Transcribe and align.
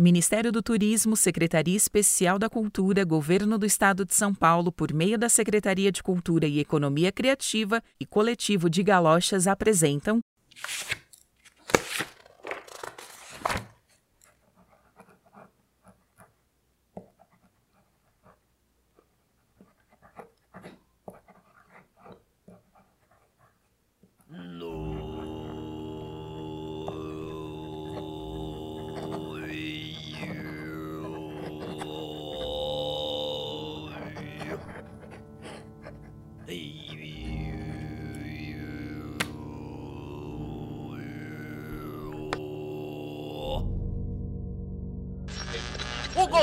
Ministério 0.00 0.50
do 0.50 0.62
Turismo, 0.62 1.14
Secretaria 1.14 1.76
Especial 1.76 2.38
da 2.38 2.48
Cultura, 2.48 3.04
Governo 3.04 3.58
do 3.58 3.66
Estado 3.66 4.02
de 4.02 4.14
São 4.14 4.34
Paulo, 4.34 4.72
por 4.72 4.94
meio 4.94 5.18
da 5.18 5.28
Secretaria 5.28 5.92
de 5.92 6.02
Cultura 6.02 6.46
e 6.46 6.58
Economia 6.58 7.12
Criativa 7.12 7.82
e 8.00 8.06
Coletivo 8.06 8.70
de 8.70 8.82
Galochas 8.82 9.46
apresentam. 9.46 10.22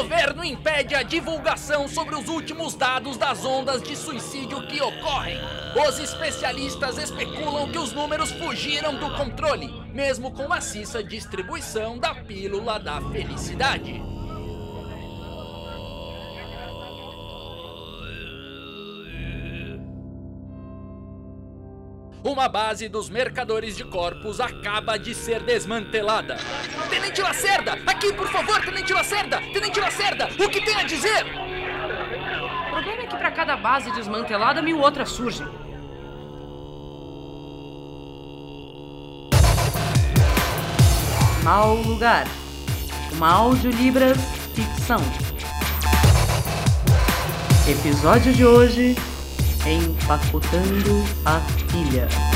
Governo 0.08 0.42
impede 0.42 0.96
a 0.96 1.04
divulgação 1.04 1.86
sobre 1.86 2.16
os 2.16 2.30
últimos 2.30 2.76
dados 2.76 3.18
das 3.18 3.44
ondas 3.44 3.84
de 3.84 3.94
suicídio 3.94 4.66
que 4.66 4.82
ocorrem. 4.82 5.38
Os 5.86 6.00
especialistas 6.00 6.98
especulam 6.98 7.70
que 7.70 7.78
os 7.78 7.92
números 7.92 8.32
fugiram 8.32 8.96
do 8.96 9.14
controle, 9.18 9.70
mesmo 9.94 10.32
com 10.32 10.48
maciça 10.48 11.04
distribuição 11.04 12.00
da 12.00 12.16
pílula 12.16 12.80
da 12.80 13.02
felicidade. 13.12 14.17
Uma 22.28 22.50
base 22.50 22.90
dos 22.90 23.10
mercadores 23.10 23.78
de 23.78 23.86
corpos 23.86 24.42
acaba 24.42 25.00
de 25.00 25.16
ser 25.16 25.42
desmantelada. 25.44 26.36
Tenente 26.90 27.22
Lacerda! 27.22 27.80
Aqui, 27.88 28.12
por 28.12 28.28
favor, 28.28 28.60
Tenente 28.66 28.92
Lacerda! 28.92 29.42
Tenente 29.54 29.80
Lacerda! 29.80 30.28
O 30.38 30.50
que 30.50 30.60
tem 30.60 30.76
a 30.76 30.84
dizer? 30.84 31.24
O 31.24 32.70
problema 32.70 33.04
é 33.04 33.08
que 33.08 33.16
para 33.16 33.32
cada 33.32 33.56
base 33.56 33.90
desmantelada, 33.94 34.62
mil 34.62 34.78
outras 34.82 35.08
surgem. 35.08 35.48
Mau 41.46 41.76
Lugar. 41.76 42.28
Uma 43.14 43.32
audiolibras 43.36 44.18
ficção. 44.54 45.00
Episódio 47.66 48.34
de 48.34 48.46
hoje: 48.46 48.98
Empacotando 49.70 51.04
a 51.26 51.42
Filha. 51.68 52.27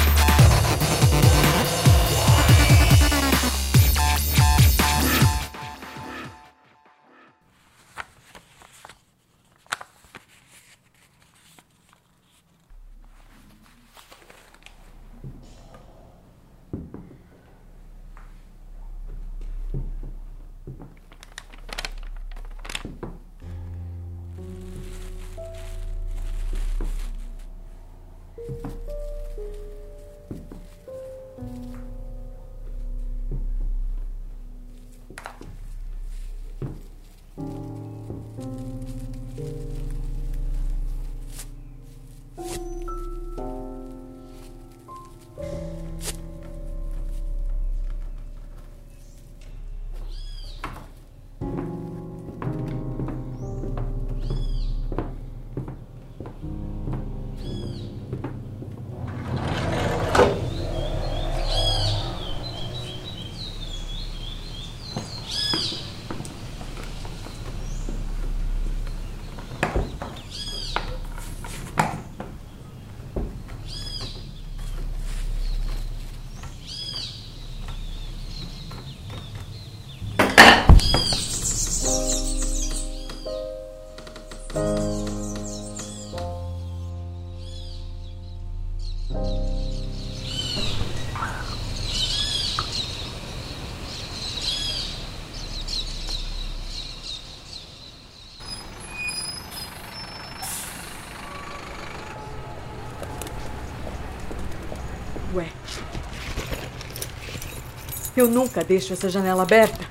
Eu 108.22 108.30
nunca 108.30 108.64
deixo 108.64 108.94
essa 108.94 109.10
janela 109.10 109.42
aberta. 109.42 109.84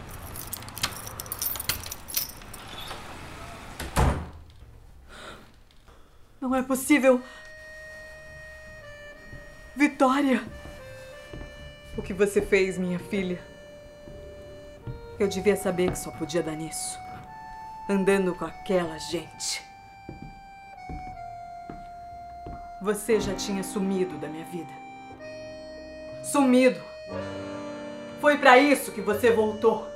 Não 6.40 6.54
é 6.54 6.62
possível. 6.62 7.20
Vitória! 9.74 10.44
O 11.98 12.02
que 12.02 12.14
você 12.14 12.40
fez, 12.40 12.78
minha 12.78 13.00
filha? 13.00 13.42
Eu 15.18 15.26
devia 15.26 15.56
saber 15.56 15.90
que 15.90 15.98
só 15.98 16.12
podia 16.12 16.40
dar 16.40 16.54
nisso. 16.54 16.96
Andando 17.88 18.32
com 18.36 18.44
aquela 18.44 18.96
gente. 18.96 19.60
Você 22.80 23.18
já 23.18 23.34
tinha 23.34 23.64
sumido 23.64 24.16
da 24.18 24.28
minha 24.28 24.44
vida. 24.44 24.72
Sumido. 26.22 26.80
Foi 28.20 28.36
para 28.36 28.58
isso 28.58 28.92
que 28.92 29.00
você 29.00 29.30
voltou. 29.30 29.88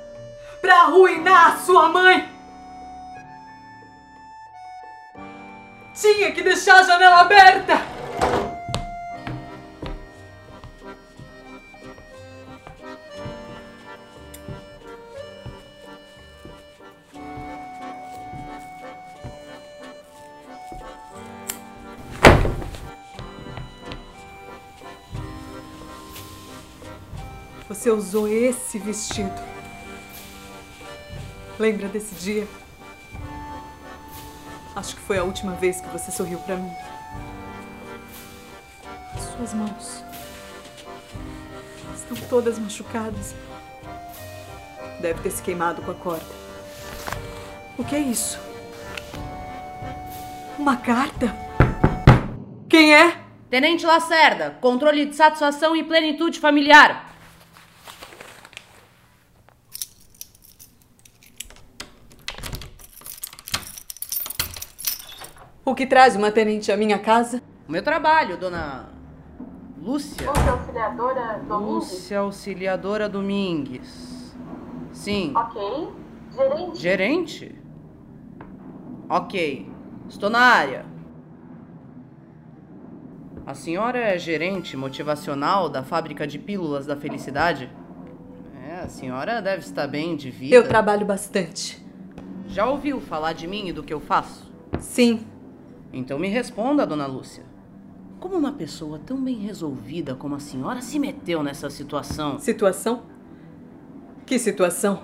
Para 0.59 0.81
arruinar 0.81 1.59
sua 1.59 1.89
mãe. 1.89 2.27
Tinha 5.93 6.31
que 6.31 6.41
deixar 6.41 6.79
a 6.79 6.83
janela 6.83 7.21
aberta. 7.21 7.84
Você 27.85 27.91
usou 27.91 28.27
esse 28.27 28.79
vestido. 28.79 29.39
Lembra 31.59 31.87
desse 31.87 32.15
dia? 32.15 32.47
Acho 34.75 34.95
que 34.95 35.01
foi 35.03 35.19
a 35.19 35.23
última 35.23 35.51
vez 35.53 35.81
que 35.81 35.87
você 35.89 36.09
sorriu 36.11 36.39
para 36.39 36.55
mim. 36.55 36.71
Suas 39.37 39.53
mãos 39.53 40.03
estão 41.95 42.17
todas 42.27 42.57
machucadas. 42.57 43.35
Deve 44.99 45.21
ter 45.21 45.29
se 45.29 45.43
queimado 45.43 45.83
com 45.83 45.91
a 45.91 45.93
corda. 45.93 46.25
O 47.77 47.83
que 47.83 47.95
é 47.95 47.99
isso? 47.99 48.39
Uma 50.57 50.75
carta? 50.75 51.35
Quem 52.67 52.95
é? 52.95 53.15
Tenente 53.47 53.85
Lacerda, 53.85 54.57
controle 54.59 55.05
de 55.05 55.15
satisfação 55.15 55.75
e 55.75 55.83
plenitude 55.83 56.39
familiar. 56.39 57.13
O 65.75 65.77
que 65.77 65.85
traz 65.85 66.15
uma 66.15 66.31
tenente 66.31 66.71
à 66.71 66.77
minha 66.77 66.97
casa? 66.97 67.43
O 67.67 67.71
meu 67.73 67.83
trabalho, 67.83 68.37
dona. 68.37 68.87
Lúcia. 69.77 70.25
Lúcia 70.25 70.49
Auxiliadora 70.49 71.37
Domingues? 71.39 71.91
Lúcia 71.91 72.19
Auxiliadora 72.19 73.09
Domingues. 73.09 74.37
Sim. 74.93 75.33
Ok. 75.35 75.89
Gerente? 76.33 76.79
Gerente? 76.79 77.55
Ok. 79.09 79.69
Estou 80.07 80.29
na 80.29 80.39
área. 80.39 80.85
A 83.45 83.53
senhora 83.53 83.99
é 83.99 84.17
gerente 84.17 84.77
motivacional 84.77 85.67
da 85.67 85.83
fábrica 85.83 86.25
de 86.25 86.39
pílulas 86.39 86.85
da 86.85 86.95
felicidade? 86.95 87.69
É, 88.65 88.75
a 88.77 88.87
senhora 88.87 89.41
deve 89.41 89.59
estar 89.59 89.87
bem 89.87 90.15
de 90.15 90.31
vida. 90.31 90.55
Eu 90.55 90.65
trabalho 90.65 91.05
bastante. 91.05 91.85
Já 92.47 92.65
ouviu 92.65 93.01
falar 93.01 93.33
de 93.33 93.45
mim 93.45 93.67
e 93.67 93.73
do 93.73 93.83
que 93.83 93.93
eu 93.93 93.99
faço? 93.99 94.49
Sim. 94.79 95.34
Então 95.95 96.19
me 96.19 96.27
responda, 96.27 96.85
dona 96.85 97.07
Lúcia. 97.07 97.45
Como 98.19 98.35
uma 98.35 98.51
pessoa 98.51 98.99
tão 98.99 99.23
bem 99.23 99.37
resolvida 99.37 100.13
como 100.13 100.35
a 100.35 100.39
senhora 100.39 100.81
se 100.81 100.99
meteu 100.99 101.41
nessa 101.41 101.69
situação? 101.69 102.37
Situação? 102.37 103.03
Que 104.25 104.37
situação? 104.37 105.03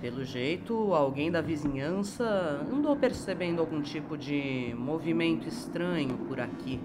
Pelo 0.00 0.24
jeito, 0.24 0.94
alguém 0.94 1.32
da 1.32 1.40
vizinhança 1.40 2.64
andou 2.72 2.94
percebendo 2.94 3.58
algum 3.58 3.82
tipo 3.82 4.16
de 4.16 4.72
movimento 4.78 5.48
estranho 5.48 6.16
por 6.16 6.38
aqui. 6.38 6.80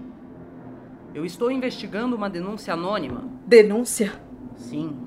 Eu 1.14 1.24
estou 1.24 1.48
investigando 1.48 2.16
uma 2.16 2.28
denúncia 2.28 2.74
anônima. 2.74 3.30
Denúncia? 3.46 4.12
Sim, 4.56 4.98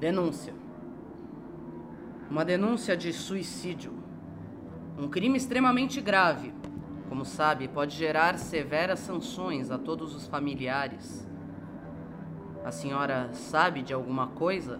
denúncia. 0.00 0.52
Uma 2.28 2.44
denúncia 2.44 2.96
de 2.96 3.12
suicídio. 3.12 3.92
Um 4.98 5.06
crime 5.08 5.36
extremamente 5.36 6.00
grave. 6.00 6.52
Como 7.10 7.24
sabe, 7.24 7.66
pode 7.66 7.96
gerar 7.96 8.38
severas 8.38 9.00
sanções 9.00 9.68
a 9.72 9.76
todos 9.76 10.14
os 10.14 10.28
familiares. 10.28 11.28
A 12.64 12.70
senhora 12.70 13.30
sabe 13.32 13.82
de 13.82 13.92
alguma 13.92 14.28
coisa? 14.28 14.78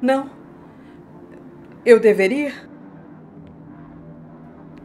Não. 0.00 0.30
Eu 1.84 2.00
deveria? 2.00 2.54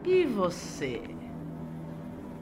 E 0.04 0.24
você? 0.26 1.00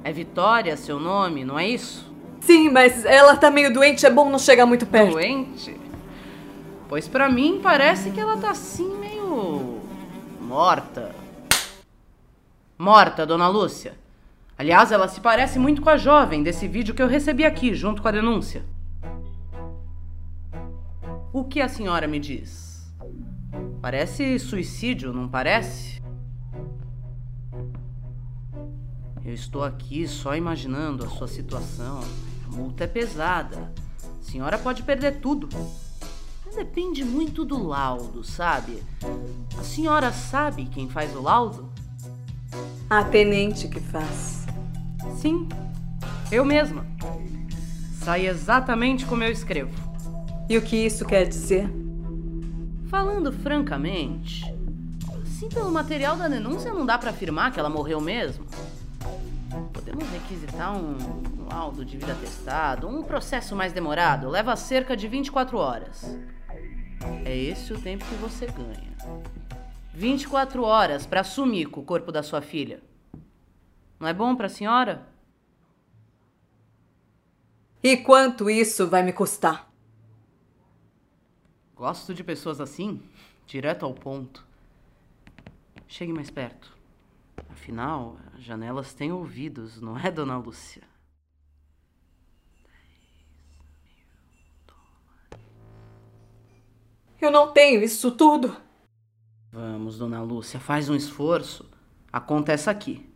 É 0.02 0.12
Vitória 0.12 0.76
seu 0.76 0.98
nome, 0.98 1.44
não 1.44 1.56
é 1.56 1.68
isso? 1.68 2.12
Sim, 2.40 2.70
mas 2.70 3.04
ela 3.04 3.36
tá 3.36 3.52
meio 3.52 3.72
doente, 3.72 4.04
é 4.04 4.10
bom 4.10 4.28
não 4.28 4.38
chegar 4.40 4.66
muito 4.66 4.84
perto. 4.84 5.12
Doente? 5.12 5.80
Pois 6.88 7.06
pra 7.06 7.30
mim 7.30 7.60
parece 7.62 8.10
que 8.10 8.18
ela 8.18 8.36
tá 8.36 8.50
assim 8.50 8.98
meio. 8.98 9.80
morta. 10.40 11.23
Morta, 12.76 13.24
dona 13.24 13.46
Lúcia. 13.46 13.96
Aliás, 14.58 14.90
ela 14.90 15.06
se 15.06 15.20
parece 15.20 15.60
muito 15.60 15.80
com 15.80 15.90
a 15.90 15.96
jovem 15.96 16.42
desse 16.42 16.66
vídeo 16.66 16.92
que 16.94 17.02
eu 17.02 17.06
recebi 17.06 17.44
aqui, 17.44 17.72
junto 17.72 18.02
com 18.02 18.08
a 18.08 18.12
denúncia. 18.12 18.64
O 21.32 21.44
que 21.44 21.60
a 21.60 21.68
senhora 21.68 22.08
me 22.08 22.18
diz? 22.18 22.92
Parece 23.80 24.38
suicídio, 24.40 25.12
não 25.12 25.28
parece? 25.28 26.02
Eu 29.24 29.32
estou 29.32 29.62
aqui 29.62 30.06
só 30.08 30.36
imaginando 30.36 31.04
a 31.04 31.08
sua 31.08 31.28
situação. 31.28 32.00
A 32.46 32.56
multa 32.56 32.84
é 32.84 32.88
pesada. 32.88 33.72
A 34.20 34.22
senhora 34.22 34.58
pode 34.58 34.82
perder 34.82 35.20
tudo. 35.20 35.48
Mas 36.44 36.56
depende 36.56 37.04
muito 37.04 37.44
do 37.44 37.66
laudo, 37.66 38.24
sabe? 38.24 38.82
A 39.58 39.62
senhora 39.62 40.12
sabe 40.12 40.66
quem 40.66 40.88
faz 40.88 41.14
o 41.14 41.22
laudo? 41.22 41.73
A 42.88 43.04
tenente 43.04 43.68
que 43.68 43.80
faz. 43.80 44.46
Sim, 45.16 45.48
eu 46.30 46.44
mesma. 46.44 46.86
Sai 48.02 48.26
exatamente 48.26 49.06
como 49.06 49.24
eu 49.24 49.30
escrevo. 49.30 49.72
E 50.48 50.58
o 50.58 50.62
que 50.62 50.76
isso 50.76 51.04
quer 51.04 51.26
dizer? 51.26 51.68
Falando 52.88 53.32
francamente, 53.32 54.44
assim 55.22 55.48
pelo 55.48 55.70
material 55.70 56.16
da 56.16 56.28
denúncia 56.28 56.72
não 56.72 56.84
dá 56.84 56.98
pra 56.98 57.10
afirmar 57.10 57.52
que 57.52 57.58
ela 57.58 57.70
morreu 57.70 58.00
mesmo. 58.00 58.44
Podemos 59.72 60.08
requisitar 60.10 60.76
um, 60.76 60.96
um 61.40 61.48
laudo 61.48 61.84
de 61.84 61.96
vida 61.96 62.12
atestado, 62.12 62.88
um 62.88 63.02
processo 63.02 63.56
mais 63.56 63.72
demorado, 63.72 64.28
leva 64.28 64.54
cerca 64.56 64.96
de 64.96 65.08
24 65.08 65.56
horas. 65.56 66.16
É 67.24 67.36
esse 67.36 67.72
o 67.72 67.80
tempo 67.80 68.04
que 68.04 68.14
você 68.16 68.46
ganha. 68.46 68.94
24 69.94 70.64
horas 70.64 71.06
pra 71.06 71.22
sumir 71.22 71.68
com 71.68 71.80
o 71.80 71.84
corpo 71.84 72.10
da 72.10 72.20
sua 72.20 72.42
filha. 72.42 72.82
Não 74.00 74.08
é 74.08 74.12
bom 74.12 74.34
pra 74.34 74.48
senhora? 74.48 75.06
E 77.80 77.96
quanto 77.98 78.50
isso 78.50 78.88
vai 78.88 79.04
me 79.04 79.12
custar? 79.12 79.72
Gosto 81.76 82.12
de 82.12 82.24
pessoas 82.24 82.60
assim, 82.60 83.00
direto 83.46 83.84
ao 83.86 83.94
ponto. 83.94 84.44
Chegue 85.86 86.12
mais 86.12 86.28
perto. 86.28 86.76
Afinal, 87.48 88.16
as 88.34 88.42
janelas 88.42 88.92
têm 88.94 89.12
ouvidos, 89.12 89.80
não 89.80 89.96
é, 89.96 90.10
dona 90.10 90.36
Lúcia? 90.36 90.82
Eu 97.20 97.30
não 97.30 97.52
tenho 97.52 97.80
isso 97.80 98.10
tudo. 98.10 98.63
Vamos, 99.54 99.96
dona 99.98 100.20
Lúcia, 100.20 100.58
faz 100.58 100.88
um 100.88 100.96
esforço. 100.96 101.64
A 102.12 102.20
conta 102.20 102.50
essa 102.50 102.72
aqui. 102.72 103.08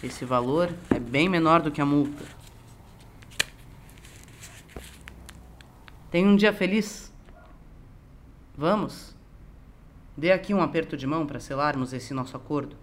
Esse 0.00 0.24
valor 0.24 0.72
é 0.90 1.00
bem 1.00 1.28
menor 1.28 1.60
do 1.60 1.72
que 1.72 1.80
a 1.80 1.84
multa. 1.84 2.24
Tenha 6.08 6.28
um 6.28 6.36
dia 6.36 6.52
feliz. 6.52 7.12
Vamos. 8.56 9.17
Dê 10.18 10.32
aqui 10.32 10.52
um 10.52 10.60
aperto 10.60 10.96
de 10.96 11.06
mão 11.06 11.24
para 11.24 11.38
selarmos 11.38 11.92
esse 11.92 12.12
nosso 12.12 12.36
acordo. 12.36 12.76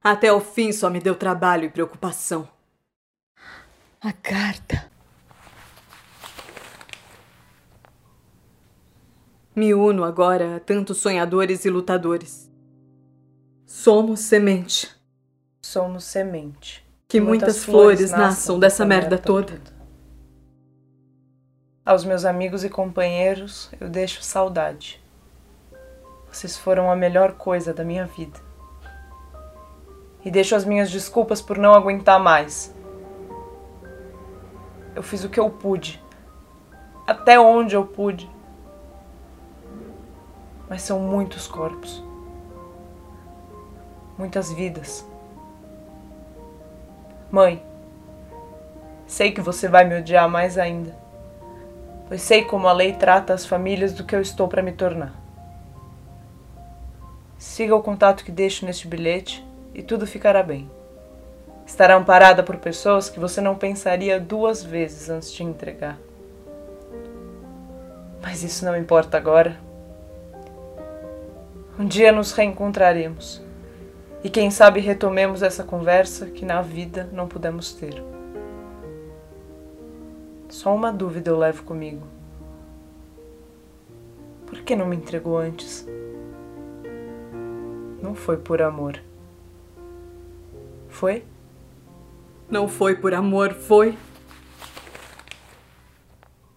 Até 0.00 0.32
o 0.32 0.40
fim 0.40 0.70
só 0.70 0.88
me 0.88 1.00
deu 1.00 1.16
trabalho 1.16 1.64
e 1.64 1.68
preocupação. 1.68 2.48
A 4.00 4.12
carta. 4.12 4.88
Me 9.52 9.74
uno 9.74 10.04
agora 10.04 10.58
a 10.58 10.60
tantos 10.60 10.98
sonhadores 10.98 11.64
e 11.64 11.70
lutadores. 11.70 12.48
Somos 13.66 14.20
semente. 14.20 14.94
Somos 15.60 16.04
semente. 16.04 16.85
Que 17.08 17.20
muitas, 17.20 17.64
flores, 17.64 18.10
nasçam 18.10 18.58
dessa 18.58 18.84
merda 18.84 19.16
toda. 19.16 19.60
Aos 21.84 22.04
meus 22.04 22.24
amigos 22.24 22.64
e 22.64 22.68
companheiros, 22.68 23.70
eu 23.80 23.88
deixo 23.88 24.24
saudade. 24.24 25.00
Vocês 26.28 26.58
foram 26.58 26.90
a 26.90 26.96
melhor 26.96 27.34
coisa 27.34 27.72
da 27.72 27.84
minha 27.84 28.06
vida. 28.06 28.40
E 30.24 30.30
deixo 30.32 30.56
as 30.56 30.64
minhas 30.64 30.90
desculpas 30.90 31.40
por 31.40 31.56
não 31.56 31.74
aguentar 31.74 32.18
mais. 32.18 32.74
Eu 34.92 35.02
fiz 35.02 35.22
o 35.22 35.28
que 35.28 35.38
eu 35.38 35.48
pude. 35.48 36.02
Até 37.06 37.38
onde 37.38 37.76
eu 37.76 37.86
pude. 37.86 38.28
Mas 40.68 40.82
são 40.82 40.98
muitos 40.98 41.46
corpos. 41.46 42.02
Muitas 44.18 44.50
vidas. 44.52 45.06
Mãe, 47.30 47.62
sei 49.06 49.32
que 49.32 49.40
você 49.40 49.68
vai 49.68 49.84
me 49.84 49.98
odiar 49.98 50.28
mais 50.28 50.56
ainda, 50.56 50.94
pois 52.08 52.22
sei 52.22 52.44
como 52.44 52.68
a 52.68 52.72
lei 52.72 52.92
trata 52.92 53.34
as 53.34 53.44
famílias 53.44 53.92
do 53.92 54.04
que 54.04 54.14
eu 54.14 54.20
estou 54.20 54.46
para 54.46 54.62
me 54.62 54.72
tornar. 54.72 55.14
Siga 57.36 57.74
o 57.74 57.82
contato 57.82 58.24
que 58.24 58.32
deixo 58.32 58.64
neste 58.64 58.86
bilhete 58.86 59.46
e 59.74 59.82
tudo 59.82 60.06
ficará 60.06 60.42
bem. 60.42 60.70
Estará 61.66 61.96
amparada 61.96 62.42
por 62.42 62.56
pessoas 62.56 63.10
que 63.10 63.18
você 63.18 63.40
não 63.40 63.56
pensaria 63.56 64.20
duas 64.20 64.62
vezes 64.62 65.10
antes 65.10 65.32
de 65.32 65.42
entregar. 65.42 65.98
Mas 68.22 68.42
isso 68.42 68.64
não 68.64 68.76
importa 68.76 69.16
agora. 69.16 69.56
Um 71.78 71.84
dia 71.84 72.12
nos 72.12 72.32
reencontraremos. 72.32 73.45
E 74.24 74.30
quem 74.30 74.50
sabe 74.50 74.80
retomemos 74.80 75.42
essa 75.42 75.62
conversa 75.62 76.26
que 76.26 76.44
na 76.44 76.62
vida 76.62 77.08
não 77.12 77.28
pudemos 77.28 77.72
ter. 77.72 78.02
Só 80.48 80.74
uma 80.74 80.92
dúvida 80.92 81.30
eu 81.30 81.38
levo 81.38 81.62
comigo. 81.64 82.06
Por 84.46 84.60
que 84.62 84.76
não 84.76 84.86
me 84.86 84.96
entregou 84.96 85.36
antes? 85.36 85.86
Não 88.00 88.14
foi 88.14 88.36
por 88.36 88.62
amor. 88.62 89.00
Foi? 90.88 91.24
Não 92.48 92.68
foi 92.68 92.94
por 92.94 93.12
amor, 93.12 93.52
foi. 93.52 93.98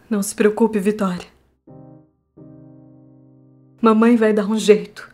Não 0.09 0.21
se 0.21 0.35
preocupe, 0.35 0.79
Vitória. 0.79 1.27
Mamãe 3.81 4.15
vai 4.15 4.33
dar 4.33 4.45
um 4.45 4.57
jeito. 4.57 5.08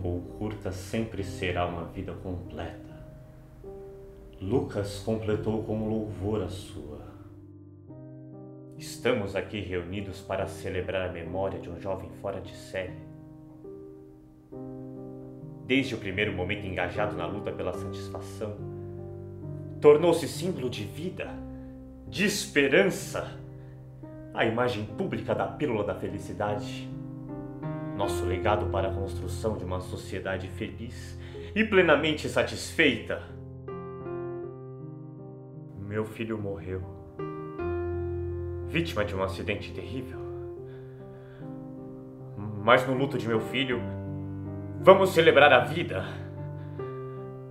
Longa 0.00 0.08
ou 0.08 0.20
curta 0.38 0.72
sempre 0.72 1.22
será 1.22 1.66
uma 1.66 1.84
vida 1.84 2.12
completa. 2.12 2.78
Lucas 4.40 5.00
completou 5.00 5.62
com 5.64 5.88
louvor 5.88 6.42
a 6.42 6.48
sua. 6.48 7.00
Estamos 8.78 9.36
aqui 9.36 9.60
reunidos 9.60 10.20
para 10.20 10.46
celebrar 10.46 11.10
a 11.10 11.12
memória 11.12 11.60
de 11.60 11.68
um 11.68 11.78
jovem 11.78 12.08
fora 12.22 12.40
de 12.40 12.54
série. 12.54 13.10
Desde 15.66 15.94
o 15.94 15.98
primeiro 15.98 16.32
momento 16.32 16.66
engajado 16.66 17.14
na 17.14 17.26
luta 17.26 17.52
pela 17.52 17.74
satisfação, 17.74 18.56
tornou-se 19.80 20.26
símbolo 20.26 20.70
de 20.70 20.84
vida, 20.84 21.28
de 22.08 22.24
esperança, 22.24 23.38
a 24.32 24.46
imagem 24.46 24.84
pública 24.84 25.34
da 25.34 25.46
pílula 25.46 25.84
da 25.84 25.94
felicidade 25.94 26.89
nosso 28.00 28.24
legado 28.24 28.64
para 28.70 28.88
a 28.88 28.94
construção 28.94 29.58
de 29.58 29.64
uma 29.64 29.78
sociedade 29.78 30.48
feliz 30.48 31.18
e 31.54 31.62
plenamente 31.62 32.30
satisfeita. 32.30 33.22
Meu 35.78 36.06
filho 36.06 36.38
morreu, 36.38 36.82
vítima 38.68 39.04
de 39.04 39.14
um 39.14 39.22
acidente 39.22 39.70
terrível. 39.72 40.18
Mas 42.64 42.86
no 42.86 42.94
luto 42.94 43.18
de 43.18 43.28
meu 43.28 43.38
filho, 43.38 43.82
vamos 44.80 45.10
celebrar 45.10 45.52
a 45.52 45.60
vida. 45.60 46.02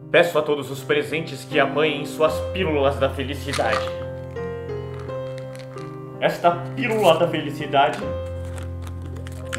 Peço 0.09 0.39
a 0.39 0.41
todos 0.41 0.71
os 0.71 0.83
presentes 0.83 1.45
que 1.45 1.59
apanhem 1.59 2.07
suas 2.07 2.33
pílulas 2.53 2.97
da 2.97 3.11
felicidade. 3.11 3.87
Esta 6.19 6.49
pílula 6.75 7.19
da 7.19 7.27
felicidade 7.27 7.99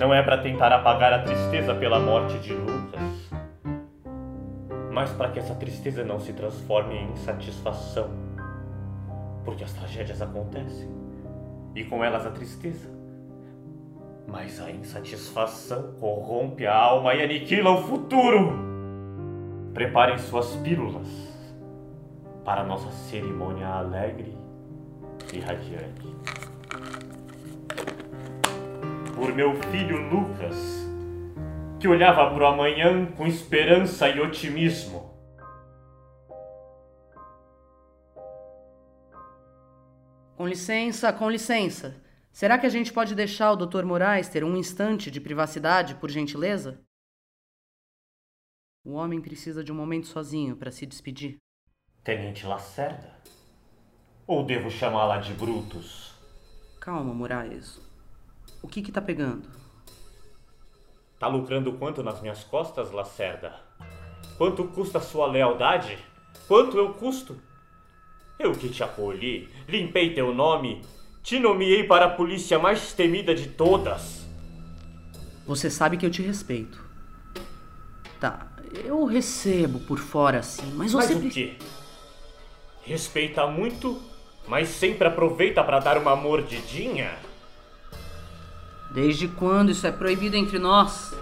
não 0.01 0.15
é 0.15 0.23
para 0.23 0.39
tentar 0.39 0.73
apagar 0.73 1.13
a 1.13 1.19
tristeza 1.19 1.75
pela 1.75 2.01
morte 2.01 2.39
de 2.39 2.55
Lucas, 2.55 3.31
mas 4.91 5.11
para 5.11 5.29
que 5.29 5.39
essa 5.39 5.55
tristeza 5.55 6.03
não 6.03 6.19
se 6.19 6.33
transforme 6.33 6.95
em 6.95 7.13
insatisfação. 7.13 8.09
Porque 9.45 9.63
as 9.63 9.75
tragédias 9.75 10.23
acontecem 10.23 10.89
e 11.75 11.85
com 11.85 12.03
elas 12.03 12.25
a 12.25 12.31
tristeza. 12.31 12.89
Mas 14.27 14.59
a 14.59 14.71
insatisfação 14.71 15.93
corrompe 16.01 16.67
a 16.67 16.75
alma 16.75 17.15
e 17.15 17.23
aniquila 17.23 17.71
o 17.71 17.83
futuro. 17.83 18.59
Preparem 19.75 20.17
suas 20.17 20.57
pílulas 20.57 21.09
para 22.43 22.65
nossa 22.65 22.91
cerimônia 22.91 23.69
alegre 23.69 24.35
e 25.31 25.41
radiante 25.41 26.40
por 29.21 29.35
meu 29.35 29.55
filho 29.65 29.99
Lucas, 30.09 30.57
que 31.79 31.87
olhava 31.87 32.33
para 32.33 32.43
o 32.43 32.47
amanhã 32.47 33.05
com 33.13 33.27
esperança 33.27 34.09
e 34.09 34.19
otimismo. 34.19 35.15
Com 40.35 40.49
licença, 40.49 41.13
com 41.13 41.29
licença. 41.29 42.03
Será 42.33 42.59
que 42.59 42.65
a 42.65 42.71
gente 42.71 42.95
pode 42.95 43.15
deixar 43.15 43.53
o 43.53 43.57
Dr. 43.57 43.85
Moraes 43.85 44.27
ter 44.27 44.43
um 44.43 44.57
instante 44.57 45.11
de 45.11 45.21
privacidade, 45.21 45.97
por 45.97 46.09
gentileza? 46.09 46.81
O 48.83 48.93
homem 48.93 49.21
precisa 49.21 49.63
de 49.63 49.71
um 49.71 49.75
momento 49.75 50.07
sozinho 50.07 50.57
para 50.57 50.71
se 50.71 50.87
despedir. 50.87 51.37
Tenente 52.03 52.47
Lacerda? 52.47 53.15
Ou 54.27 54.47
devo 54.47 54.71
chamá-la 54.71 55.19
de 55.19 55.35
Brutus? 55.35 56.15
Calma, 56.81 57.13
Moraes. 57.13 57.90
O 58.63 58.69
que 58.69 58.83
que 58.83 58.93
tá 58.93 59.01
pegando? 59.01 59.43
Tá 61.19 61.27
lucrando 61.27 61.73
quanto 61.75 62.03
nas 62.03 62.21
minhas 62.21 62.45
costas, 62.45 62.91
Lacerda? 62.91 63.55
Quanto 64.39 64.65
custa 64.65 64.99
a 64.99 65.03
sua 65.03 65.27
lealdade? 65.27 65.99
Quanto 66.49 66.79
eu 66.79 66.95
custo? 66.95 67.37
Eu 68.39 68.53
que 68.53 68.71
te 68.71 68.83
acolhi, 68.83 69.51
limpei 69.69 70.15
teu 70.15 70.35
nome, 70.35 70.83
te 71.23 71.39
nomeei 71.39 71.85
para 71.85 72.07
a 72.07 72.11
polícia 72.11 72.59
mais 72.59 72.93
temida 72.95 73.35
de 73.35 73.49
todas. 73.49 74.27
Você 75.47 75.69
sabe 75.69 75.97
que 75.97 76.07
eu 76.07 76.11
te 76.11 76.23
respeito. 76.23 76.83
Tá, 78.19 78.47
eu 78.85 79.05
recebo 79.05 79.81
por 79.81 79.99
fora 79.99 80.39
assim, 80.39 80.73
mas 80.75 80.93
você. 80.93 81.15
Mas 81.15 81.25
o 81.25 81.29
quê? 81.29 81.55
Respeita 82.83 83.47
muito, 83.47 84.01
mas 84.49 84.69
sempre 84.69 85.07
aproveita 85.07 85.63
para 85.63 85.79
dar 85.79 85.99
uma 85.99 86.17
mordidinha? 86.17 87.11
Desde 88.91 89.29
quando 89.29 89.71
isso 89.71 89.87
é 89.87 89.93
proibido 89.93 90.37
entre 90.37 90.59
nós? 90.59 91.15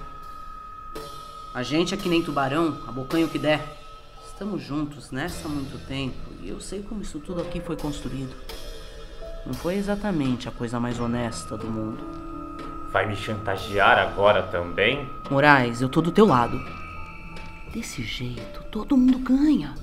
A 1.53 1.63
gente 1.63 1.93
é 1.93 1.97
que 1.97 2.09
nem 2.09 2.23
tubarão, 2.23 2.79
abocanha 2.87 3.27
o 3.27 3.29
que 3.29 3.39
der. 3.39 3.77
Estamos 4.27 4.63
juntos 4.63 5.11
nessa 5.11 5.49
há 5.49 5.51
muito 5.51 5.79
tempo 5.87 6.17
e 6.41 6.49
eu 6.49 6.61
sei 6.61 6.83
como 6.83 7.03
isso 7.03 7.19
tudo 7.19 7.43
aqui 7.43 7.61
foi 7.61 7.77
construído. 7.77 8.35
Não 9.45 9.53
foi 9.53 9.75
exatamente 9.75 10.49
a 10.49 10.53
coisa 10.53 10.81
mais 10.81 10.99
honesta 10.99 11.59
do 11.59 11.67
mundo. 11.67 12.03
Vai 12.91 13.07
me 13.07 13.17
chantagear 13.17 13.99
agora 13.99 14.45
também? 14.45 15.07
Moraes, 15.31 15.83
eu 15.83 15.91
tô 15.91 16.01
do 16.01 16.13
teu 16.13 16.27
lado. 16.27 16.59
Desse 17.73 18.03
jeito, 18.03 18.63
todo 18.71 18.97
mundo 18.97 19.19
ganha. 19.19 19.75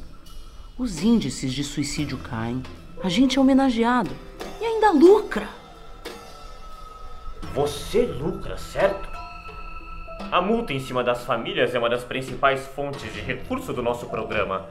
Os 0.75 1.03
índices 1.03 1.53
de 1.53 1.63
suicídio 1.63 2.17
caem, 2.17 2.63
a 3.03 3.09
gente 3.09 3.37
é 3.37 3.41
homenageado 3.41 4.09
e 4.59 4.65
ainda 4.65 4.91
lucra. 4.91 5.47
Você 7.55 8.01
lucra, 8.01 8.57
certo? 8.57 9.07
A 10.29 10.41
multa 10.41 10.73
em 10.73 10.79
cima 10.81 11.01
das 11.01 11.23
famílias 11.23 11.73
é 11.73 11.79
uma 11.79 11.89
das 11.89 12.03
principais 12.03 12.67
fontes 12.67 13.13
de 13.13 13.21
recurso 13.21 13.71
do 13.71 13.81
nosso 13.81 14.07
programa. 14.07 14.65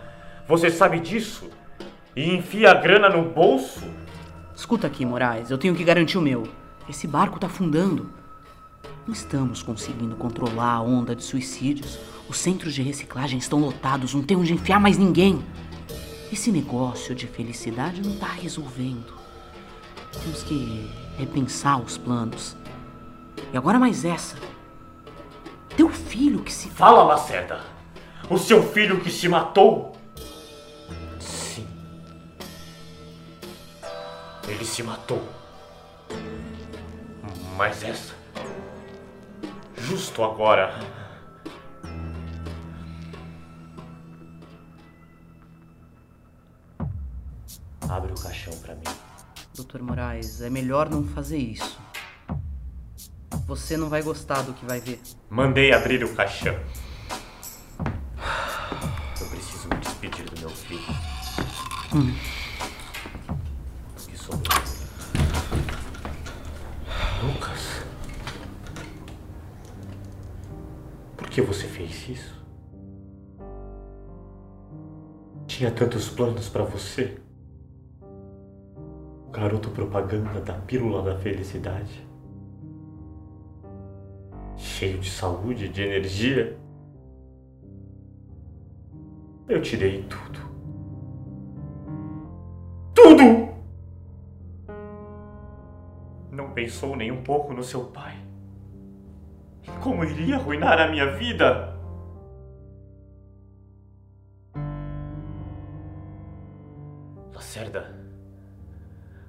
Você 0.47 0.71
sabe 0.71 1.01
disso? 1.01 1.49
E 2.15 2.35
enfia 2.35 2.71
a 2.71 2.75
grana 2.75 3.09
no 3.09 3.23
bolso? 3.31 3.81
Escuta 4.55 4.87
aqui, 4.87 5.03
Moraes, 5.07 5.51
eu 5.51 5.57
tenho 5.57 5.75
que 5.75 5.83
garantir 5.83 6.19
o 6.19 6.21
meu. 6.21 6.43
Esse 6.87 7.07
barco 7.07 7.41
tá 7.41 7.47
afundando. 7.47 8.11
Não 9.07 9.15
estamos 9.15 9.63
conseguindo 9.63 10.15
controlar 10.17 10.75
a 10.75 10.83
onda 10.83 11.17
de 11.17 11.25
suicídios. 11.25 11.99
Os 12.29 12.37
centros 12.37 12.75
de 12.75 12.83
reciclagem 12.83 13.39
estão 13.39 13.61
lotados, 13.61 14.13
não 14.13 14.23
tem 14.23 14.37
onde 14.37 14.53
enfiar 14.53 14.79
mais 14.79 14.99
ninguém. 14.99 15.43
Esse 16.31 16.53
negócio 16.53 17.15
de 17.15 17.27
felicidade 17.27 18.07
não 18.07 18.15
tá 18.17 18.29
resolvendo. 18.29 19.15
Temos 20.23 20.43
que 20.43 20.91
repensar 21.17 21.81
os 21.81 21.97
planos. 21.97 22.55
E 23.53 23.57
agora 23.57 23.79
mais 23.79 24.05
essa. 24.05 24.37
Teu 25.77 25.89
filho 25.89 26.43
que 26.43 26.53
se. 26.53 26.69
Fala, 26.71 27.03
Lacerda! 27.03 27.61
O 28.31 28.39
seu 28.39 28.63
filho 28.63 29.01
que 29.01 29.11
se 29.11 29.29
matou? 29.29 29.97
Sim. 31.21 31.67
Ele 34.49 34.65
se 34.65 34.83
matou. 34.83 35.23
Mas 37.57 37.83
essa. 37.83 38.15
Justo 39.77 40.25
agora. 40.25 40.81
Abre 47.89 48.13
o 48.13 48.15
caixão 48.15 48.57
para 48.59 48.75
mim. 48.75 48.83
Dr. 49.55 49.83
Moraes, 49.83 50.41
é 50.41 50.51
melhor 50.51 50.89
não 50.89 51.05
fazer 51.05 51.39
isso. 51.39 51.84
Você 53.47 53.77
não 53.77 53.91
vai 53.91 54.03
gostar 54.03 54.41
do 54.43 54.55
que 54.55 54.65
vai 54.65 54.81
ver. 54.81 54.99
Mandei 55.29 55.71
abrir 55.71 56.03
o 56.03 56.15
caixão. 56.15 56.55
Eu 59.21 59.27
preciso 59.29 59.69
me 59.69 59.77
despedir 59.77 60.25
do 60.25 60.41
meu 60.41 60.49
filho. 60.49 60.81
Hum. 61.95 62.15
O 63.93 64.07
que 64.09 64.17
sobrou? 64.17 64.59
Lucas. 67.23 67.85
Por 71.15 71.29
que 71.29 71.43
você 71.43 71.67
fez 71.67 72.09
isso? 72.09 72.43
Tinha 75.47 75.71
tantos 75.71 76.09
planos 76.09 76.49
para 76.49 76.65
você. 76.65 77.19
O 78.01 79.31
garoto 79.31 79.69
propaganda 79.71 80.41
da 80.41 80.55
pílula 80.55 81.03
da 81.03 81.19
felicidade. 81.19 82.04
Cheio 84.65 84.99
de 84.99 85.11
saúde, 85.11 85.69
de 85.69 85.83
energia. 85.83 86.59
Eu 89.47 89.61
tirei 89.61 90.03
tudo. 90.05 90.41
Tudo! 92.95 93.55
Não 96.31 96.51
pensou 96.55 96.97
nem 96.97 97.13
um 97.13 97.23
pouco 97.23 97.53
no 97.53 97.63
seu 97.63 97.85
pai. 97.85 98.17
Como 99.83 100.03
iria 100.03 100.37
arruinar 100.37 100.81
a 100.81 100.89
minha 100.89 101.15
vida? 101.15 101.79
Lacerda, 107.35 107.95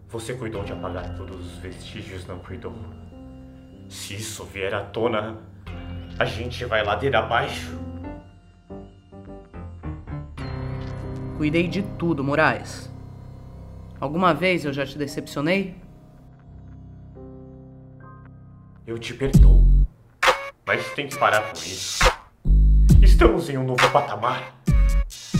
você 0.08 0.34
cuidou 0.34 0.63
de 0.63 0.72
apagar 0.72 1.13
todos 1.18 1.46
os 1.46 1.58
vestígios, 1.58 2.25
não 2.25 2.39
cuidou? 2.39 2.74
Se 3.89 4.15
isso 4.15 4.44
vier 4.46 4.74
à 4.74 4.82
tona, 4.82 5.38
a 6.18 6.25
gente 6.25 6.65
vai 6.65 6.84
ladeira 6.84 7.20
abaixo. 7.20 7.77
Cuidei 11.38 11.68
de 11.68 11.82
tudo, 11.82 12.24
Moraes. 12.24 12.89
Alguma 14.00 14.34
vez 14.34 14.65
eu 14.65 14.72
já 14.72 14.86
te 14.86 14.98
decepcionei? 14.98 15.75
Eu 18.88 18.98
te 18.98 19.13
perdoo. 19.13 19.65
Mas 20.65 20.89
tem 20.94 21.08
que 21.08 21.18
parar 21.18 21.42
com 21.42 21.58
isso. 21.58 22.00
Estamos 23.01 23.50
em 23.50 23.58
um 23.58 23.63
novo 23.63 23.89
patamar. 23.92 24.56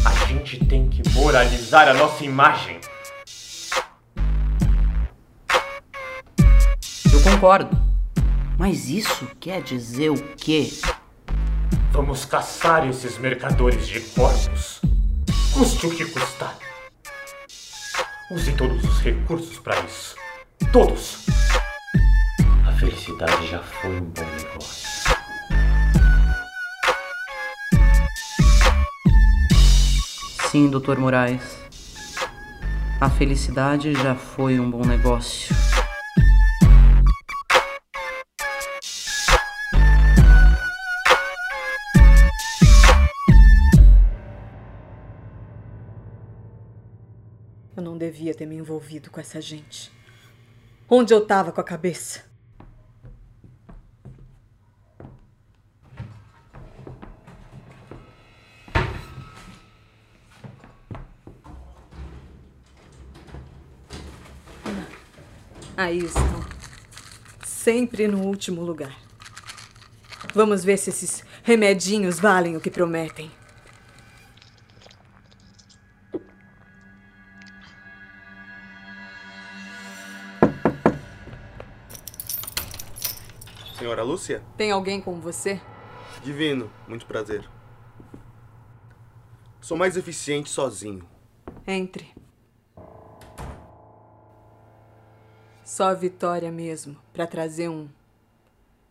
A 0.06 0.26
gente 0.28 0.66
tem 0.66 0.90
que 0.90 1.08
moralizar 1.12 1.88
a 1.88 1.94
nossa 1.94 2.24
imagem. 2.24 2.80
Eu 7.14 7.24
concordo. 7.24 7.85
Mas 8.58 8.88
isso 8.88 9.28
quer 9.40 9.62
dizer 9.62 10.10
o 10.12 10.22
quê? 10.38 10.72
Vamos 11.92 12.24
caçar 12.24 12.88
esses 12.88 13.18
mercadores 13.18 13.86
de 13.86 14.00
corpos. 14.00 14.82
Custe 15.54 15.88
o 15.88 15.90
que 15.96 16.06
custar. 16.06 16.58
Use 18.32 18.54
todos 18.54 18.82
os 18.84 19.00
recursos 19.02 19.60
para 19.60 19.78
isso. 19.82 20.16
Todos. 20.72 21.26
A 22.66 22.72
felicidade 22.74 23.48
já 23.48 23.62
foi 23.62 23.98
um 23.98 24.06
bom 24.06 24.26
negócio. 24.26 25.16
Sim, 30.50 30.70
Dr. 30.70 30.98
Moraes. 30.98 31.58
A 33.02 33.10
felicidade 33.10 33.94
já 33.94 34.16
foi 34.16 34.58
um 34.60 34.72
bom 34.72 34.86
negócio. 34.86 35.54
Devia 48.16 48.34
ter 48.34 48.46
me 48.46 48.56
envolvido 48.56 49.12
com 49.12 49.20
essa 49.20 49.42
gente. 49.42 49.92
Onde 50.90 51.14
eu 51.14 51.26
tava 51.26 51.52
com 51.52 51.60
a 51.60 51.64
cabeça? 51.64 52.24
Aí 65.76 66.00
estão. 66.00 66.46
Sempre 67.46 68.08
no 68.08 68.22
último 68.22 68.62
lugar. 68.62 68.98
Vamos 70.34 70.64
ver 70.64 70.78
se 70.78 70.90
esses 70.90 71.22
remedinhos 71.44 72.18
valem 72.18 72.56
o 72.56 72.62
que 72.62 72.72
prometem. 72.72 73.30
Senhora 83.86 84.02
Lúcia? 84.02 84.44
Tem 84.58 84.72
alguém 84.72 85.00
com 85.00 85.20
você? 85.22 85.62
Divino, 86.24 86.72
muito 86.88 87.06
prazer. 87.06 87.48
Sou 89.62 89.78
mais 89.78 89.96
eficiente 89.96 90.50
sozinho. 90.50 91.08
Entre. 91.68 92.12
Só 95.64 95.90
a 95.90 95.94
vitória 95.94 96.52
mesmo 96.52 97.00
para 97.14 97.28
trazer 97.28 97.70
um 97.70 97.88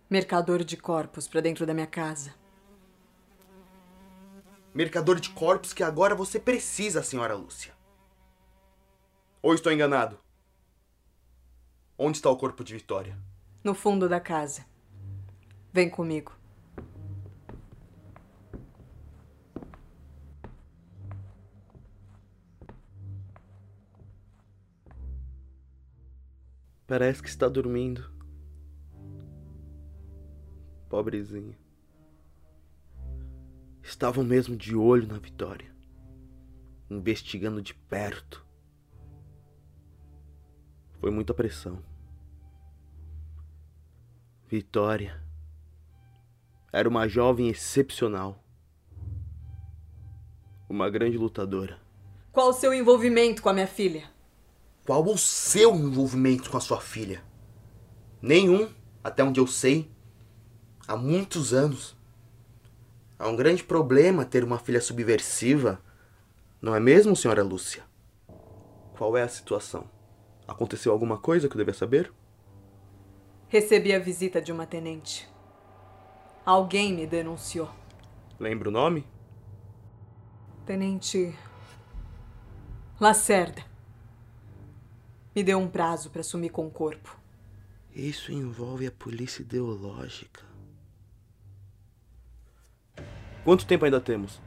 mercador 0.08 0.62
de 0.62 0.76
corpos 0.76 1.26
para 1.26 1.40
dentro 1.40 1.66
da 1.66 1.74
minha 1.74 1.88
casa. 1.88 2.32
Mercador 4.72 5.18
de 5.18 5.30
corpos 5.30 5.72
que 5.72 5.82
agora 5.82 6.14
você 6.14 6.38
precisa, 6.38 7.02
senhora 7.02 7.34
Lúcia. 7.34 7.74
Ou 9.42 9.54
estou 9.54 9.72
enganado? 9.72 10.20
Onde 11.98 12.18
está 12.18 12.30
o 12.30 12.36
corpo 12.36 12.62
de 12.62 12.74
Vitória? 12.74 13.18
No 13.64 13.74
fundo 13.74 14.08
da 14.08 14.20
casa. 14.20 14.72
Vem 15.74 15.90
comigo. 15.90 16.32
Parece 26.86 27.20
que 27.20 27.28
está 27.28 27.48
dormindo. 27.48 28.08
Pobrezinho. 30.88 31.56
Estavam 33.82 34.22
mesmo 34.22 34.56
de 34.56 34.76
olho 34.76 35.08
na 35.08 35.18
Vitória, 35.18 35.74
investigando 36.88 37.60
de 37.60 37.74
perto. 37.74 38.46
Foi 41.00 41.10
muita 41.10 41.34
pressão. 41.34 41.82
Vitória 44.46 45.23
era 46.74 46.88
uma 46.88 47.06
jovem 47.06 47.48
excepcional. 47.48 48.36
Uma 50.68 50.90
grande 50.90 51.16
lutadora. 51.16 51.78
Qual 52.32 52.48
o 52.48 52.52
seu 52.52 52.74
envolvimento 52.74 53.40
com 53.40 53.48
a 53.48 53.52
minha 53.52 53.66
filha? 53.68 54.10
Qual 54.84 55.04
o 55.06 55.16
seu 55.16 55.72
envolvimento 55.76 56.50
com 56.50 56.56
a 56.56 56.60
sua 56.60 56.80
filha? 56.80 57.22
Nenhum, 58.20 58.68
até 59.04 59.22
onde 59.22 59.38
eu 59.38 59.46
sei. 59.46 59.88
Há 60.88 60.96
muitos 60.96 61.54
anos. 61.54 61.96
Há 63.16 63.28
um 63.28 63.36
grande 63.36 63.62
problema 63.62 64.24
ter 64.24 64.42
uma 64.42 64.58
filha 64.58 64.80
subversiva, 64.80 65.80
não 66.60 66.74
é 66.74 66.80
mesmo, 66.80 67.14
senhora 67.14 67.44
Lúcia? 67.44 67.84
Qual 68.98 69.16
é 69.16 69.22
a 69.22 69.28
situação? 69.28 69.88
Aconteceu 70.48 70.90
alguma 70.90 71.18
coisa 71.18 71.48
que 71.48 71.54
eu 71.54 71.58
devia 71.58 71.72
saber? 71.72 72.12
Recebi 73.46 73.92
a 73.92 74.00
visita 74.00 74.42
de 74.42 74.50
uma 74.50 74.66
tenente. 74.66 75.32
Alguém 76.44 76.92
me 76.92 77.06
denunciou. 77.06 77.70
Lembra 78.38 78.68
o 78.68 78.72
nome? 78.72 79.06
Tenente 80.66 81.34
Lacerda. 83.00 83.64
Me 85.34 85.42
deu 85.42 85.58
um 85.58 85.68
prazo 85.68 86.10
para 86.10 86.22
sumir 86.22 86.50
com 86.50 86.66
o 86.66 86.70
corpo. 86.70 87.18
Isso 87.94 88.30
envolve 88.30 88.86
a 88.86 88.90
polícia 88.90 89.42
ideológica. 89.42 90.42
Quanto 93.42 93.66
tempo 93.66 93.84
ainda 93.84 94.00
temos? 94.00 94.40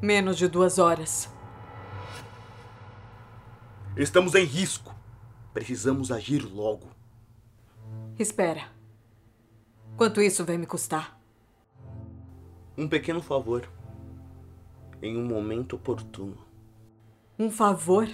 Menos 0.00 0.38
de 0.38 0.46
duas 0.48 0.78
horas. 0.78 1.28
Estamos 3.96 4.34
em 4.34 4.44
risco. 4.44 4.94
Precisamos 5.52 6.12
agir 6.12 6.42
logo. 6.44 6.88
Espera. 8.18 8.77
Quanto 9.98 10.22
isso 10.22 10.44
vai 10.44 10.56
me 10.56 10.64
custar? 10.64 11.20
Um 12.76 12.88
pequeno 12.88 13.20
favor. 13.20 13.68
Em 15.02 15.16
um 15.16 15.26
momento 15.26 15.74
oportuno. 15.74 16.38
Um 17.36 17.50
favor? 17.50 18.08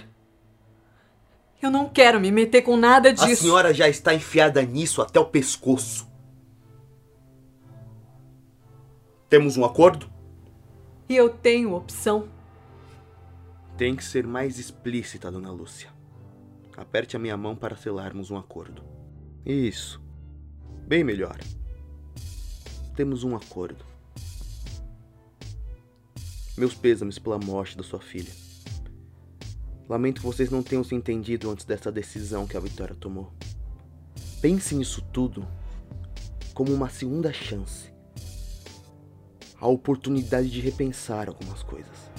Eu 1.61 1.69
não 1.69 1.87
quero 1.87 2.19
me 2.19 2.31
meter 2.31 2.63
com 2.63 2.75
nada 2.75 3.13
disso. 3.13 3.25
A 3.25 3.35
senhora 3.35 3.71
já 3.71 3.87
está 3.87 4.15
enfiada 4.15 4.63
nisso 4.63 4.99
até 4.99 5.19
o 5.19 5.25
pescoço. 5.25 6.11
Temos 9.29 9.55
um 9.55 9.63
acordo? 9.63 10.09
E 11.07 11.15
eu 11.15 11.29
tenho 11.29 11.75
opção. 11.75 12.27
Tem 13.77 13.95
que 13.95 14.03
ser 14.03 14.25
mais 14.25 14.57
explícita, 14.57 15.31
dona 15.31 15.51
Lúcia. 15.51 15.91
Aperte 16.75 17.15
a 17.15 17.19
minha 17.19 17.37
mão 17.37 17.55
para 17.55 17.75
selarmos 17.75 18.31
um 18.31 18.37
acordo. 18.37 18.83
Isso. 19.45 20.01
Bem 20.87 21.03
melhor. 21.03 21.37
Temos 22.95 23.25
um 23.25 23.35
acordo. 23.35 23.83
Meus 26.57 26.73
pêsames 26.73 27.19
pela 27.19 27.37
morte 27.37 27.75
da 27.75 27.83
sua 27.83 27.99
filha. 27.99 28.31
Lamento 29.89 30.21
que 30.21 30.27
vocês 30.27 30.49
não 30.49 30.63
tenham 30.63 30.83
se 30.83 30.95
entendido 30.95 31.51
antes 31.51 31.65
dessa 31.65 31.91
decisão 31.91 32.47
que 32.47 32.55
a 32.55 32.59
Vitória 32.59 32.95
tomou. 32.95 33.33
Pense 34.41 34.73
nisso 34.73 35.01
tudo 35.11 35.45
como 36.53 36.73
uma 36.73 36.87
segunda 36.87 37.33
chance. 37.33 37.91
A 39.59 39.67
oportunidade 39.67 40.49
de 40.49 40.61
repensar 40.61 41.27
algumas 41.27 41.61
coisas. 41.63 42.09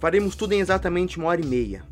Faremos 0.00 0.34
tudo 0.34 0.54
em 0.54 0.60
exatamente 0.60 1.18
uma 1.18 1.28
hora 1.28 1.42
e 1.42 1.46
meia. 1.46 1.84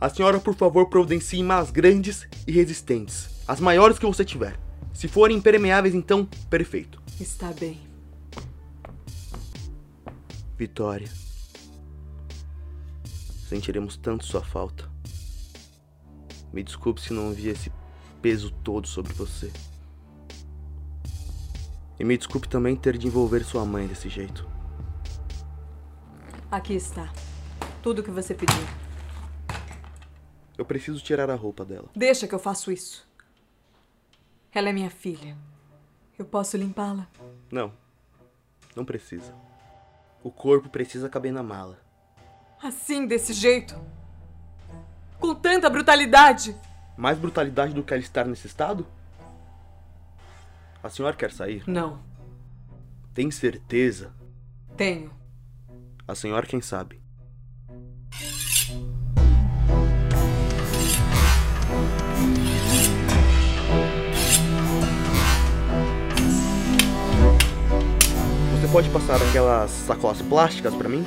A 0.00 0.08
senhora, 0.08 0.40
por 0.40 0.56
favor, 0.56 0.88
providencie 0.88 1.44
más 1.44 1.70
grandes 1.70 2.26
e 2.44 2.50
resistentes. 2.50 3.28
As 3.46 3.60
maiores 3.60 4.00
que 4.00 4.06
você 4.06 4.24
tiver. 4.24 4.65
Se 4.96 5.08
forem 5.08 5.36
impermeáveis, 5.36 5.94
então, 5.94 6.24
perfeito. 6.48 7.02
Está 7.20 7.52
bem. 7.52 7.86
Vitória. 10.56 11.06
Sentiremos 13.46 13.98
tanto 13.98 14.24
sua 14.24 14.42
falta. 14.42 14.90
Me 16.50 16.62
desculpe 16.62 17.02
se 17.02 17.12
não 17.12 17.30
vi 17.30 17.48
esse 17.48 17.70
peso 18.22 18.50
todo 18.64 18.88
sobre 18.88 19.12
você. 19.12 19.52
E 22.00 22.02
me 22.04 22.16
desculpe 22.16 22.48
também 22.48 22.74
ter 22.74 22.96
de 22.96 23.06
envolver 23.06 23.44
sua 23.44 23.66
mãe 23.66 23.86
desse 23.86 24.08
jeito. 24.08 24.48
Aqui 26.50 26.72
está. 26.72 27.12
Tudo 27.82 28.02
que 28.02 28.10
você 28.10 28.32
pediu. 28.32 28.64
Eu 30.56 30.64
preciso 30.64 31.04
tirar 31.04 31.28
a 31.28 31.34
roupa 31.34 31.66
dela. 31.66 31.90
Deixa 31.94 32.26
que 32.26 32.34
eu 32.34 32.38
faço 32.38 32.72
isso. 32.72 33.05
Ela 34.56 34.70
é 34.70 34.72
minha 34.72 34.88
filha. 34.88 35.36
Eu 36.18 36.24
posso 36.24 36.56
limpá-la? 36.56 37.06
Não. 37.52 37.74
Não 38.74 38.86
precisa. 38.86 39.34
O 40.22 40.30
corpo 40.30 40.70
precisa 40.70 41.10
caber 41.10 41.30
na 41.30 41.42
mala. 41.42 41.78
Assim, 42.62 43.06
desse 43.06 43.34
jeito? 43.34 43.78
Com 45.20 45.34
tanta 45.34 45.68
brutalidade? 45.68 46.56
Mais 46.96 47.18
brutalidade 47.18 47.74
do 47.74 47.82
que 47.82 47.92
ela 47.92 48.02
estar 48.02 48.24
nesse 48.26 48.46
estado? 48.46 48.86
A 50.82 50.88
senhora 50.88 51.14
quer 51.14 51.32
sair? 51.32 51.62
Não. 51.66 52.00
Tem 53.12 53.30
certeza? 53.30 54.14
Tenho. 54.74 55.12
A 56.08 56.14
senhora 56.14 56.46
quem 56.46 56.62
sabe. 56.62 56.98
Pode 68.76 68.90
passar 68.90 69.16
aquelas 69.16 69.70
sacolas 69.70 70.20
plásticas 70.20 70.74
para 70.74 70.86
mim? 70.86 71.02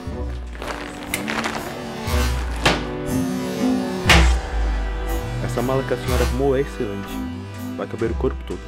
Essa 5.45 5.62
mala 5.62 5.84
que 5.84 5.93
a 5.93 5.97
senhora 5.97 6.23
arrumou 6.23 6.58
é 6.58 6.62
excelente. 6.62 7.13
Vai 7.77 7.86
caber 7.86 8.10
o 8.10 8.15
corpo 8.15 8.43
todo. 8.47 8.60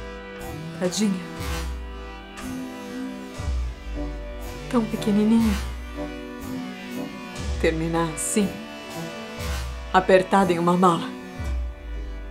Tadinha. 0.78 1.20
Tão 4.70 4.84
pequenininha. 4.84 5.52
Terminar 7.60 8.08
assim. 8.14 8.48
Apertada 9.92 10.52
em 10.52 10.60
uma 10.60 10.76
mala. 10.76 11.08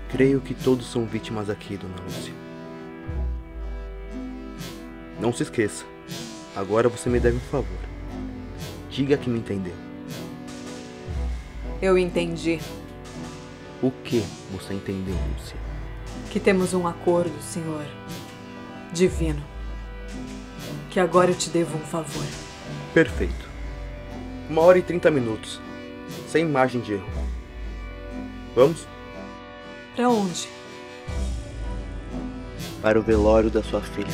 Creio 0.08 0.40
que 0.40 0.54
todos 0.54 0.90
são 0.90 1.06
vítimas 1.06 1.50
aqui, 1.50 1.76
dona 1.76 1.96
Lúcia. 2.06 2.34
Não 5.20 5.34
se 5.34 5.44
esqueça. 5.44 5.91
Agora 6.56 6.90
você 6.90 7.10
me 7.10 7.20
deve 7.20 7.38
um 7.38 7.42
favor. 7.52 7.80
Diga 8.90 9.18
que 9.18 9.30
me 9.30 9.40
entendeu. 9.40 9.74
Eu 11.82 11.98
entendi 11.98 12.60
O 13.82 13.90
que 13.90 14.24
você 14.52 14.74
entendeu, 14.76 15.16
Lúcia? 15.34 15.56
que 16.30 16.40
temos 16.40 16.74
um 16.74 16.88
acordo, 16.88 17.34
senhor. 17.42 17.86
Divino. 18.94 19.42
Que 20.90 21.00
agora 21.00 21.32
eu 21.32 21.36
te 21.36 21.50
devo 21.50 21.78
um 21.78 21.82
favor. 21.82 22.24
Perfeito. 22.94 23.50
Uma 24.50 24.62
hora 24.62 24.78
e 24.78 24.82
trinta 24.82 25.10
minutos. 25.12 25.60
Sem 26.30 26.46
margem 26.46 26.80
de 26.82 26.94
erro. 26.94 27.10
Vamos? 28.56 28.86
Pra 29.96 30.10
onde? 30.10 30.48
Para 32.82 32.98
o 33.00 33.02
velório 33.04 33.50
da 33.50 33.62
sua 33.64 33.82
filha. 33.82 34.08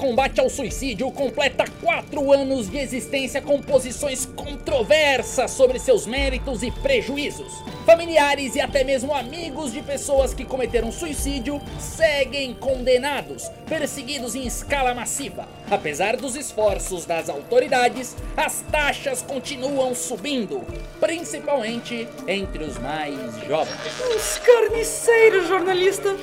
Combate 0.00 0.40
ao 0.40 0.48
Suicídio 0.48 1.10
completa 1.12 1.66
quatro 1.82 2.32
anos 2.32 2.70
de 2.70 2.78
existência 2.78 3.42
com 3.42 3.60
posições 3.60 4.24
controversas 4.24 5.50
sobre 5.50 5.78
seus 5.78 6.06
méritos 6.06 6.62
e 6.62 6.70
prejuízos. 6.70 7.62
Familiares 7.84 8.54
e 8.54 8.62
até 8.62 8.82
mesmo 8.82 9.14
amigos 9.14 9.74
de 9.74 9.82
pessoas 9.82 10.32
que 10.32 10.42
cometeram 10.42 10.90
suicídio 10.90 11.60
seguem 11.78 12.54
condenados, 12.54 13.50
perseguidos 13.68 14.34
em 14.34 14.46
escala 14.46 14.94
massiva. 14.94 15.46
Apesar 15.70 16.16
dos 16.16 16.34
esforços 16.34 17.04
das 17.04 17.28
autoridades, 17.28 18.16
as 18.34 18.62
taxas 18.72 19.20
continuam 19.20 19.94
subindo, 19.94 20.62
principalmente 20.98 22.08
entre 22.26 22.64
os 22.64 22.78
mais 22.78 23.18
jovens. 23.46 23.76
Uns 24.14 24.38
carniceiros, 24.38 25.46
jornalista! 25.46 26.16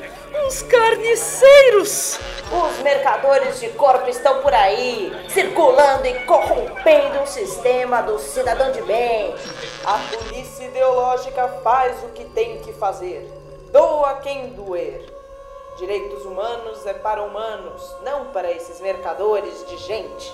Uns 0.46 0.62
carniceiros! 0.62 2.20
Os 2.52 2.78
mercadores 2.84 3.60
de 3.60 3.70
corpo 3.70 4.10
estão 4.10 4.42
por 4.42 4.54
aí, 4.54 5.12
circulando 5.30 6.06
e 6.06 6.26
corrompendo 6.26 7.22
o 7.22 7.28
sistema 7.28 8.02
do 8.02 8.20
cidadão 8.20 8.72
de 8.72 8.82
bem. 8.84 9.34
A 9.84 9.98
polícia 10.16 10.66
ideológica 10.66 11.48
faz 11.64 12.04
o 12.04 12.10
que 12.10 12.26
tem 12.26 12.60
que 12.60 12.72
fazer. 12.74 13.30
Doa 13.72 14.16
quem 14.16 14.50
doer. 14.50 15.14
Direitos 15.78 16.26
humanos 16.26 16.86
é 16.86 16.94
para 16.94 17.24
humanos, 17.24 17.96
não 18.04 18.26
para 18.26 18.52
esses 18.52 18.80
mercadores 18.80 19.66
de 19.68 19.78
gente. 19.78 20.34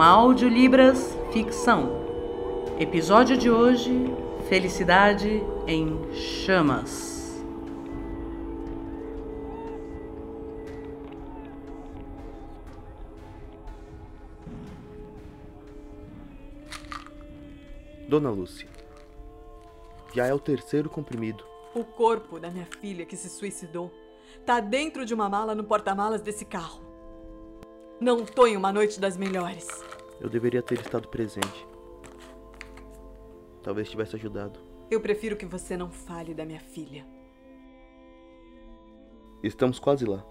Uma 0.00 0.08
audiolibras 0.12 1.14
ficção. 1.30 1.90
Episódio 2.78 3.36
de 3.36 3.50
hoje: 3.50 3.92
Felicidade 4.48 5.42
em 5.66 6.10
Chamas. 6.14 7.44
Dona 18.08 18.30
Lúcia, 18.30 18.68
já 20.14 20.24
é 20.26 20.32
o 20.32 20.38
terceiro 20.38 20.88
comprimido. 20.88 21.44
O 21.74 21.84
corpo 21.84 22.40
da 22.40 22.50
minha 22.50 22.66
filha 22.80 23.04
que 23.04 23.18
se 23.18 23.28
suicidou 23.28 23.92
tá 24.46 24.60
dentro 24.60 25.04
de 25.04 25.12
uma 25.12 25.28
mala 25.28 25.54
no 25.54 25.64
porta-malas 25.64 26.22
desse 26.22 26.46
carro. 26.46 26.89
Não 28.00 28.24
tô 28.24 28.46
em 28.46 28.56
uma 28.56 28.72
noite 28.72 28.98
das 28.98 29.14
melhores. 29.18 29.68
Eu 30.18 30.30
deveria 30.30 30.62
ter 30.62 30.80
estado 30.80 31.06
presente. 31.08 31.66
Talvez 33.62 33.90
tivesse 33.90 34.16
ajudado. 34.16 34.58
Eu 34.90 35.02
prefiro 35.02 35.36
que 35.36 35.44
você 35.44 35.76
não 35.76 35.90
fale 35.90 36.32
da 36.32 36.46
minha 36.46 36.60
filha. 36.60 37.04
Estamos 39.42 39.78
quase 39.78 40.06
lá. 40.06 40.24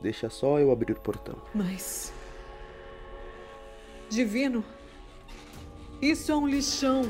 Deixa 0.00 0.30
só 0.30 0.60
eu 0.60 0.70
abrir 0.70 0.92
o 0.92 1.00
portão. 1.00 1.42
Mas. 1.52 2.12
Divino. 4.08 4.64
Isso 6.00 6.30
é 6.30 6.36
um 6.36 6.46
lixão. 6.46 7.02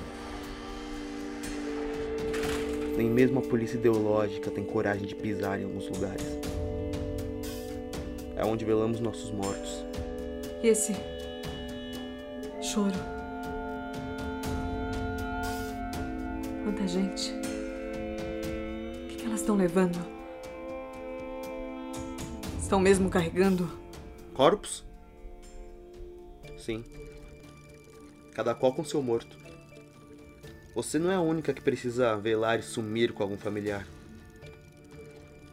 Nem 2.97 3.11
mesmo 3.11 3.41
a 3.41 3.43
polícia 3.43 3.77
ideológica 3.77 4.51
tem 4.51 4.65
coragem 4.65 5.07
de 5.07 5.15
pisar 5.15 5.61
em 5.61 5.65
alguns 5.65 5.87
lugares. 5.91 6.46
É 8.37 8.45
onde 8.45 8.65
velamos 8.65 9.01
nossos 9.01 9.31
mortos. 9.31 9.85
E 10.63 10.69
esse. 10.69 10.95
choro. 12.61 12.95
Quanta 16.63 16.87
gente. 16.87 17.33
O 17.33 19.09
que, 19.09 19.17
que 19.17 19.25
elas 19.25 19.41
estão 19.41 19.57
levando? 19.57 19.99
Estão 22.61 22.79
mesmo 22.79 23.09
carregando? 23.09 23.71
Corpos? 24.35 24.85
Sim. 26.59 26.85
Cada 28.35 28.55
qual 28.55 28.75
com 28.75 28.85
seu 28.85 29.03
morto. 29.03 29.39
Você 30.75 30.99
não 30.99 31.11
é 31.11 31.15
a 31.15 31.21
única 31.21 31.55
que 31.55 31.63
precisa 31.63 32.17
velar 32.19 32.59
e 32.59 32.63
sumir 32.63 33.15
com 33.15 33.23
algum 33.23 33.39
familiar. 33.39 33.87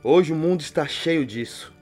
Hoje 0.04 0.34
o 0.34 0.36
mundo 0.36 0.60
está 0.60 0.86
cheio 0.86 1.26
disso. 1.26 1.73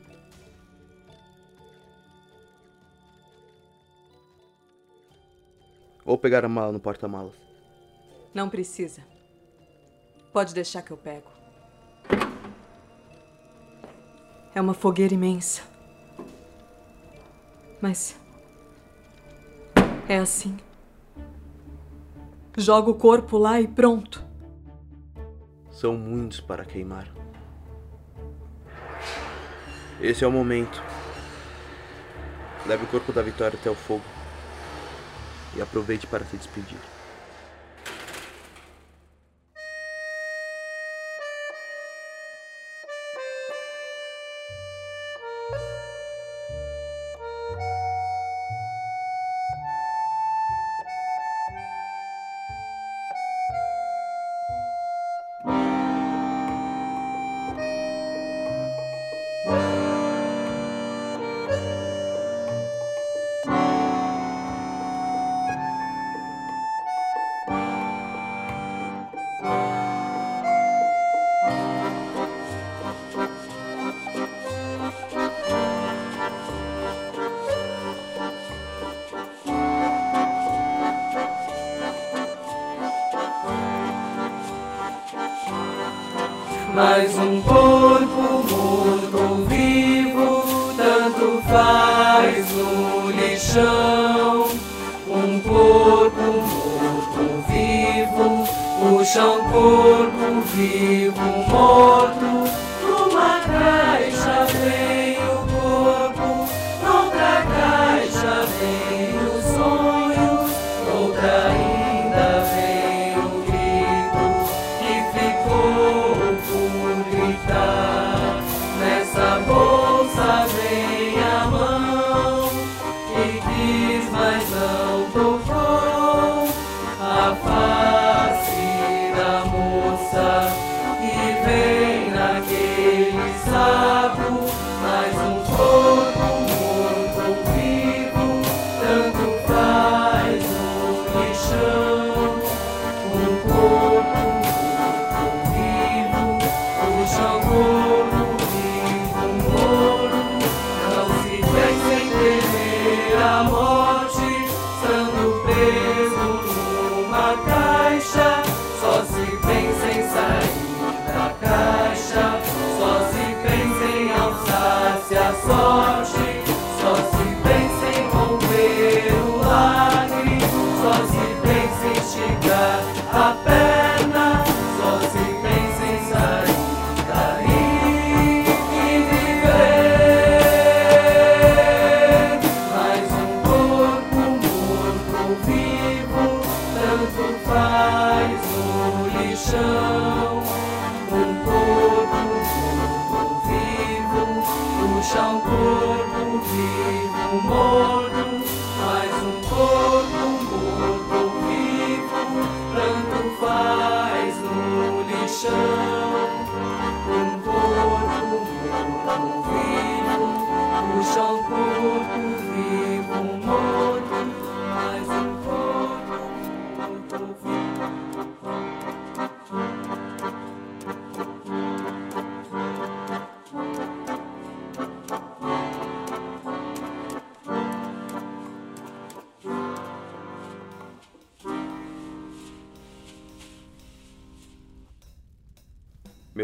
Ou 6.12 6.18
pegar 6.18 6.44
a 6.44 6.50
mala 6.50 6.74
no 6.74 6.80
porta-malas. 6.82 7.36
Não 8.34 8.50
precisa. 8.50 9.02
Pode 10.34 10.54
deixar 10.54 10.82
que 10.82 10.92
eu 10.92 10.98
pego. 10.98 11.32
É 14.54 14.60
uma 14.60 14.74
fogueira 14.74 15.14
imensa. 15.14 15.62
Mas. 17.80 18.20
É 20.10 20.18
assim. 20.18 20.58
Joga 22.58 22.92
o 22.92 22.96
corpo 22.96 23.38
lá 23.38 23.62
e 23.62 23.68
pronto. 23.70 24.22
São 25.70 25.96
muitos 25.96 26.42
para 26.42 26.66
queimar. 26.66 27.08
Esse 30.02 30.26
é 30.26 30.28
o 30.28 30.32
momento. 30.32 30.84
Leve 32.66 32.84
o 32.84 32.88
corpo 32.88 33.14
da 33.14 33.22
Vitória 33.22 33.58
até 33.58 33.70
o 33.70 33.76
fogo. 33.76 34.04
E 35.56 35.62
aproveite 35.62 36.08
para 36.08 36.26
se 36.26 36.38
despedir. 36.38 36.91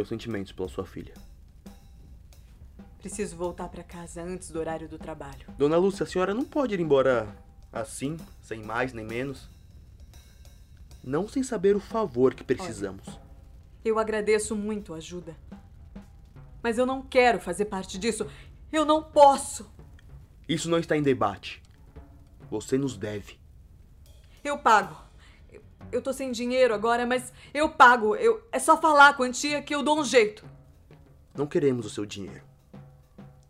Sentimentos 0.08 0.52
pela 0.52 0.70
sua 0.70 0.86
filha. 0.86 1.14
Preciso 3.00 3.36
voltar 3.36 3.68
para 3.70 3.84
casa 3.84 4.22
antes 4.22 4.50
do 4.50 4.60
horário 4.60 4.88
do 4.88 4.98
trabalho. 4.98 5.48
Dona 5.58 5.78
Lúcia, 5.78 6.04
a 6.04 6.08
senhora 6.08 6.34
não 6.34 6.46
pode 6.46 6.74
ir 6.74 6.80
embora 6.80 7.28
assim, 7.72 8.18
sem 8.42 8.64
mais 8.64 8.94
nem 8.94 9.06
menos. 9.06 9.50
Não 11.04 11.28
sem 11.28 11.44
saber 11.44 11.76
o 11.76 11.80
favor 11.80 12.34
que 12.34 12.44
precisamos. 12.44 13.06
Eu 13.84 14.00
agradeço 14.00 14.56
muito 14.56 14.94
a 14.94 14.98
ajuda. 14.98 15.36
Mas 16.62 16.78
eu 16.78 16.86
não 16.86 17.02
quero 17.02 17.40
fazer 17.40 17.66
parte 17.66 17.98
disso. 17.98 18.28
Eu 18.72 18.84
não 18.84 19.04
posso. 19.04 19.70
Isso 20.50 20.70
não 20.70 20.80
está 20.80 20.98
em 20.98 21.04
debate. 21.04 21.62
Você 22.50 22.78
nos 22.78 22.98
deve. 22.98 23.40
Eu 24.44 24.58
pago. 24.58 25.07
Eu, 25.92 26.02
tô 26.02 26.12
sem 26.12 26.32
dinheiro 26.32 26.74
agora, 26.74 27.06
mas 27.06 27.32
eu 27.54 27.70
pago. 27.70 28.16
Eu, 28.16 28.46
é 28.52 28.60
só 28.60 28.80
falar 28.80 29.10
a 29.10 29.14
quantia 29.14 29.62
que 29.62 29.74
eu 29.74 29.82
dou 29.82 30.00
um 30.00 30.04
jeito. 30.04 30.46
Não 31.34 31.48
queremos 31.48 31.86
o 31.86 31.90
seu 31.90 32.06
dinheiro. 32.06 32.44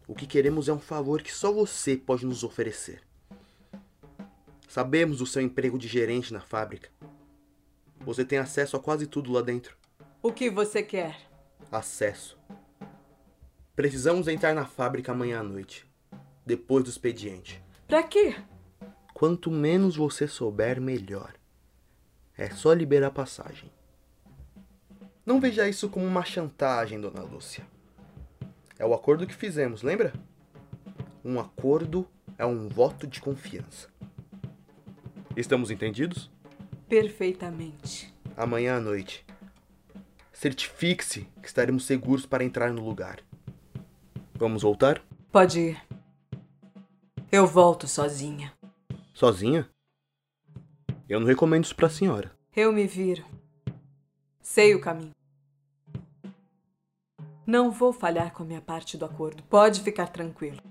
O 0.08 0.14
que 0.14 0.26
queremos 0.26 0.70
é 0.70 0.74
um 0.74 0.80
favor 0.80 1.22
que 1.22 1.34
só 1.34 1.52
você 1.52 1.98
pode 1.98 2.26
nos 2.26 2.44
oferecer. 2.44 3.02
Sabemos 4.68 5.18
do 5.18 5.26
seu 5.26 5.42
emprego 5.42 5.78
de 5.78 5.88
gerente 5.88 6.32
na 6.32 6.40
fábrica. 6.40 6.90
Você 8.02 8.24
tem 8.24 8.38
acesso 8.38 8.78
a 8.78 8.80
quase 8.80 9.08
tudo 9.08 9.32
lá 9.32 9.42
dentro. 9.42 9.76
O 10.22 10.32
que 10.32 10.50
você 10.50 10.84
quer? 10.84 11.18
Acesso. 11.72 12.38
Precisamos 13.76 14.28
entrar 14.28 14.54
na 14.54 14.66
fábrica 14.66 15.12
amanhã 15.12 15.40
à 15.40 15.44
noite, 15.44 15.86
depois 16.46 16.84
do 16.84 16.90
expediente. 16.90 17.62
Pra 17.88 18.04
quê? 18.04 18.36
Quanto 19.14 19.50
menos 19.52 19.96
você 19.96 20.28
souber, 20.28 20.80
melhor. 20.80 21.37
É 22.38 22.50
só 22.52 22.72
liberar 22.72 23.12
passagem. 23.12 23.72
Não 25.26 25.42
veja 25.42 25.68
isso 25.68 25.90
como 25.90 26.06
uma 26.06 26.24
chantagem, 26.24 27.02
dona 27.02 27.22
Lúcia. 27.22 27.66
É 28.78 28.86
o 28.86 28.94
acordo 28.94 29.26
que 29.26 29.34
fizemos, 29.34 29.82
lembra? 29.82 30.14
Um 31.26 31.40
acordo 31.40 32.08
é 32.38 32.46
um 32.46 32.70
voto 32.70 33.08
de 33.08 33.20
confiança. 33.20 33.90
Estamos 35.36 35.72
entendidos? 35.72 36.30
Perfeitamente. 36.88 38.14
Amanhã 38.38 38.78
à 38.78 38.80
noite. 38.80 39.26
Certifique-se 40.32 41.28
que 41.42 41.48
estaremos 41.48 41.86
seguros 41.86 42.26
para 42.26 42.44
entrar 42.44 42.72
no 42.72 42.86
lugar. 42.86 43.20
Vamos 44.36 44.62
voltar? 44.62 45.02
Pode 45.32 45.60
ir. 45.60 45.82
Eu 47.32 47.48
volto 47.48 47.88
sozinha. 47.88 48.54
Sozinha? 49.14 49.68
Eu 51.10 51.20
não 51.20 51.28
recomendo 51.28 51.64
isso 51.64 51.76
para 51.76 51.88
a 51.88 51.90
senhora. 51.90 52.32
Eu 52.56 52.74
me 52.74 52.86
viro. 52.86 53.24
Sei 54.42 54.76
o 54.76 54.82
caminho. 54.82 55.16
Não 57.46 57.72
vou 57.72 57.94
falhar 57.94 58.34
com 58.34 58.44
a 58.44 58.46
minha 58.46 58.60
parte 58.60 58.98
do 58.98 59.06
acordo. 59.06 59.42
Pode 59.44 59.82
ficar 59.82 60.08
tranquilo. 60.08 60.62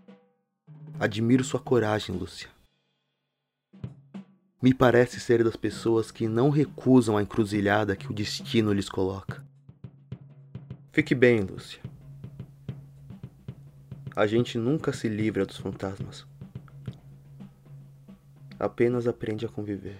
Admiro 1.01 1.43
sua 1.43 1.59
coragem, 1.59 2.15
Lúcia. 2.15 2.51
Me 4.61 4.75
parece 4.75 5.21
ser 5.21 5.43
das 5.43 5.57
pessoas 5.57 6.11
que 6.11 6.29
não 6.29 6.51
recusam 6.51 7.17
a 7.17 7.23
encruzilhada 7.23 7.97
que 7.97 8.11
o 8.11 8.15
destino 8.15 8.73
lhes 8.73 8.91
coloca. 8.91 9.43
Fique 10.93 11.15
bem, 11.15 11.41
Lúcia. 11.41 11.81
A 14.15 14.27
gente 14.27 14.59
nunca 14.59 14.93
se 14.93 15.09
livra 15.09 15.47
dos 15.47 15.57
fantasmas. 15.57 16.27
Apenas 18.59 19.07
aprende 19.07 19.47
a 19.47 19.49
conviver. 19.49 19.99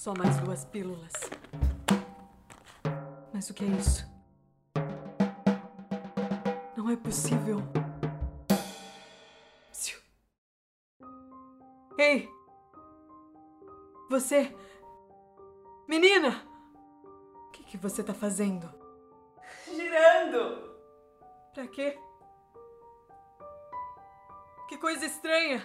Só 0.00 0.14
mais 0.14 0.34
duas 0.40 0.64
pílulas. 0.64 1.12
Mas 3.34 3.50
o 3.50 3.52
que 3.52 3.64
é 3.64 3.66
isso? 3.66 4.02
Não 6.74 6.88
é 6.88 6.96
possível. 6.96 7.58
Psiu. 9.70 10.00
Ei! 11.98 12.26
Você. 14.08 14.56
Menina! 15.86 16.46
O 17.04 17.50
que, 17.50 17.62
que 17.64 17.76
você 17.76 18.02
tá 18.02 18.14
fazendo? 18.14 18.72
Girando! 19.66 20.78
Pra 21.52 21.68
quê? 21.68 21.98
Que 24.66 24.78
coisa 24.78 25.04
estranha! 25.04 25.60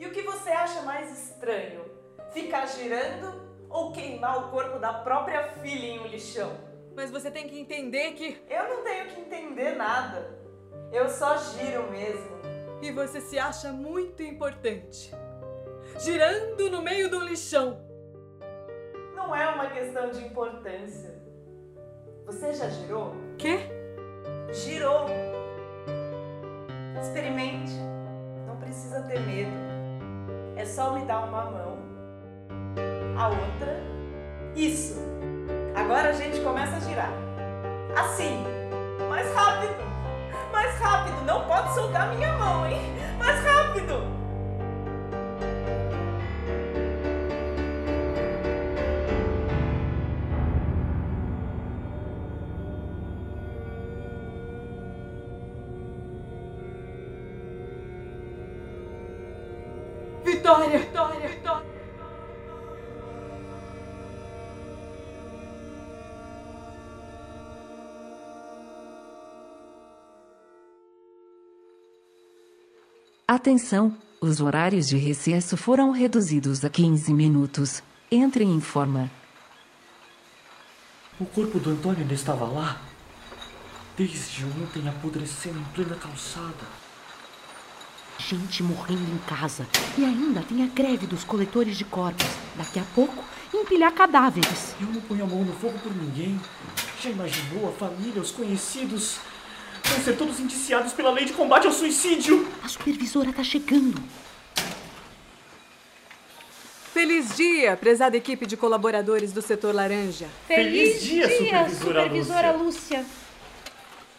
E 0.00 0.04
o 0.04 0.10
que 0.10 0.22
você 0.22 0.50
acha 0.50 0.82
mais 0.82 1.16
estranho? 1.16 1.93
Ficar 2.34 2.66
girando 2.66 3.32
ou 3.70 3.92
queimar 3.92 4.38
o 4.38 4.50
corpo 4.50 4.80
da 4.80 4.92
própria 4.92 5.44
filha 5.44 5.86
em 5.86 6.00
um 6.00 6.06
lixão? 6.08 6.50
Mas 6.96 7.08
você 7.08 7.30
tem 7.30 7.46
que 7.46 7.56
entender 7.56 8.10
que. 8.14 8.42
Eu 8.50 8.68
não 8.68 8.82
tenho 8.82 9.06
que 9.06 9.20
entender 9.20 9.76
nada. 9.76 10.36
Eu 10.90 11.08
só 11.08 11.36
giro 11.38 11.88
mesmo. 11.92 12.34
E 12.82 12.90
você 12.90 13.20
se 13.20 13.38
acha 13.38 13.72
muito 13.72 14.20
importante. 14.20 15.14
Girando 16.00 16.68
no 16.70 16.82
meio 16.82 17.08
do 17.08 17.20
lixão. 17.20 17.78
Não 19.14 19.34
é 19.34 19.48
uma 19.50 19.70
questão 19.70 20.10
de 20.10 20.24
importância. 20.24 21.14
Você 22.26 22.52
já 22.52 22.68
girou? 22.68 23.14
Quê? 23.38 23.60
Girou. 24.52 25.06
Experimente. 27.00 27.74
Não 28.44 28.56
precisa 28.56 29.02
ter 29.02 29.20
medo. 29.20 29.52
É 30.56 30.64
só 30.64 30.92
me 30.94 31.04
dar 31.04 31.28
uma 31.28 31.44
mão. 31.50 31.73
A 33.24 33.28
outra. 33.28 33.82
Isso. 34.54 35.00
Agora 35.74 36.10
a 36.10 36.12
gente 36.12 36.40
começa 36.40 36.76
a 36.76 36.80
girar. 36.80 37.10
Assim. 37.96 38.44
Mais 39.08 39.34
rápido. 39.34 39.82
Mais 40.52 40.78
rápido. 40.78 41.24
Não 41.24 41.46
pode 41.46 41.72
soltar 41.72 42.14
minha 42.14 42.36
mão, 42.36 42.66
hein? 42.66 42.82
Mais 43.18 43.42
rápido. 43.42 44.02
Vitória! 60.22 60.78
Vitória! 60.78 61.28
Vitória! 61.28 61.53
Atenção! 73.44 73.94
Os 74.22 74.40
horários 74.40 74.88
de 74.88 74.96
recesso 74.96 75.54
foram 75.54 75.90
reduzidos 75.90 76.64
a 76.64 76.70
15 76.70 77.12
minutos. 77.12 77.82
Entre 78.10 78.42
em 78.42 78.58
forma. 78.58 79.10
O 81.20 81.26
corpo 81.26 81.58
do 81.58 81.72
Antônio 81.72 82.00
ainda 82.00 82.14
estava 82.14 82.46
lá? 82.46 82.80
Desde 83.98 84.46
ontem 84.46 84.88
apodrecendo 84.88 85.58
em 85.58 85.64
plena 85.74 85.94
calçada. 85.94 86.64
Gente 88.16 88.62
morrendo 88.62 89.12
em 89.12 89.18
casa. 89.26 89.66
E 89.98 90.06
ainda 90.06 90.40
tem 90.40 90.64
a 90.64 90.66
greve 90.66 91.06
dos 91.06 91.22
coletores 91.22 91.76
de 91.76 91.84
corpos. 91.84 92.26
Daqui 92.56 92.78
a 92.78 92.84
pouco, 92.94 93.22
empilhar 93.52 93.92
cadáveres. 93.92 94.74
Eu 94.80 94.86
não 94.86 95.02
ponho 95.02 95.24
a 95.24 95.26
mão 95.26 95.44
no 95.44 95.52
fogo 95.52 95.78
por 95.80 95.94
ninguém. 95.94 96.40
Já 96.98 97.10
imaginou 97.10 97.68
a 97.68 97.72
família, 97.72 98.22
os 98.22 98.30
conhecidos? 98.30 99.18
Vão 99.94 100.02
ser 100.02 100.16
todos 100.16 100.40
indiciados 100.40 100.92
pela 100.92 101.12
lei 101.12 101.24
de 101.24 101.32
combate 101.32 101.68
ao 101.68 101.72
suicídio. 101.72 102.48
A 102.64 102.68
supervisora 102.68 103.32
tá 103.32 103.44
chegando. 103.44 104.02
Feliz 106.92 107.36
dia, 107.36 107.76
prezada 107.76 108.16
equipe 108.16 108.44
de 108.44 108.56
colaboradores 108.56 109.32
do 109.32 109.40
setor 109.40 109.72
laranja. 109.72 110.26
Feliz 110.48 111.00
dia, 111.00 111.28
supervisora 111.78 112.50
Lúcia. 112.50 113.04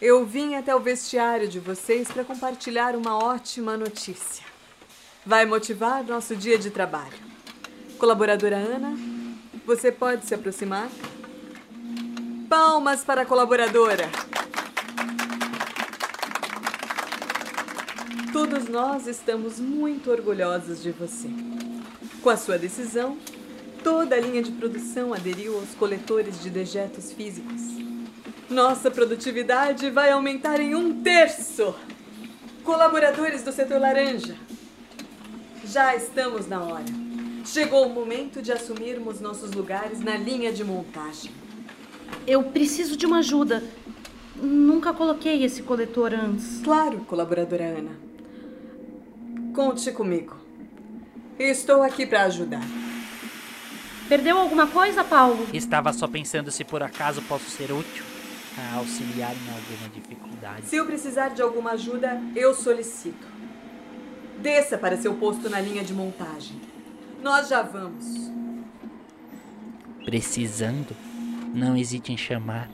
Eu 0.00 0.24
vim 0.24 0.54
até 0.54 0.74
o 0.74 0.80
vestiário 0.80 1.46
de 1.46 1.60
vocês 1.60 2.08
para 2.08 2.24
compartilhar 2.24 2.96
uma 2.96 3.22
ótima 3.22 3.76
notícia. 3.76 4.46
Vai 5.26 5.44
motivar 5.44 6.02
nosso 6.04 6.34
dia 6.34 6.58
de 6.58 6.70
trabalho. 6.70 7.18
Colaboradora 7.98 8.56
Ana, 8.56 8.96
você 9.66 9.92
pode 9.92 10.24
se 10.24 10.34
aproximar? 10.34 10.88
Palmas 12.48 13.04
para 13.04 13.22
a 13.22 13.26
colaboradora. 13.26 14.08
Todos 18.36 18.68
nós 18.68 19.06
estamos 19.06 19.58
muito 19.58 20.10
orgulhosos 20.10 20.82
de 20.82 20.90
você. 20.90 21.26
Com 22.22 22.28
a 22.28 22.36
sua 22.36 22.58
decisão, 22.58 23.16
toda 23.82 24.14
a 24.14 24.20
linha 24.20 24.42
de 24.42 24.52
produção 24.52 25.14
aderiu 25.14 25.56
aos 25.56 25.74
coletores 25.74 26.42
de 26.42 26.50
dejetos 26.50 27.14
físicos. 27.14 27.62
Nossa 28.50 28.90
produtividade 28.90 29.88
vai 29.88 30.10
aumentar 30.10 30.60
em 30.60 30.74
um 30.74 31.02
terço. 31.02 31.74
Colaboradores 32.62 33.42
do 33.42 33.52
setor 33.52 33.80
laranja, 33.80 34.36
já 35.64 35.96
estamos 35.96 36.46
na 36.46 36.62
hora. 36.62 36.84
Chegou 37.42 37.86
o 37.86 37.94
momento 37.94 38.42
de 38.42 38.52
assumirmos 38.52 39.18
nossos 39.18 39.52
lugares 39.52 40.00
na 40.00 40.18
linha 40.18 40.52
de 40.52 40.62
montagem. 40.62 41.30
Eu 42.26 42.42
preciso 42.42 42.98
de 42.98 43.06
uma 43.06 43.20
ajuda. 43.20 43.64
Nunca 44.36 44.92
coloquei 44.92 45.42
esse 45.42 45.62
coletor 45.62 46.12
antes. 46.12 46.60
Claro, 46.62 46.98
colaboradora 47.06 47.64
Ana. 47.64 48.05
Conte 49.56 49.90
comigo. 49.90 50.36
Estou 51.38 51.82
aqui 51.82 52.04
para 52.04 52.24
ajudar. 52.24 52.60
Perdeu 54.06 54.36
alguma 54.36 54.66
coisa, 54.66 55.02
Paulo? 55.02 55.48
Estava 55.50 55.94
só 55.94 56.06
pensando 56.06 56.50
se 56.50 56.62
por 56.62 56.82
acaso 56.82 57.22
posso 57.22 57.48
ser 57.48 57.72
útil 57.72 58.04
a 58.58 58.76
auxiliar 58.76 59.34
em 59.34 59.48
alguma 59.48 59.88
dificuldade. 59.94 60.66
Se 60.66 60.76
eu 60.76 60.84
precisar 60.84 61.28
de 61.30 61.40
alguma 61.40 61.70
ajuda, 61.70 62.20
eu 62.36 62.52
solicito. 62.52 63.26
Desça 64.42 64.76
para 64.76 64.98
seu 64.98 65.14
posto 65.14 65.48
na 65.48 65.58
linha 65.58 65.82
de 65.82 65.94
montagem. 65.94 66.60
Nós 67.22 67.48
já 67.48 67.62
vamos. 67.62 68.30
Precisando, 70.04 70.94
não 71.54 71.74
hesite 71.74 72.12
em 72.12 72.18
chamar. 72.18 72.68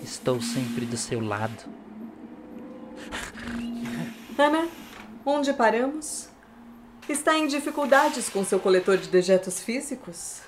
Estou 0.00 0.40
sempre 0.40 0.86
do 0.86 0.96
seu 0.96 1.20
lado. 1.20 1.64
Ana, 4.38 4.68
onde 5.26 5.52
paramos? 5.52 6.28
Está 7.08 7.36
em 7.36 7.48
dificuldades 7.48 8.28
com 8.28 8.44
seu 8.44 8.60
coletor 8.60 8.96
de 8.96 9.08
dejetos 9.08 9.60
físicos? 9.60 10.40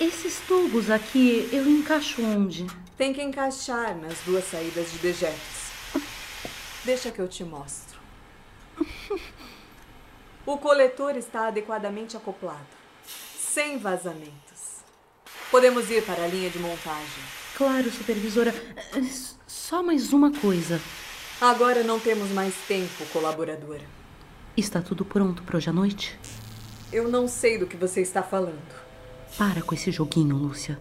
Esses 0.00 0.40
tubos 0.48 0.90
aqui, 0.90 1.48
eu 1.52 1.68
encaixo 1.68 2.22
onde? 2.22 2.66
Tem 2.96 3.12
que 3.12 3.22
encaixar 3.22 3.94
nas 3.96 4.18
duas 4.24 4.44
saídas 4.44 4.90
de 4.90 4.98
dejetos. 4.98 5.70
Deixa 6.84 7.10
que 7.10 7.20
eu 7.20 7.28
te 7.28 7.44
mostro. 7.44 8.00
O 10.46 10.56
coletor 10.56 11.16
está 11.16 11.48
adequadamente 11.48 12.16
acoplado, 12.16 12.66
sem 13.38 13.78
vazamentos. 13.78 14.80
Podemos 15.50 15.90
ir 15.90 16.02
para 16.04 16.24
a 16.24 16.26
linha 16.26 16.48
de 16.48 16.58
montagem. 16.58 17.22
Claro, 17.56 17.90
supervisora. 17.90 18.54
Só 19.46 19.82
mais 19.82 20.14
uma 20.14 20.32
coisa. 20.32 20.80
Agora 21.40 21.82
não 21.82 21.98
temos 21.98 22.28
mais 22.32 22.54
tempo, 22.68 23.06
colaboradora. 23.14 23.80
Está 24.54 24.82
tudo 24.82 25.06
pronto 25.06 25.42
para 25.42 25.56
hoje 25.56 25.70
à 25.70 25.72
noite? 25.72 26.18
Eu 26.92 27.08
não 27.08 27.26
sei 27.26 27.56
do 27.56 27.66
que 27.66 27.78
você 27.78 28.02
está 28.02 28.22
falando. 28.22 28.60
Para 29.38 29.62
com 29.62 29.74
esse 29.74 29.90
joguinho, 29.90 30.36
Lúcia. 30.36 30.78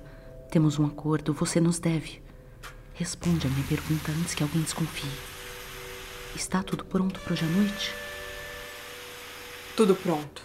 Temos 0.52 0.78
um 0.78 0.86
acordo, 0.86 1.32
você 1.32 1.62
nos 1.62 1.80
deve. 1.80 2.22
Responde 2.94 3.48
a 3.48 3.50
minha 3.50 3.66
pergunta 3.68 4.12
antes 4.12 4.36
que 4.36 4.44
alguém 4.44 4.62
desconfie. 4.62 5.08
Está 6.36 6.62
tudo 6.62 6.84
pronto 6.84 7.22
para 7.22 7.32
hoje 7.32 7.46
à 7.46 7.48
noite? 7.48 7.94
Tudo 9.78 9.96
pronto. 9.96 10.44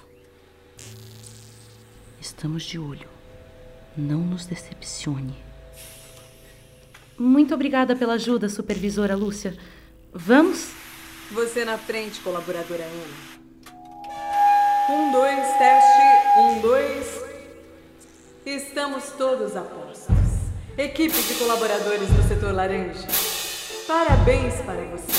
Estamos 2.20 2.62
de 2.62 2.78
olho. 2.78 3.08
Não 3.96 4.20
nos 4.20 4.46
decepcione. 4.46 5.34
Muito 7.18 7.52
obrigada 7.52 7.96
pela 7.96 8.14
ajuda, 8.14 8.48
supervisora 8.48 9.16
Lúcia. 9.16 9.56
Vamos? 10.16 10.68
Você 11.32 11.64
na 11.64 11.76
frente, 11.76 12.20
colaboradora 12.20 12.84
Ana. 12.84 13.34
Um, 14.88 15.10
dois, 15.10 15.44
teste. 15.58 16.38
Um, 16.38 16.60
dois. 16.60 17.24
Estamos 18.46 19.06
todos 19.18 19.56
a 19.56 19.62
postos. 19.62 20.14
Equipe 20.78 21.20
de 21.20 21.34
colaboradores 21.34 22.08
do 22.10 22.28
setor 22.28 22.54
laranja. 22.54 23.08
Parabéns 23.88 24.54
para 24.62 24.84
você. 24.84 25.10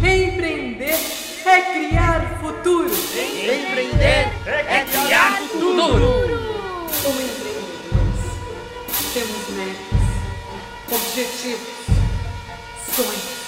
Empreender 0.00 0.98
é 1.46 1.60
criar 1.72 2.40
futuro. 2.40 2.90
Empreender 2.90 4.26
é 4.46 4.84
criar 4.90 5.38
futuro. 5.42 6.34
Como 7.00 7.20
empreendedores, 7.20 8.24
temos 9.12 9.48
metas, 9.50 10.00
objetivos, 10.90 11.68
sonhos. 12.92 13.43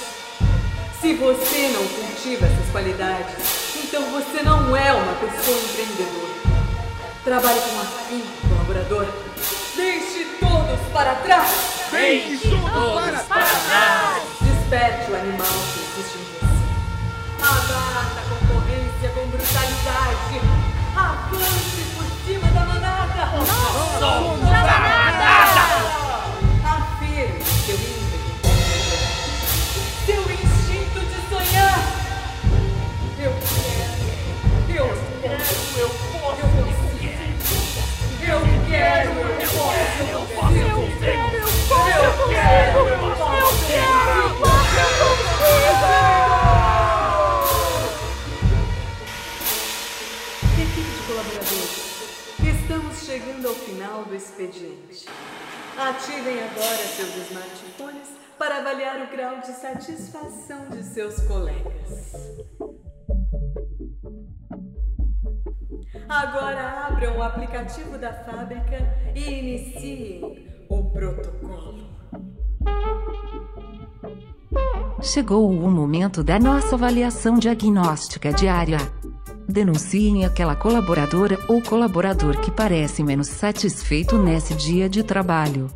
Se 1.06 1.14
você 1.14 1.68
não 1.68 1.86
cultiva 1.86 2.46
essas 2.46 2.68
qualidades, 2.72 3.36
então 3.76 4.02
você 4.10 4.42
não 4.42 4.76
é 4.76 4.92
uma 4.92 5.12
pessoa 5.12 5.56
empreendedora. 5.56 6.34
Trabalhe 7.22 7.60
com 7.60 7.80
afinco, 7.80 8.48
colaborador. 8.48 9.06
Deixe 9.76 10.24
todos 10.40 10.80
para 10.92 11.14
trás. 11.14 11.48
Deixe 11.92 12.48
todos 12.48 13.22
para 13.22 13.46
trás. 13.46 14.22
Desperte 14.40 15.12
o 15.12 15.14
animal 15.14 15.46
que 15.46 16.00
existe 16.00 16.18
em 16.18 16.24
você. 16.40 16.46
Abata 17.40 18.20
a 18.20 18.48
concorrência 18.48 19.08
com 19.14 19.28
brutalidade. 19.28 20.40
Avance 20.96 21.82
por 21.94 22.06
cima 22.26 22.48
da 22.48 22.66
manada. 22.66 23.30
Nós 23.36 24.00
somos 24.00 24.42
a 24.42 24.48
manada. 24.48 25.05
Eu 38.76 38.82
quero, 38.82 39.10
eu 39.40 39.50
eu 40.56 40.70
consigo. 40.76 41.06
Eu 41.06 41.50
quero, 41.78 42.04
eu 42.04 42.28
quero, 42.28 42.78
eu 42.78 43.08
posso, 44.36 44.76
eu 44.76 44.98
consigo. 44.98 45.36
Equipe 50.60 50.90
de 50.90 51.00
colaboradores, 51.06 51.76
estamos 52.40 52.94
chegando 53.04 53.48
ao 53.48 53.54
final 53.54 54.04
do 54.04 54.14
expediente. 54.14 55.06
Ativem 55.78 56.42
agora 56.42 56.76
seus 56.76 57.16
smartphones 57.28 58.08
para 58.38 58.58
avaliar 58.58 59.00
o 59.02 59.06
grau 59.10 59.40
de 59.40 59.52
satisfação 59.52 60.68
de 60.70 60.82
seus 60.82 61.20
colegas. 61.22 62.12
Agora 66.08 66.86
abram 66.88 67.18
o 67.18 67.22
aplicativo 67.22 67.98
da 67.98 68.12
fábrica 68.12 68.78
e 69.14 69.20
iniciem 69.20 70.20
o 70.68 70.84
protocolo. 70.90 71.86
Chegou 75.02 75.50
o 75.50 75.70
momento 75.70 76.22
da 76.22 76.38
nossa 76.38 76.74
avaliação 76.74 77.38
diagnóstica 77.38 78.32
diária. 78.32 78.78
Denunciem 79.48 80.24
aquela 80.24 80.56
colaboradora 80.56 81.38
ou 81.48 81.62
colaborador 81.62 82.40
que 82.40 82.50
parece 82.50 83.02
menos 83.02 83.28
satisfeito 83.28 84.18
nesse 84.18 84.54
dia 84.54 84.88
de 84.88 85.02
trabalho. 85.02 85.68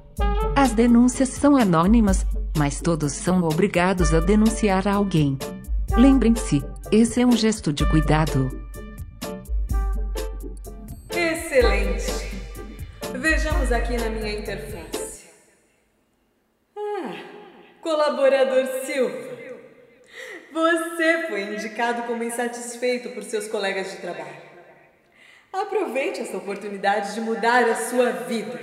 As 0.57 0.73
denúncias 0.73 1.29
são 1.29 1.57
anônimas, 1.57 2.27
mas 2.57 2.81
todos 2.81 3.13
são 3.13 3.43
obrigados 3.43 4.13
a 4.13 4.21
denunciar 4.21 4.89
alguém. 4.89 5.39
Lembrem-se, 5.97 6.63
esse 6.91 7.21
é 7.21 7.27
um 7.27 7.33
gesto 7.33 7.73
de 7.73 7.85
cuidado. 7.87 8.70
Aqui 13.73 13.97
na 13.97 14.11
minha 14.11 14.33
interface. 14.33 15.31
Ah, 16.77 17.23
colaborador 17.81 18.67
Silva. 18.85 19.39
Você 20.53 21.29
foi 21.29 21.43
indicado 21.43 22.03
como 22.03 22.25
insatisfeito 22.25 23.11
por 23.11 23.23
seus 23.23 23.47
colegas 23.47 23.93
de 23.93 23.99
trabalho. 23.99 24.43
Aproveite 25.53 26.21
essa 26.21 26.37
oportunidade 26.37 27.15
de 27.15 27.21
mudar 27.21 27.63
a 27.69 27.77
sua 27.77 28.11
vida. 28.11 28.59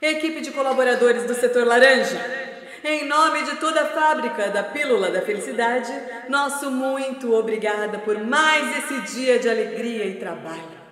Equipe 0.00 0.40
de 0.40 0.50
colaboradores 0.50 1.24
do 1.24 1.34
setor 1.34 1.66
laranja, 1.66 2.51
em 2.84 3.06
nome 3.06 3.44
de 3.44 3.56
toda 3.56 3.82
a 3.82 3.86
fábrica 3.86 4.48
da 4.48 4.62
Pílula 4.62 5.10
da 5.10 5.22
Felicidade, 5.22 5.92
nosso 6.28 6.70
muito 6.70 7.32
obrigada 7.34 7.98
por 7.98 8.18
mais 8.18 8.78
esse 8.78 9.14
dia 9.14 9.38
de 9.38 9.48
alegria 9.48 10.06
e 10.06 10.16
trabalho. 10.16 10.82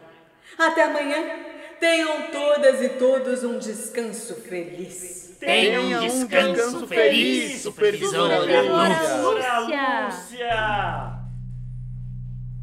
Até 0.59 0.85
amanhã. 0.85 1.51
Tenham 1.81 2.31
todas 2.31 2.83
e 2.83 2.91
todos 2.91 3.43
um 3.43 3.59
descanso 3.59 4.35
feliz. 4.43 5.35
Tenha 5.41 5.81
um 5.81 6.01
descanso 6.01 6.87
feliz, 6.87 7.63
supervisora 7.63 8.41
Lúcia. 8.41 10.07
Lúcia! 10.07 11.21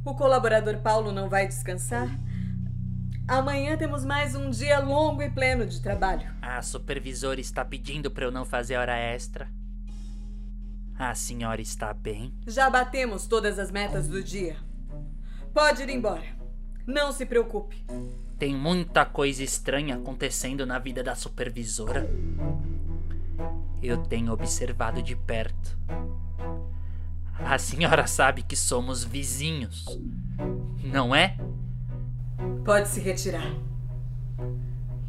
O 0.05 0.13
colaborador 0.13 0.78
Paulo 0.78 1.11
não 1.11 1.28
vai 1.28 1.47
descansar? 1.47 2.07
Amanhã 3.28 3.75
temos 3.75 4.05
mais 4.05 4.36
um 4.36 4.49
dia 4.49 4.80
longo 4.80 5.21
e 5.21 5.30
pleno 5.30 5.65
de 5.67 5.82
trabalho. 5.82 6.34
A 6.41 6.61
supervisora 6.61 7.41
está 7.41 7.65
pedindo 7.65 8.09
para 8.09 8.23
eu 8.23 8.32
não 8.32 8.45
fazer 8.45 8.78
hora 8.78 8.95
extra. 8.97 9.51
A 10.97 11.13
senhora 11.13 11.61
está 11.61 11.93
bem? 11.93 12.34
Já 12.47 12.69
batemos 12.69 13.28
todas 13.28 13.59
as 13.59 13.69
metas 13.69 14.07
do 14.07 14.23
dia. 14.23 14.55
Pode 15.53 15.84
ir 15.84 15.89
embora. 15.89 16.23
Não 16.86 17.11
se 17.11 17.25
preocupe. 17.25 17.84
Tem 18.39 18.55
muita 18.55 19.05
coisa 19.05 19.43
estranha 19.43 19.97
acontecendo 19.97 20.65
na 20.65 20.80
vida 20.80 21.03
da 21.03 21.13
supervisora. 21.13 22.09
Eu 23.84 23.97
tenho 24.03 24.32
observado 24.32 25.03
de 25.03 25.17
perto. 25.17 25.78
A 27.39 27.57
senhora 27.57 28.07
sabe 28.07 28.41
que 28.41 28.55
somos 28.55 29.03
vizinhos, 29.03 29.86
não 30.82 31.13
é? 31.13 31.38
Pode 32.63 32.88
se 32.89 32.99
retirar. 32.99 33.51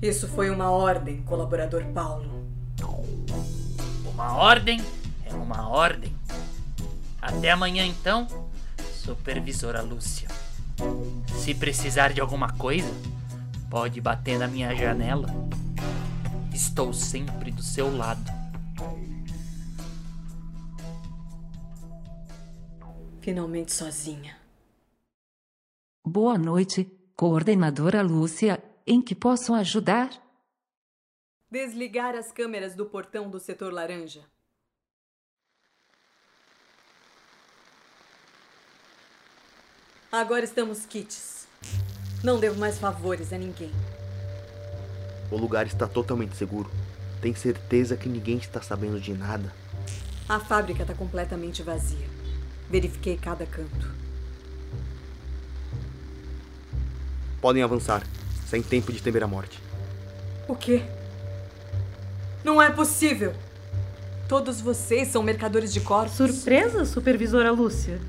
Isso 0.00 0.28
foi 0.28 0.48
uma 0.50 0.70
ordem, 0.70 1.22
colaborador 1.22 1.84
Paulo. 1.92 2.46
Uma 4.04 4.36
ordem 4.36 4.80
é 5.24 5.34
uma 5.34 5.68
ordem. 5.68 6.12
Até 7.20 7.50
amanhã 7.50 7.84
então, 7.84 8.26
supervisora 8.92 9.82
Lúcia. 9.82 10.28
Se 11.36 11.54
precisar 11.54 12.12
de 12.12 12.20
alguma 12.20 12.52
coisa, 12.52 12.92
pode 13.68 14.00
bater 14.00 14.38
na 14.38 14.46
minha 14.46 14.74
janela. 14.74 15.28
Estou 16.52 16.92
sempre 16.92 17.50
do 17.50 17.62
seu 17.62 17.96
lado. 17.96 18.30
Finalmente 23.20 23.72
sozinha. 23.72 24.36
Boa 26.06 26.38
noite, 26.38 26.90
coordenadora 27.18 28.00
Lúcia. 28.00 28.62
Em 28.86 29.02
que 29.02 29.12
posso 29.12 29.52
ajudar? 29.52 30.08
Desligar 31.50 32.14
as 32.14 32.30
câmeras 32.30 32.76
do 32.76 32.86
portão 32.86 33.28
do 33.28 33.40
setor 33.40 33.72
laranja. 33.72 34.22
Agora 40.12 40.44
estamos 40.44 40.86
kits. 40.86 41.48
Não 42.22 42.38
devo 42.38 42.58
mais 42.60 42.78
favores 42.78 43.32
a 43.32 43.36
ninguém. 43.36 43.72
O 45.28 45.36
lugar 45.36 45.66
está 45.66 45.88
totalmente 45.88 46.36
seguro. 46.36 46.70
Tem 47.20 47.34
certeza 47.34 47.96
que 47.96 48.08
ninguém 48.08 48.38
está 48.38 48.62
sabendo 48.62 49.00
de 49.00 49.12
nada? 49.12 49.52
A 50.28 50.38
fábrica 50.38 50.82
está 50.82 50.94
completamente 50.94 51.64
vazia. 51.64 52.06
Verifiquei 52.70 53.16
cada 53.16 53.44
canto. 53.44 54.07
Podem 57.40 57.62
avançar, 57.62 58.02
sem 58.46 58.62
tempo 58.62 58.92
de 58.92 59.02
temer 59.02 59.22
a 59.22 59.26
morte. 59.26 59.62
O 60.48 60.56
quê? 60.56 60.82
Não 62.42 62.60
é 62.60 62.70
possível! 62.70 63.34
Todos 64.28 64.60
vocês 64.60 65.08
são 65.08 65.22
mercadores 65.22 65.72
de 65.72 65.80
corpos. 65.80 66.14
Surpresa, 66.14 66.84
supervisora 66.84 67.50
Lúcia? 67.50 68.00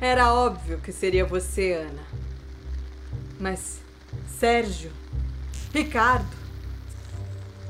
Era 0.00 0.32
óbvio 0.32 0.78
que 0.78 0.92
seria 0.92 1.24
você, 1.24 1.72
Ana. 1.72 2.02
Mas 3.38 3.80
Sérgio, 4.38 4.90
Ricardo, 5.74 6.36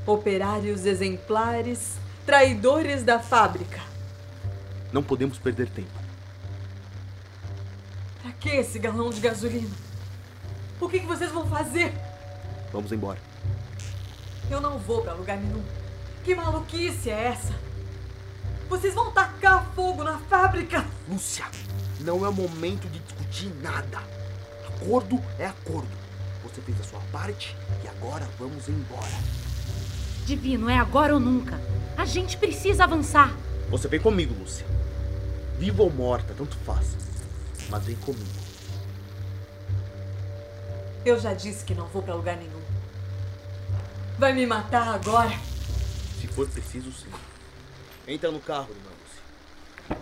operários 0.05 0.85
exemplares, 0.85 1.97
traidores 2.25 3.03
da 3.03 3.19
fábrica. 3.19 3.81
Não 4.93 5.03
podemos 5.03 5.37
perder 5.37 5.69
tempo. 5.69 5.89
Pra 8.21 8.31
que 8.31 8.49
esse 8.49 8.79
galão 8.79 9.09
de 9.09 9.19
gasolina? 9.19 9.88
O 10.79 10.87
que, 10.87 10.99
que 10.99 11.05
vocês 11.05 11.31
vão 11.31 11.45
fazer? 11.47 11.93
Vamos 12.71 12.91
embora. 12.91 13.19
Eu 14.49 14.61
não 14.61 14.79
vou 14.79 15.01
pra 15.01 15.13
lugar 15.13 15.37
nenhum. 15.37 15.63
Que 16.23 16.33
maluquice 16.33 17.09
é 17.09 17.27
essa? 17.27 17.53
Vocês 18.69 18.93
vão 18.93 19.11
tacar 19.11 19.65
fogo 19.73 20.03
na 20.03 20.19
fábrica? 20.19 20.85
Lúcia, 21.07 21.45
não 21.99 22.25
é 22.25 22.29
o 22.29 22.33
momento 22.33 22.87
de 22.87 22.99
discutir 22.99 23.51
nada. 23.61 23.99
Acordo 24.67 25.21
é 25.37 25.47
acordo. 25.47 25.89
Você 26.43 26.61
fez 26.61 26.79
a 26.79 26.83
sua 26.83 26.99
parte 27.11 27.55
e 27.83 27.87
agora 27.87 28.27
vamos 28.39 28.69
embora. 28.69 29.39
Divino, 30.25 30.69
é 30.69 30.77
agora 30.77 31.13
ou 31.13 31.19
nunca. 31.19 31.59
A 31.97 32.05
gente 32.05 32.37
precisa 32.37 32.85
avançar. 32.85 33.35
Você 33.69 33.87
vem 33.87 33.99
comigo, 33.99 34.33
Lúcia. 34.39 34.65
Viva 35.57 35.83
ou 35.83 35.91
morta, 35.91 36.33
tanto 36.37 36.55
faz. 36.57 36.95
Mas 37.69 37.83
vem 37.83 37.95
comigo. 37.97 38.38
Eu 41.05 41.17
já 41.19 41.33
disse 41.33 41.63
que 41.63 41.73
não 41.73 41.87
vou 41.87 42.03
pra 42.03 42.13
lugar 42.13 42.35
nenhum. 42.35 42.61
Vai 44.17 44.33
me 44.33 44.45
matar 44.45 44.95
agora? 44.95 45.31
Se 46.19 46.27
for 46.27 46.47
preciso, 46.49 46.91
sim. 46.91 47.09
Entra 48.05 48.29
no 48.29 48.39
carro, 48.39 48.73
dona 48.73 48.89
Lúcia. 48.89 49.99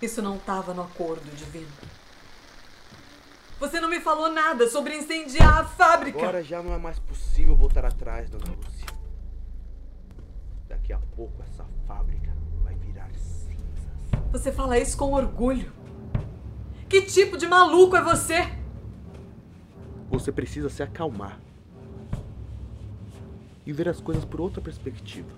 Isso 0.00 0.22
não 0.22 0.36
estava 0.36 0.72
no 0.72 0.82
acordo, 0.82 1.30
Divino. 1.36 1.68
Você 3.60 3.80
não 3.80 3.88
me 3.88 4.00
falou 4.00 4.32
nada 4.32 4.68
sobre 4.68 4.96
incendiar 4.96 5.60
a 5.60 5.64
fábrica. 5.64 6.18
Agora 6.18 6.42
já 6.42 6.62
não 6.62 6.72
é 6.72 6.78
mais 6.78 6.98
possível 6.98 7.54
voltar 7.54 7.84
atrás, 7.84 8.30
dona 8.30 8.46
Lúcia. 8.46 8.88
Daqui 10.68 10.92
a 10.92 10.98
pouco 11.14 11.42
essa 11.42 11.64
fábrica. 11.86 12.21
Você 14.32 14.50
fala 14.50 14.78
isso 14.78 14.96
com 14.96 15.12
orgulho. 15.12 15.70
Que 16.88 17.02
tipo 17.02 17.36
de 17.36 17.46
maluco 17.46 17.94
é 17.94 18.02
você? 18.02 18.50
Você 20.10 20.32
precisa 20.32 20.70
se 20.70 20.82
acalmar. 20.82 21.38
E 23.66 23.72
ver 23.72 23.90
as 23.90 24.00
coisas 24.00 24.24
por 24.24 24.40
outra 24.40 24.62
perspectiva. 24.62 25.28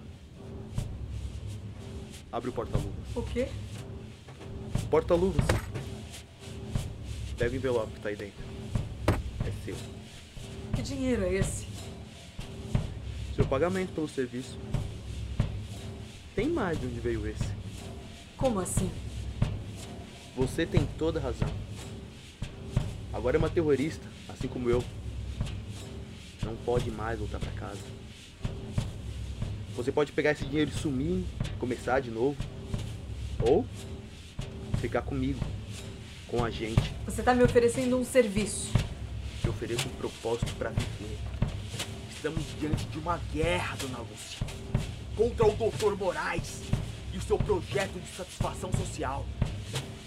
Abre 2.31 2.51
o 2.51 2.53
porta-luvas. 2.53 3.17
O 3.17 3.23
quê? 3.23 3.49
Porta-luvas. 4.89 5.45
O 7.41 7.45
envelope 7.45 7.93
que 7.93 8.01
tá 8.01 8.09
aí 8.09 8.17
dentro. 8.17 8.45
É 9.47 9.53
seu. 9.65 9.77
Que 10.75 10.83
dinheiro 10.83 11.25
é 11.25 11.35
esse? 11.35 11.67
Seu 13.35 13.45
pagamento 13.45 13.93
pelo 13.93 14.09
serviço. 14.09 14.57
Tem 16.35 16.49
mais 16.49 16.81
de 16.81 16.87
onde 16.87 17.01
veio 17.01 17.27
esse. 17.27 17.54
Como 18.45 18.61
assim? 18.61 18.91
Você 20.37 20.67
tem 20.67 20.87
toda 20.99 21.19
a 21.19 21.23
razão. 21.23 21.49
Agora 23.11 23.39
é 23.39 23.39
uma 23.39 23.49
terrorista, 23.49 24.07
assim 24.29 24.47
como 24.47 24.69
eu. 24.69 24.85
Não 26.43 26.55
pode 26.55 26.91
mais 26.91 27.19
voltar 27.19 27.39
para 27.39 27.51
casa. 27.53 27.81
Você 29.75 29.91
pode 29.91 30.13
pegar 30.13 30.33
esse 30.33 30.45
dinheiro 30.45 30.71
e 30.71 30.79
sumir, 30.79 31.25
começar 31.59 32.01
de 32.01 32.11
novo. 32.11 32.37
Ou 33.43 33.65
ficar 34.79 35.01
comigo, 35.01 35.41
com 36.29 36.45
a 36.45 36.51
gente. 36.51 36.93
Você 37.07 37.23
tá 37.23 37.33
me 37.33 37.43
oferecendo 37.43 37.99
um 37.99 38.05
serviço. 38.05 38.71
Te 39.41 39.49
ofereço 39.49 39.89
um 39.89 39.93
propósito 39.93 40.53
para 40.57 40.69
viver. 40.69 41.19
Estamos 42.15 42.45
diante 42.61 42.85
de 42.85 42.99
uma 42.99 43.19
guerra, 43.33 43.75
dona 43.77 44.01
Lúcia. 44.01 44.47
Contra 45.17 45.47
o 45.47 45.53
Dr. 45.53 45.97
Moraes 45.97 46.64
e 47.15 47.19
o 47.19 47.23
seu 47.23 47.39
projeto 47.39 48.01
de 48.01 48.09
satisfação 48.09 48.73
social. 48.73 49.25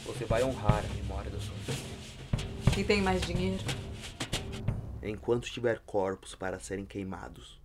Você 0.05 0.25
vai 0.25 0.43
honrar 0.43 0.83
a 0.83 0.93
memória 0.93 1.31
da 1.31 1.39
sua 1.39 1.55
filha. 1.59 2.77
E 2.77 2.83
tem 2.83 3.01
mais 3.01 3.21
dinheiro? 3.21 3.63
Enquanto 5.01 5.49
tiver 5.49 5.79
corpos 5.79 6.35
para 6.35 6.59
serem 6.59 6.85
queimados. 6.85 7.61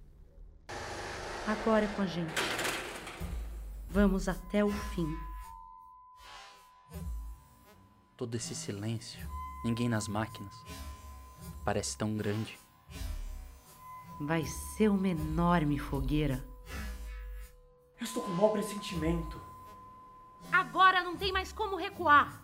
Agora 1.44 1.84
é 1.84 1.88
com 1.88 2.02
a 2.02 2.06
gente. 2.06 2.32
Vamos 3.90 4.28
até 4.28 4.64
o 4.64 4.70
fim. 4.70 5.08
Todo 8.16 8.36
esse 8.36 8.54
silêncio, 8.54 9.28
ninguém 9.64 9.88
nas 9.88 10.06
máquinas. 10.06 10.54
Parece 11.64 11.98
tão 11.98 12.16
grande. 12.16 12.56
Vai 14.20 14.44
ser 14.44 14.88
uma 14.88 15.08
enorme 15.08 15.80
fogueira. 15.80 16.51
Eu 18.02 18.04
estou 18.04 18.20
com 18.24 18.32
um 18.32 18.34
mau 18.34 18.50
pressentimento. 18.50 19.40
Agora 20.50 21.04
não 21.04 21.16
tem 21.16 21.30
mais 21.30 21.52
como 21.52 21.76
recuar. 21.76 22.42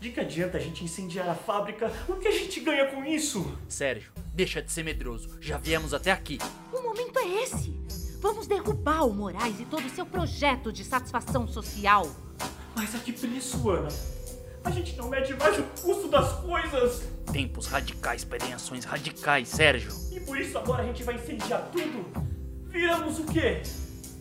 De 0.00 0.10
que 0.10 0.18
adianta 0.18 0.58
a 0.58 0.60
gente 0.60 0.82
incendiar 0.82 1.28
a 1.28 1.36
fábrica? 1.36 1.92
O 2.08 2.16
que 2.16 2.26
a 2.26 2.32
gente 2.32 2.58
ganha 2.58 2.84
com 2.86 3.04
isso? 3.04 3.56
Sérgio, 3.68 4.10
deixa 4.34 4.60
de 4.60 4.72
ser 4.72 4.82
medroso. 4.82 5.38
Já 5.40 5.56
viemos 5.56 5.94
até 5.94 6.10
aqui. 6.10 6.40
O 6.72 6.82
momento 6.82 7.16
é 7.16 7.44
esse. 7.44 7.70
Vamos 8.20 8.48
derrubar 8.48 9.06
o 9.06 9.14
Moraes 9.14 9.60
e 9.60 9.64
todo 9.66 9.86
o 9.86 9.90
seu 9.90 10.04
projeto 10.04 10.72
de 10.72 10.82
satisfação 10.82 11.46
social. 11.46 12.10
Mas 12.74 12.92
a 12.92 12.98
que 12.98 13.12
preço, 13.12 13.70
Ana? 13.70 13.90
A 14.64 14.70
gente 14.72 14.96
não 14.96 15.08
mede 15.08 15.32
mais 15.34 15.60
o 15.60 15.62
custo 15.80 16.08
das 16.08 16.40
coisas. 16.40 17.04
Tempos 17.32 17.68
radicais 17.68 18.24
pedem 18.24 18.52
ações 18.52 18.84
radicais, 18.84 19.46
Sérgio. 19.46 19.92
E 20.10 20.18
por 20.18 20.36
isso 20.36 20.58
agora 20.58 20.82
a 20.82 20.86
gente 20.86 21.04
vai 21.04 21.14
incendiar 21.14 21.70
tudo? 21.70 22.04
Viramos 22.68 23.20
o 23.20 23.24
quê? 23.26 23.62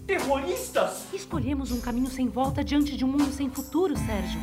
Terroristas? 0.07 1.03
Escolhemos 1.13 1.69
um 1.69 1.81
caminho 1.81 2.07
sem 2.07 2.29
volta 2.29 2.63
diante 2.63 2.95
de 2.95 3.03
um 3.03 3.09
mundo 3.09 3.29
sem 3.33 3.49
futuro, 3.49 3.93
Sérgio. 3.97 4.39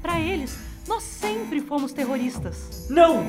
Para 0.00 0.20
eles, 0.20 0.56
nós 0.86 1.02
sempre 1.02 1.60
fomos 1.60 1.92
terroristas. 1.92 2.86
Não! 2.88 3.26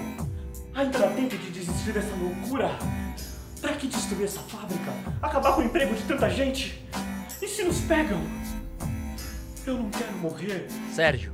Ainda 0.76 1.00
dá 1.00 1.08
tempo 1.08 1.36
de 1.36 1.50
desistir 1.50 1.92
dessa 1.92 2.16
loucura. 2.16 2.78
Pra 3.60 3.74
que 3.74 3.88
destruir 3.88 4.26
essa 4.26 4.42
fábrica? 4.42 4.94
Acabar 5.24 5.56
com 5.56 5.62
o 5.62 5.64
emprego 5.66 5.96
de 5.96 6.04
tanta 6.04 6.30
gente? 6.30 6.80
E 7.42 7.48
se 7.48 7.64
nos 7.64 7.82
pegam? 7.82 8.22
Eu 9.66 9.80
não 9.80 9.90
quero 9.90 10.14
morrer. 10.18 10.68
Sérgio, 10.94 11.34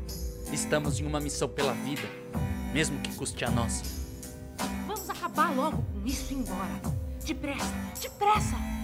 estamos 0.54 0.98
em 1.02 1.06
uma 1.06 1.20
missão 1.20 1.50
pela 1.50 1.74
vida, 1.74 2.08
mesmo 2.74 2.98
que 3.02 3.14
custe 3.16 3.44
a 3.44 3.52
nossa. 3.52 3.84
Vamos 4.88 5.10
acabar 5.10 5.54
logo 5.54 5.84
com 5.84 6.06
isso 6.08 6.32
e 6.32 6.38
ir 6.38 6.40
embora. 6.40 6.82
Depressa, 7.26 7.74
depressa! 8.02 8.77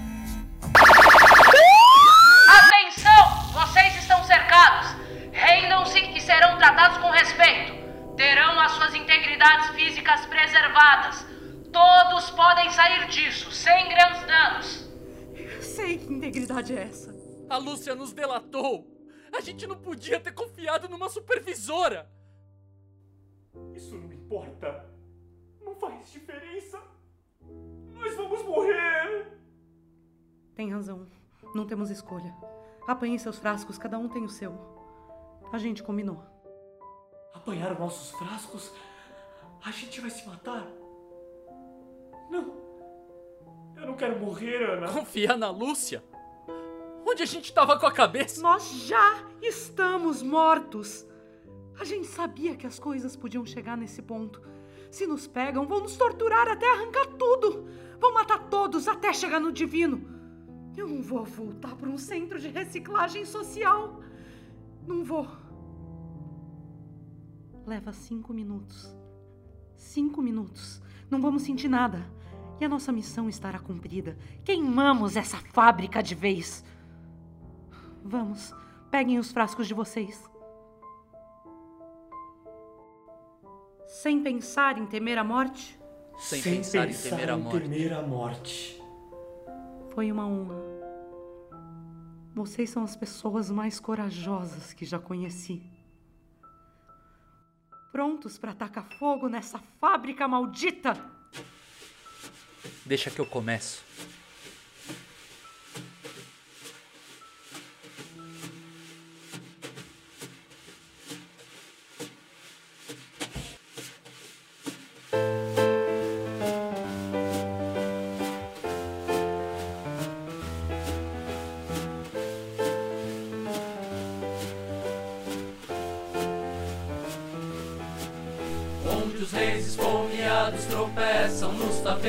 Defendam-se 5.54 6.00
e 6.00 6.22
serão 6.22 6.58
tratados 6.58 6.98
com 6.98 7.10
respeito. 7.10 7.74
Terão 8.16 8.60
as 8.60 8.72
suas 8.74 8.96
integridades 8.96 9.70
físicas 9.70 10.26
preservadas. 10.26 11.26
Todos 11.72 12.32
podem 12.32 12.72
sair 12.72 13.08
disso, 13.08 13.52
sem 13.52 13.90
grandes 13.90 14.26
danos. 14.26 14.90
Sei 15.62 15.98
que 15.98 16.14
integridade 16.14 16.76
é 16.76 16.84
essa. 16.84 17.14
A 17.50 17.58
Lúcia 17.58 17.94
nos 17.94 18.14
delatou. 18.14 18.88
A 19.36 19.42
gente 19.42 19.68
não 19.68 19.76
podia 19.76 20.20
ter 20.20 20.32
confiado 20.32 20.88
numa 20.88 21.10
supervisora. 21.10 22.10
Isso 23.76 23.96
não 23.96 24.12
importa. 24.12 24.86
Não 25.62 25.76
faz 25.76 26.12
diferença. 26.12 26.82
Nós 27.94 28.16
vamos 28.16 28.44
morrer. 28.44 29.40
Tem 30.56 30.72
razão. 30.72 31.08
Não 31.54 31.66
temos 31.66 31.90
escolha. 31.90 32.34
Apanhem 32.88 33.18
seus 33.18 33.38
frascos, 33.38 33.78
cada 33.78 33.98
um 33.98 34.10
tem 34.10 34.24
o 34.24 34.30
seu. 34.30 34.54
A 35.52 35.58
gente 35.58 35.84
combinou. 35.84 36.22
Apanhar 37.34 37.78
nossos 37.80 38.12
frascos? 38.12 38.72
A 39.64 39.72
gente 39.72 40.02
vai 40.02 40.10
se 40.10 40.28
matar? 40.28 40.68
Não. 42.30 42.54
Eu 43.76 43.88
não 43.88 43.96
quero 43.96 44.20
morrer, 44.20 44.64
Ana. 44.64 44.92
Confiar 44.92 45.38
na 45.38 45.50
Lúcia? 45.50 46.04
Onde 47.06 47.24
a 47.24 47.26
gente 47.26 47.54
tava 47.54 47.80
com 47.80 47.86
a 47.86 47.92
cabeça? 47.92 48.42
Nós 48.42 48.70
já 48.86 49.24
estamos 49.42 50.22
mortos. 50.22 51.06
A 51.80 51.84
gente 51.84 52.08
sabia 52.08 52.56
que 52.56 52.68
as 52.68 52.80
coisas 52.80 53.16
podiam 53.16 53.46
chegar 53.46 53.78
nesse 53.78 54.02
ponto. 54.02 54.42
Se 54.92 55.08
nos 55.08 55.26
pegam, 55.28 55.66
vão 55.66 55.80
nos 55.80 55.96
torturar 55.96 56.48
até 56.48 56.70
arrancar 56.70 57.08
tudo. 57.18 57.68
Vão 58.00 58.14
matar 58.14 58.50
todos 58.50 58.88
até 58.88 59.14
chegar 59.14 59.40
no 59.40 59.52
divino. 59.52 60.23
Eu 60.76 60.88
não 60.88 61.02
vou 61.02 61.24
voltar 61.24 61.76
para 61.76 61.90
um 61.90 61.98
centro 61.98 62.40
de 62.40 62.48
reciclagem 62.48 63.26
social. 63.26 64.02
Não 64.88 65.04
vou. 65.04 65.28
Leva 67.66 67.94
cinco 67.94 68.34
minutos. 68.34 68.94
Cinco 69.76 70.22
minutos. 70.22 70.82
Não 71.10 71.22
vamos 71.22 71.44
sentir 71.44 71.68
nada. 71.68 72.04
E 72.60 72.66
a 72.66 72.70
nossa 72.70 72.92
missão 72.92 73.30
estará 73.30 73.60
cumprida. 73.60 74.18
Queimamos 74.44 75.16
essa 75.16 75.38
fábrica 75.38 76.02
de 76.02 76.16
vez. 76.16 76.64
Vamos, 78.04 78.54
peguem 78.92 79.18
os 79.20 79.32
frascos 79.32 79.68
de 79.68 79.74
vocês. 79.74 80.30
Sem 83.88 84.22
pensar 84.22 84.78
em 84.78 84.86
temer 84.86 85.18
a 85.18 85.24
morte? 85.24 85.80
Sem, 86.18 86.42
Sem 86.42 86.56
pensar, 86.58 86.88
pensar 86.88 87.08
em 87.08 87.12
temer 87.12 87.30
a 87.30 87.38
morte. 87.38 87.60
temer 87.62 87.94
a 87.94 88.02
morte. 88.02 88.83
Foi 89.94 90.12
uma 90.12 90.26
honra. 90.26 90.56
Vocês 92.34 92.70
são 92.72 92.84
as 92.84 92.96
pessoas 92.96 93.52
mais 93.52 93.80
corajosas 93.80 94.74
que 94.74 94.86
já 94.86 94.98
conheci. 94.98 95.62
Prontos 97.92 98.40
para 98.40 98.56
tacar 98.56 98.90
fogo 98.98 99.30
nessa 99.30 99.60
fábrica 99.80 100.28
maldita? 100.28 100.94
Deixa 102.84 103.12
que 103.12 103.22
eu 103.22 103.26
começo. 103.26 103.84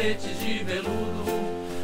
Tapetes 0.05 0.39
de 0.39 0.65
veludo 0.65 1.25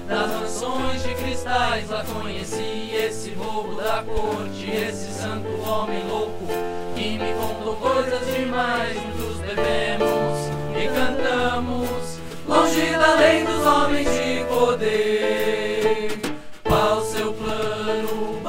Das 0.07 0.31
mansões 0.33 1.03
de 1.03 1.15
cristais 1.15 1.89
lá 1.89 2.05
conheci 2.05 2.91
esse 2.95 3.31
bobo 3.31 3.75
da 3.77 4.03
corte 4.03 4.71
Esse 4.71 5.11
santo 5.13 5.49
homem 5.63 6.07
louco 6.07 6.47
que 6.95 7.19
me 7.19 7.33
contou 7.33 7.77
coisas 7.77 8.27
demais 8.27 8.95
Juntos 8.95 9.39
bebemos 9.39 10.39
e 10.77 10.89
cantamos 10.89 12.21
Longe 12.47 12.91
da 12.93 13.15
lei 13.15 13.45
dos 13.45 13.65
homens 13.65 14.09
de 14.11 14.45
poder. 14.47 16.19
Qual 16.65 17.01
seu 17.05 17.33
plano, 17.33 18.41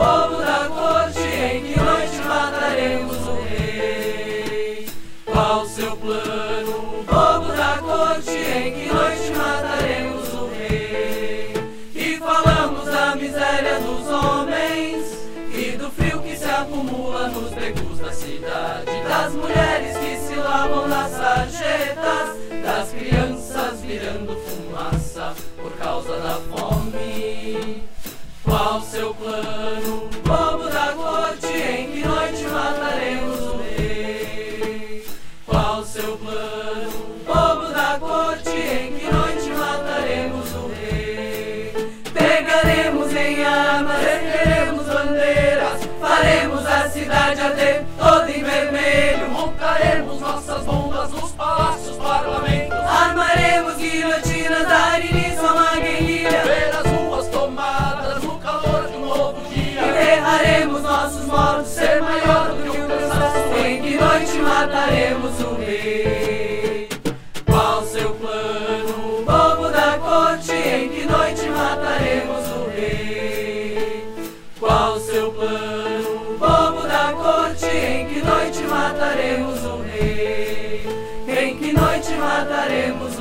lavam 20.62 20.88
nas 20.88 21.12
sarjetas, 21.12 22.38
das 22.64 22.92
crianças 22.92 23.82
virando 23.82 24.36
fumaça 24.36 25.34
por 25.60 25.72
causa 25.74 26.20
da 26.20 26.36
fome. 26.36 27.84
Qual 28.44 28.82
seu 28.82 29.14
plano, 29.16 30.10
bobo 30.24 30.51
guilhotinas, 54.62 54.68
dar 54.68 55.04
início 55.04 55.48
a 55.48 55.54
uma 55.54 55.76
guerrilha, 55.76 56.44
ver 56.44 56.76
as 56.76 56.88
ruas 56.88 57.28
tomadas 57.28 58.24
no 58.24 58.38
calor 58.40 58.88
de 58.88 58.98
um 58.98 59.06
novo 59.06 59.42
dia, 59.50 59.82
enterraremos 59.88 60.82
nossos 60.82 61.26
mortos, 61.26 61.68
ser 61.72 62.02
maior 62.02 62.50
do 62.50 62.64
que 62.64 62.70
o 62.70 62.88
cansaço, 62.88 63.66
em 63.66 63.82
que 63.82 63.98
noite 63.98 64.38
mataremos 64.38 65.40
o 65.42 65.56
rei? 65.56 66.90
Qual 67.46 67.84
seu 67.86 68.10
plano, 68.12 69.24
bobo 69.26 69.70
da 69.70 69.98
corte, 69.98 70.52
em 70.52 70.90
que 70.90 71.06
noite 71.06 71.50
mataremos 71.50 72.48
o 72.52 72.70
rei? 72.70 74.08
Qual 74.60 75.00
seu 75.00 75.32
plano, 75.32 76.38
bobo 76.40 76.88
da 76.88 77.14
corte, 77.14 77.66
em 77.66 78.08
que 78.08 78.22
noite 78.22 78.64
mataremos 78.64 79.64
o 79.64 79.82
rei? 79.82 80.86
Em 81.28 81.58
que 81.58 81.74
noite 81.74 82.14
mataremos 82.14 83.16
o 83.16 83.21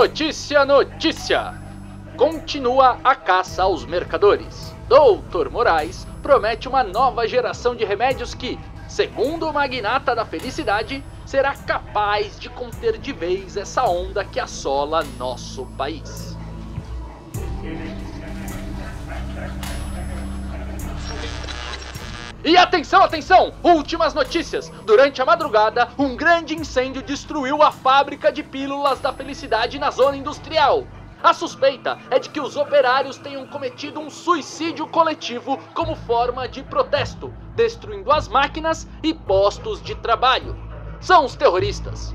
Notícia, 0.00 0.64
notícia! 0.64 1.60
Continua 2.16 2.98
a 3.04 3.14
caça 3.14 3.64
aos 3.64 3.84
mercadores. 3.84 4.74
Doutor 4.88 5.50
Moraes 5.50 6.06
promete 6.22 6.66
uma 6.66 6.82
nova 6.82 7.28
geração 7.28 7.76
de 7.76 7.84
remédios 7.84 8.32
que, 8.32 8.58
segundo 8.88 9.46
o 9.46 9.52
magnata 9.52 10.14
da 10.14 10.24
felicidade, 10.24 11.04
será 11.26 11.54
capaz 11.54 12.40
de 12.40 12.48
conter 12.48 12.96
de 12.96 13.12
vez 13.12 13.58
essa 13.58 13.84
onda 13.84 14.24
que 14.24 14.40
assola 14.40 15.04
nosso 15.18 15.66
país. 15.76 16.29
E 22.42 22.56
atenção, 22.56 23.02
atenção! 23.02 23.52
Últimas 23.62 24.14
notícias! 24.14 24.70
Durante 24.86 25.20
a 25.20 25.26
madrugada, 25.26 25.90
um 25.98 26.16
grande 26.16 26.54
incêndio 26.54 27.02
destruiu 27.02 27.62
a 27.62 27.70
fábrica 27.70 28.32
de 28.32 28.42
pílulas 28.42 28.98
da 28.98 29.12
felicidade 29.12 29.78
na 29.78 29.90
zona 29.90 30.16
industrial. 30.16 30.86
A 31.22 31.34
suspeita 31.34 31.98
é 32.10 32.18
de 32.18 32.30
que 32.30 32.40
os 32.40 32.56
operários 32.56 33.18
tenham 33.18 33.46
cometido 33.46 34.00
um 34.00 34.08
suicídio 34.08 34.86
coletivo 34.86 35.58
como 35.74 35.94
forma 35.94 36.48
de 36.48 36.62
protesto, 36.62 37.30
destruindo 37.54 38.10
as 38.10 38.26
máquinas 38.26 38.88
e 39.02 39.12
postos 39.12 39.82
de 39.82 39.94
trabalho. 39.96 40.56
São 40.98 41.26
os 41.26 41.34
terroristas. 41.36 42.14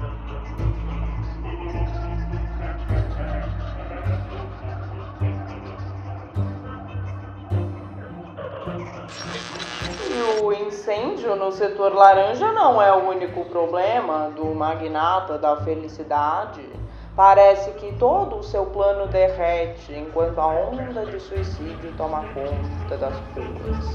E 10.15 10.41
o 10.41 10.53
incêndio 10.53 11.35
no 11.35 11.51
setor 11.51 11.93
laranja 11.93 12.49
não 12.53 12.81
é 12.81 12.89
o 12.93 13.09
único 13.09 13.43
problema 13.43 14.29
do 14.29 14.45
magnata 14.55 15.37
da 15.37 15.57
felicidade. 15.57 16.65
Parece 17.17 17.71
que 17.71 17.91
todo 17.95 18.37
o 18.37 18.43
seu 18.43 18.67
plano 18.67 19.07
derrete 19.07 19.93
enquanto 19.93 20.39
a 20.39 20.47
onda 20.47 21.05
de 21.05 21.19
suicídio 21.19 21.93
toma 21.97 22.23
conta 22.33 22.97
das 22.97 23.13
ruas. 23.35 23.85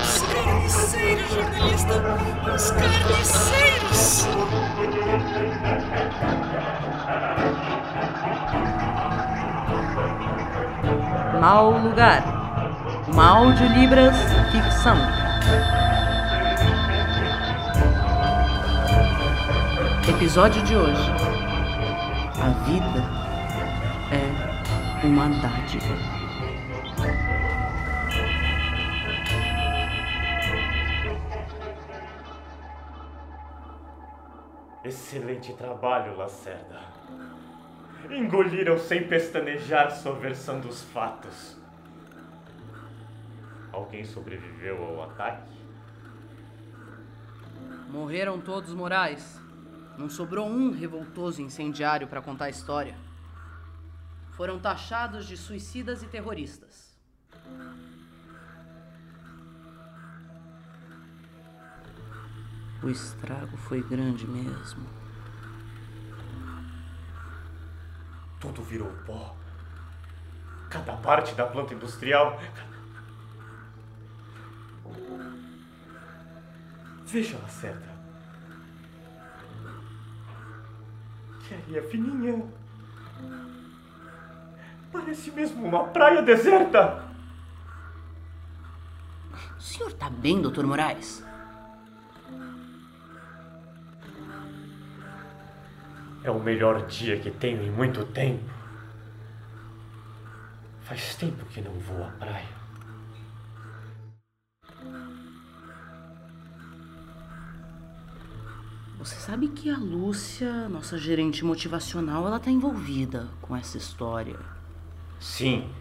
Os 0.00 0.22
carniceiros, 0.32 1.28
jornalista! 1.30 1.94
Os 2.54 2.70
carniceiros! 2.70 4.26
Mau 11.46 11.78
lugar. 11.78 12.24
Uma 13.06 13.28
audiolibras 13.28 14.16
ficção. 14.50 14.96
Episódio 20.08 20.60
de 20.64 20.74
hoje. 20.74 21.08
A 22.42 22.48
vida 22.64 23.00
é 24.10 25.06
uma 25.06 25.28
dádiva. 25.40 25.94
Excelente 34.82 35.52
trabalho, 35.52 36.16
Lacerda. 36.16 36.95
Engoliram 38.10 38.78
sem 38.78 39.06
pestanejar 39.06 39.90
sua 39.90 40.14
versão 40.14 40.60
dos 40.60 40.82
fatos. 40.82 41.56
Alguém 43.72 44.04
sobreviveu 44.04 44.82
ao 44.82 45.02
ataque? 45.02 45.56
Morreram 47.88 48.40
todos 48.40 48.72
Morais. 48.72 49.40
Não 49.98 50.08
sobrou 50.08 50.46
um 50.46 50.70
revoltoso 50.70 51.40
incendiário 51.40 52.06
para 52.06 52.22
contar 52.22 52.46
a 52.46 52.50
história. 52.50 52.96
Foram 54.32 54.58
taxados 54.58 55.26
de 55.26 55.36
suicidas 55.36 56.02
e 56.02 56.06
terroristas. 56.06 56.94
O 62.82 62.88
estrago 62.88 63.56
foi 63.56 63.82
grande 63.82 64.26
mesmo. 64.26 64.95
Tudo 68.46 68.62
virou 68.62 68.92
pó. 69.04 69.34
Cada 70.70 70.96
parte 70.98 71.34
da 71.34 71.46
planta 71.46 71.74
industrial. 71.74 72.40
Veja, 77.04 77.36
Lacerda. 77.42 77.96
Que 81.40 81.54
areia 81.54 81.82
fininha. 81.90 82.44
Parece 84.92 85.30
mesmo 85.32 85.66
uma 85.66 85.84
praia 85.88 86.22
deserta. 86.22 87.04
O 89.58 89.60
senhor 89.60 89.92
tá 89.92 90.08
bem, 90.08 90.40
doutor 90.40 90.64
Moraes? 90.64 91.24
É 96.26 96.30
o 96.32 96.40
melhor 96.40 96.84
dia 96.88 97.20
que 97.20 97.30
tenho 97.30 97.62
em 97.62 97.70
muito 97.70 98.04
tempo. 98.04 98.42
Faz 100.80 101.14
tempo 101.14 101.46
que 101.46 101.60
não 101.60 101.70
vou 101.78 102.04
à 102.04 102.08
praia. 102.08 102.48
Você 108.98 109.14
sabe 109.20 109.46
que 109.46 109.70
a 109.70 109.78
Lúcia, 109.78 110.68
nossa 110.68 110.98
gerente 110.98 111.44
motivacional, 111.44 112.26
ela 112.26 112.40
tá 112.40 112.50
envolvida 112.50 113.28
com 113.40 113.54
essa 113.54 113.78
história. 113.78 114.40
Sim. 115.20 115.72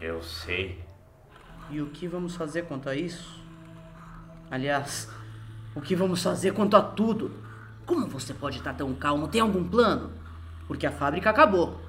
Eu 0.00 0.20
sei. 0.24 0.84
E 1.70 1.80
o 1.80 1.86
que 1.86 2.08
vamos 2.08 2.34
fazer 2.34 2.62
quanto 2.62 2.88
a 2.88 2.96
isso? 2.96 3.40
Aliás, 4.50 5.08
o 5.76 5.80
que 5.80 5.94
vamos 5.94 6.20
fazer 6.20 6.50
quanto 6.50 6.76
a 6.76 6.82
tudo? 6.82 7.46
Como 7.88 8.06
você 8.06 8.34
pode 8.34 8.58
estar 8.58 8.74
tão 8.74 8.92
calmo? 8.92 9.28
Tem 9.28 9.40
algum 9.40 9.66
plano? 9.66 10.12
Porque 10.66 10.86
a 10.86 10.92
fábrica 10.92 11.30
acabou. 11.30 11.80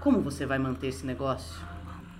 Como 0.00 0.20
você 0.20 0.44
vai 0.44 0.58
manter 0.58 0.88
esse 0.88 1.06
negócio? 1.06 1.62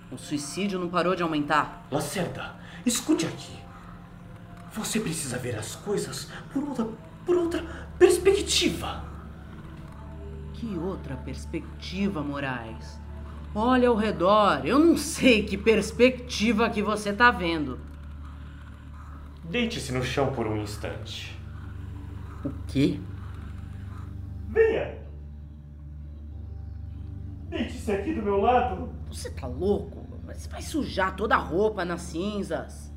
O 0.09 0.17
suicídio 0.17 0.79
não 0.79 0.87
parou 0.87 1.13
de 1.13 1.21
aumentar. 1.21 1.85
Lacerda, 1.91 2.55
escute 2.85 3.25
aqui. 3.25 3.51
Você 4.71 5.01
precisa 5.01 5.37
ver 5.37 5.57
as 5.57 5.75
coisas 5.75 6.29
por 6.53 6.63
outra, 6.63 6.87
por 7.25 7.35
outra 7.35 7.65
perspectiva. 7.99 9.03
Que 10.53 10.77
outra 10.77 11.17
perspectiva, 11.17 12.23
Moraes? 12.23 12.97
Olha 13.53 13.89
ao 13.89 13.95
redor, 13.97 14.65
eu 14.65 14.79
não 14.79 14.95
sei 14.95 15.43
que 15.43 15.57
perspectiva 15.57 16.69
que 16.69 16.81
você 16.81 17.11
tá 17.11 17.29
vendo. 17.29 17.77
Deite-se 19.43 19.91
no 19.91 20.01
chão 20.01 20.31
por 20.31 20.47
um 20.47 20.55
instante. 20.55 21.34
O 22.45 22.49
quê? 22.67 22.99
Venha! 24.49 24.99
Deite-se 27.49 27.91
aqui 27.91 28.13
do 28.13 28.21
meu 28.21 28.37
lado. 28.37 28.93
Você 29.07 29.31
tá 29.31 29.47
louco? 29.47 30.05
Você 30.27 30.47
vai 30.47 30.61
sujar 30.61 31.15
toda 31.15 31.35
a 31.35 31.39
roupa 31.39 31.83
nas 31.83 32.01
cinzas. 32.01 32.91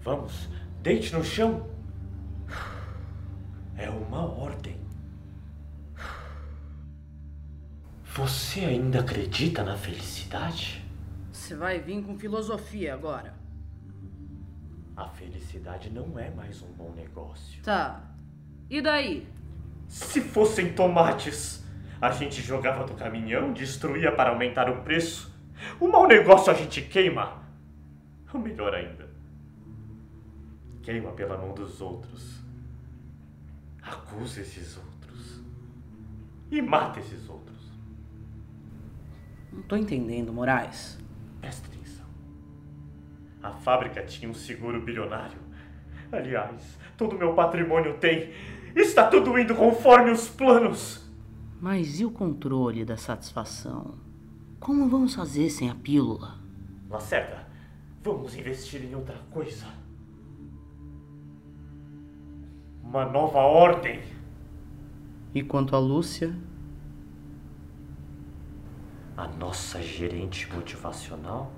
Vamos, 0.00 0.48
deite 0.82 1.14
no 1.14 1.22
chão. 1.22 1.68
É 3.76 3.88
uma 3.88 4.22
ordem. 4.24 4.76
Você 8.16 8.60
ainda 8.60 8.98
acredita 8.98 9.62
na 9.62 9.76
felicidade? 9.76 10.84
Você 11.30 11.54
vai 11.54 11.78
vir 11.78 12.02
com 12.02 12.18
filosofia 12.18 12.94
agora. 12.94 13.32
A 14.96 15.06
felicidade 15.08 15.88
não 15.88 16.18
é 16.18 16.30
mais 16.30 16.60
um 16.62 16.72
bom 16.72 16.92
negócio. 16.96 17.62
Tá. 17.62 18.07
E 18.70 18.80
daí? 18.82 19.26
Se 19.88 20.20
fossem 20.20 20.72
tomates, 20.72 21.64
a 22.00 22.10
gente 22.10 22.42
jogava 22.42 22.84
do 22.84 22.94
caminhão, 22.94 23.52
destruía 23.52 24.12
para 24.12 24.30
aumentar 24.30 24.70
o 24.70 24.82
preço. 24.82 25.34
O 25.80 25.88
mau 25.88 26.06
negócio 26.06 26.52
a 26.52 26.54
gente 26.54 26.82
queima. 26.82 27.42
Ou 28.32 28.40
melhor 28.40 28.74
ainda, 28.74 29.08
queima 30.82 31.10
pela 31.12 31.38
mão 31.38 31.54
dos 31.54 31.80
outros. 31.80 32.40
Acusa 33.82 34.42
esses 34.42 34.76
outros. 34.76 35.42
E 36.50 36.60
mata 36.60 37.00
esses 37.00 37.28
outros. 37.28 37.48
Não 39.50 39.62
tô 39.62 39.76
entendendo, 39.76 40.32
Moraes. 40.32 40.98
Presta 41.40 41.66
atenção. 41.66 42.06
A 43.42 43.50
fábrica 43.50 44.02
tinha 44.02 44.30
um 44.30 44.34
seguro 44.34 44.80
bilionário. 44.82 45.38
Aliás, 46.12 46.78
todo 46.96 47.16
o 47.16 47.18
meu 47.18 47.34
patrimônio 47.34 47.94
tem. 47.98 48.32
Está 48.74 49.08
tudo 49.08 49.38
indo 49.38 49.54
conforme 49.54 50.10
os 50.10 50.28
planos. 50.28 51.06
Mas 51.60 52.00
e 52.00 52.04
o 52.04 52.10
controle 52.10 52.84
da 52.84 52.96
satisfação? 52.96 53.94
Como 54.60 54.88
vamos 54.88 55.14
fazer 55.14 55.50
sem 55.50 55.70
a 55.70 55.74
pílula? 55.74 56.38
Lacerda, 56.88 57.46
vamos 58.02 58.36
investir 58.36 58.84
em 58.84 58.94
outra 58.94 59.18
coisa. 59.30 59.66
Uma 62.82 63.04
nova 63.04 63.40
ordem. 63.40 64.00
E 65.34 65.42
quanto 65.42 65.76
a 65.76 65.78
Lúcia? 65.78 66.34
A 69.16 69.26
nossa 69.28 69.82
gerente 69.82 70.50
motivacional 70.52 71.52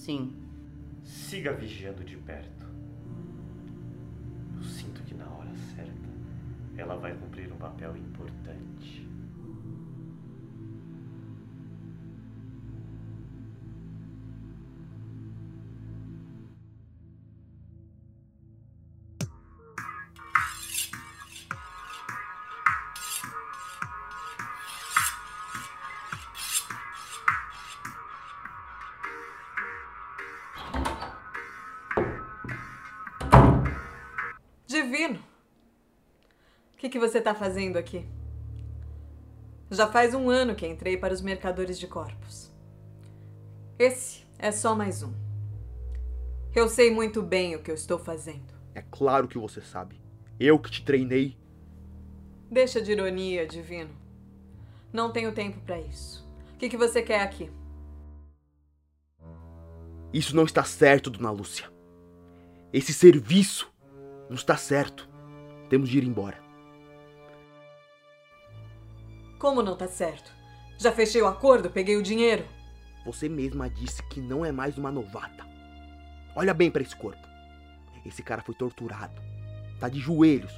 Sim. 0.00 0.32
Siga 1.02 1.52
vigiando 1.52 2.02
de 2.02 2.16
perto. 2.16 2.59
Ela 6.80 6.96
vai 6.96 7.14
cumprir 7.14 7.52
um 7.52 7.56
papel 7.56 7.96
importante. 7.96 8.39
Que, 36.90 36.98
que 36.98 36.98
você 36.98 37.18
está 37.18 37.32
fazendo 37.32 37.76
aqui? 37.76 38.04
Já 39.70 39.86
faz 39.86 40.12
um 40.12 40.28
ano 40.28 40.56
que 40.56 40.66
entrei 40.66 40.96
para 40.96 41.14
os 41.14 41.20
mercadores 41.20 41.78
de 41.78 41.86
corpos. 41.86 42.50
Esse 43.78 44.26
é 44.36 44.50
só 44.50 44.74
mais 44.74 45.00
um. 45.02 45.12
Eu 46.52 46.68
sei 46.68 46.90
muito 46.90 47.22
bem 47.22 47.54
o 47.54 47.62
que 47.62 47.70
eu 47.70 47.76
estou 47.76 47.96
fazendo. 47.96 48.52
É 48.74 48.82
claro 48.82 49.28
que 49.28 49.38
você 49.38 49.60
sabe. 49.60 50.00
Eu 50.38 50.58
que 50.58 50.68
te 50.68 50.84
treinei. 50.84 51.38
Deixa 52.50 52.82
de 52.82 52.90
ironia, 52.90 53.46
Divino. 53.46 53.94
Não 54.92 55.12
tenho 55.12 55.32
tempo 55.32 55.60
para 55.60 55.80
isso. 55.80 56.28
O 56.54 56.56
que, 56.58 56.68
que 56.68 56.76
você 56.76 57.00
quer 57.00 57.20
aqui? 57.20 57.48
Isso 60.12 60.34
não 60.34 60.44
está 60.44 60.64
certo, 60.64 61.08
dona 61.08 61.30
Lúcia. 61.30 61.70
Esse 62.72 62.92
serviço 62.92 63.72
não 64.28 64.34
está 64.34 64.56
certo. 64.56 65.08
Temos 65.68 65.88
de 65.88 65.98
ir 65.98 66.04
embora. 66.04 66.39
Como 69.40 69.62
não 69.62 69.74
tá 69.74 69.88
certo? 69.88 70.30
Já 70.76 70.92
fechei 70.92 71.22
o 71.22 71.26
acordo, 71.26 71.70
peguei 71.70 71.96
o 71.96 72.02
dinheiro. 72.02 72.44
Você 73.06 73.26
mesma 73.26 73.70
disse 73.70 74.02
que 74.02 74.20
não 74.20 74.44
é 74.44 74.52
mais 74.52 74.76
uma 74.76 74.92
novata. 74.92 75.46
Olha 76.36 76.52
bem 76.52 76.70
para 76.70 76.82
esse 76.82 76.94
corpo. 76.94 77.26
Esse 78.04 78.22
cara 78.22 78.42
foi 78.42 78.54
torturado. 78.54 79.18
Tá 79.80 79.88
de 79.88 79.98
joelhos, 79.98 80.52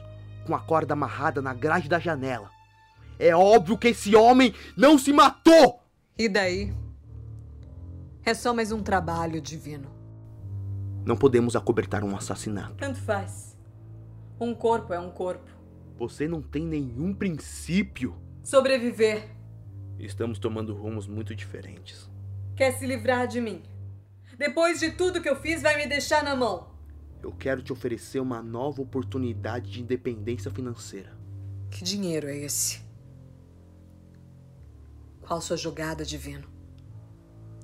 com 0.45 0.53
a 0.53 0.59
corda 0.59 0.95
amarrada 0.95 1.41
na 1.41 1.55
grade 1.55 1.89
da 1.89 2.01
janela. 2.01 2.51
É 3.21 3.37
óbvio 3.37 3.79
que 3.79 3.89
esse 3.89 4.17
homem 4.17 4.53
não 4.77 4.99
se 4.99 5.13
matou! 5.13 5.81
E 6.19 6.29
daí? 6.29 6.75
É 8.25 8.35
só 8.35 8.53
mais 8.53 8.73
um 8.73 8.83
trabalho 8.83 9.41
divino. 9.41 9.89
Não 11.07 11.17
podemos 11.17 11.55
acobertar 11.55 12.03
um 12.03 12.17
assassinato. 12.17 12.75
Tanto 12.79 12.99
faz. 12.99 13.57
Um 14.41 14.53
corpo 14.53 14.93
é 14.93 14.99
um 14.99 15.11
corpo. 15.13 15.49
Você 15.97 16.27
não 16.27 16.43
tem 16.43 16.67
nenhum 16.67 17.15
princípio. 17.15 18.21
Sobreviver. 18.43 19.31
Estamos 19.99 20.39
tomando 20.39 20.75
rumos 20.75 21.07
muito 21.07 21.35
diferentes. 21.35 22.11
Quer 22.57 22.73
se 22.73 22.87
livrar 22.87 23.29
de 23.29 23.41
mim? 23.41 23.63
Depois 24.37 24.81
de 24.81 24.91
tudo 24.91 25.23
que 25.23 25.29
eu 25.29 25.37
fiz, 25.37 25.63
vai 25.63 25.77
me 25.77 25.87
deixar 25.87 26.25
na 26.25 26.35
mão. 26.35 26.73
Eu 27.23 27.31
quero 27.31 27.63
te 27.63 27.73
oferecer 27.73 28.19
uma 28.19 28.43
nova 28.43 28.83
oportunidade 28.83 29.71
de 29.71 29.81
independência 29.81 30.51
financeira. 30.51 31.17
Que 31.71 31.85
dinheiro 31.85 32.27
é 32.27 32.37
esse? 32.37 32.83
Qual 35.21 35.41
sua 35.41 35.57
jogada, 35.57 36.05
divino? 36.05 36.49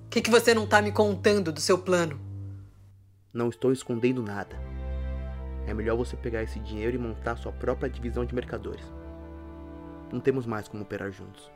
O 0.05 0.09
que, 0.09 0.23
que 0.23 0.31
você 0.31 0.55
não 0.55 0.67
tá 0.67 0.81
me 0.81 0.93
contando 0.93 1.53
do 1.53 1.61
seu 1.61 1.77
plano? 1.77 2.21
Não 3.33 3.49
estou 3.49 3.73
escondendo 3.73 4.23
nada. 4.23 4.57
É 5.67 5.75
melhor 5.75 5.97
você 5.97 6.17
pegar 6.17 6.45
esse 6.45 6.61
dinheiro 6.61 6.95
e 6.97 6.99
montar 6.99 7.37
sua 7.37 7.53
própria 7.53 7.91
divisão 7.91 8.25
de 8.25 8.35
mercadores. 8.35 8.87
Não 10.13 10.21
temos 10.21 10.47
mais 10.47 10.69
como 10.69 10.83
operar 10.83 11.11
juntos. 11.11 11.51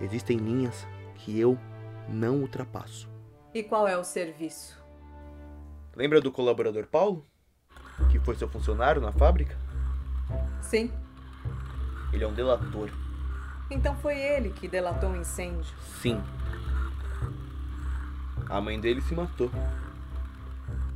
Existem 0.00 0.36
linhas 0.38 0.86
que 1.16 1.38
eu 1.38 1.58
não 2.08 2.36
ultrapasso. 2.36 3.08
E 3.52 3.62
qual 3.62 3.86
é 3.86 3.96
o 3.96 4.04
serviço? 4.04 4.80
Lembra 5.94 6.20
do 6.20 6.30
colaborador 6.30 6.86
Paulo? 6.86 7.26
Que 8.10 8.18
foi 8.20 8.36
seu 8.36 8.48
funcionário 8.48 9.02
na 9.02 9.12
fábrica? 9.12 9.56
Sim. 10.62 10.90
Ele 12.12 12.24
é 12.24 12.26
um 12.26 12.32
delator. 12.32 12.90
Então 13.70 13.94
foi 13.96 14.18
ele 14.18 14.50
que 14.50 14.66
delatou 14.66 15.10
o 15.10 15.16
incêndio. 15.16 15.74
Sim. 16.00 16.20
A 18.48 18.60
mãe 18.60 18.80
dele 18.80 19.00
se 19.00 19.14
matou. 19.14 19.50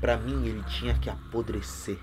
Para 0.01 0.17
mim, 0.17 0.47
ele 0.47 0.63
tinha 0.65 0.99
que 0.99 1.09
apodrecer. 1.09 1.99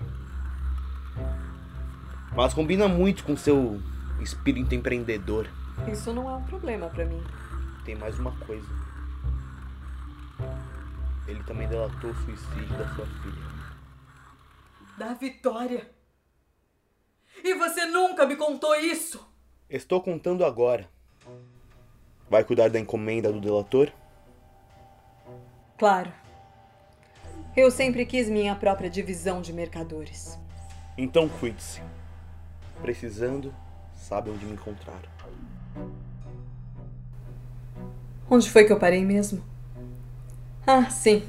Mas 2.34 2.54
combina 2.54 2.88
muito 2.88 3.22
com 3.24 3.36
seu 3.36 3.80
espírito 4.20 4.74
empreendedor. 4.74 5.48
Isso 5.90 6.12
não 6.12 6.28
é 6.28 6.34
um 6.34 6.44
problema 6.44 6.88
para 6.88 7.04
mim. 7.04 7.22
Tem 7.84 7.94
mais 7.94 8.18
uma 8.18 8.32
coisa. 8.38 8.68
Ele 11.26 11.42
também 11.44 11.68
delatou 11.68 12.10
o 12.10 12.14
suicídio 12.14 12.76
da 12.76 12.88
sua 12.94 13.06
filha. 13.06 13.52
Da 14.98 15.14
Vitória. 15.14 15.90
E 17.42 17.54
você 17.54 17.86
nunca 17.86 18.26
me 18.26 18.36
contou 18.36 18.74
isso! 18.76 19.26
Estou 19.68 20.02
contando 20.02 20.44
agora. 20.44 20.88
Vai 22.28 22.44
cuidar 22.44 22.68
da 22.68 22.78
encomenda 22.78 23.32
do 23.32 23.40
delator? 23.40 23.90
Claro. 25.78 26.12
Eu 27.56 27.70
sempre 27.70 28.06
quis 28.06 28.28
minha 28.28 28.54
própria 28.54 28.88
divisão 28.88 29.42
de 29.42 29.52
mercadores. 29.52 30.38
Então 30.96 31.28
cuide-se. 31.28 31.82
Precisando, 32.80 33.54
sabe 34.12 34.30
onde 34.30 34.44
me 34.44 34.52
encontrar. 34.52 35.00
Onde 38.30 38.50
foi 38.50 38.64
que 38.64 38.70
eu 38.72 38.78
parei 38.78 39.02
mesmo? 39.06 39.42
Ah, 40.66 40.90
sim. 40.90 41.22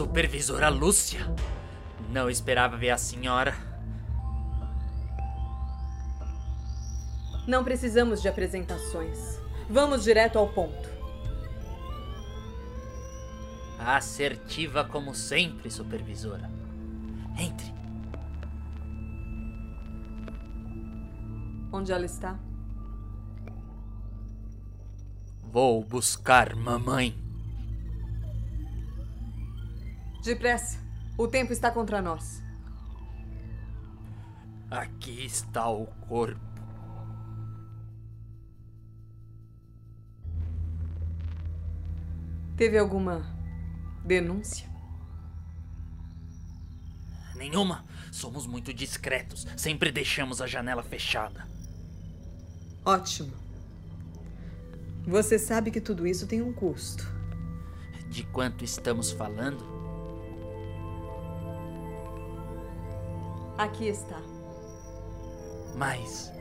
Supervisora 0.00 0.70
Lúcia? 0.70 1.20
Não 2.08 2.30
esperava 2.30 2.74
ver 2.74 2.88
a 2.88 2.96
senhora. 2.96 3.54
Não 7.46 7.62
precisamos 7.62 8.22
de 8.22 8.28
apresentações. 8.28 9.38
Vamos 9.68 10.02
direto 10.02 10.38
ao 10.38 10.48
ponto. 10.48 10.88
Assertiva 13.78 14.86
como 14.86 15.14
sempre, 15.14 15.70
supervisora. 15.70 16.50
Entre. 17.38 17.70
Onde 21.70 21.92
ela 21.92 22.06
está? 22.06 22.40
Vou 25.42 25.84
buscar 25.84 26.56
mamãe. 26.56 27.29
Depressa. 30.22 30.78
O 31.16 31.26
tempo 31.26 31.52
está 31.52 31.70
contra 31.70 32.00
nós. 32.00 32.42
Aqui 34.70 35.24
está 35.24 35.68
o 35.68 35.86
corpo. 35.86 36.40
Teve 42.56 42.78
alguma 42.78 43.26
denúncia? 44.04 44.68
Nenhuma. 47.34 47.84
Somos 48.12 48.46
muito 48.46 48.74
discretos. 48.74 49.46
Sempre 49.56 49.90
deixamos 49.90 50.42
a 50.42 50.46
janela 50.46 50.82
fechada. 50.82 51.48
Ótimo. 52.84 53.32
Você 55.06 55.38
sabe 55.38 55.70
que 55.70 55.80
tudo 55.80 56.06
isso 56.06 56.26
tem 56.26 56.42
um 56.42 56.52
custo. 56.52 57.04
De 58.10 58.24
quanto 58.24 58.62
estamos 58.62 59.10
falando? 59.10 59.79
Aqui 63.60 63.88
está. 63.88 64.16
Mas. 65.76 66.32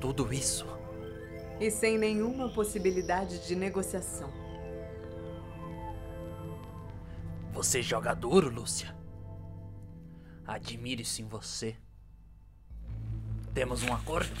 Tudo 0.00 0.32
isso. 0.32 0.64
E 1.60 1.70
sem 1.70 1.98
nenhuma 1.98 2.48
possibilidade 2.48 3.46
de 3.46 3.54
negociação. 3.54 4.32
Você 7.52 7.82
joga 7.82 8.14
duro, 8.14 8.48
Lúcia. 8.48 8.96
Admiro 10.46 11.02
isso 11.02 11.20
em 11.20 11.26
você. 11.26 11.76
Temos 13.52 13.82
um 13.82 13.92
acordo? 13.92 14.34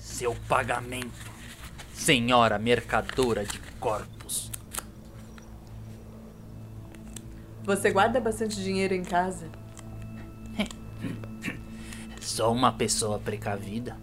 Seu 0.00 0.34
pagamento, 0.48 1.30
senhora 1.92 2.58
mercadora 2.58 3.44
de 3.44 3.58
corpos. 3.78 4.21
Você 7.64 7.90
guarda 7.90 8.20
bastante 8.20 8.62
dinheiro 8.62 8.94
em 8.94 9.04
casa? 9.04 9.46
Sou 12.20 12.52
uma 12.52 12.72
pessoa 12.72 13.18
precavida. 13.18 13.96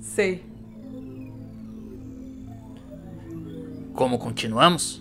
Sei. 0.00 0.44
Como 3.94 4.18
continuamos? 4.18 5.00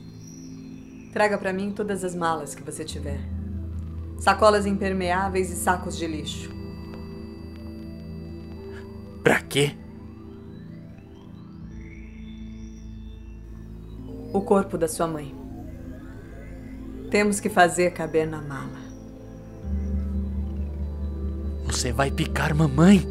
Traga 1.11 1.37
para 1.37 1.51
mim 1.51 1.71
todas 1.71 2.03
as 2.03 2.15
malas 2.15 2.53
que 2.53 2.61
você 2.61 2.85
tiver. 2.85 3.19
Sacolas 4.19 4.65
impermeáveis 4.67 5.49
e 5.49 5.55
sacos 5.55 5.97
de 5.97 6.05
lixo. 6.05 6.51
Pra 9.23 9.41
quê? 9.41 9.75
O 14.33 14.41
corpo 14.41 14.77
da 14.77 14.87
sua 14.87 15.07
mãe. 15.07 15.35
Temos 17.09 17.39
que 17.39 17.49
fazer 17.49 17.91
caber 17.91 18.25
na 18.25 18.41
mala. 18.41 18.79
Você 21.65 21.91
vai 21.91 22.09
picar 22.09 22.53
mamãe? 22.53 23.05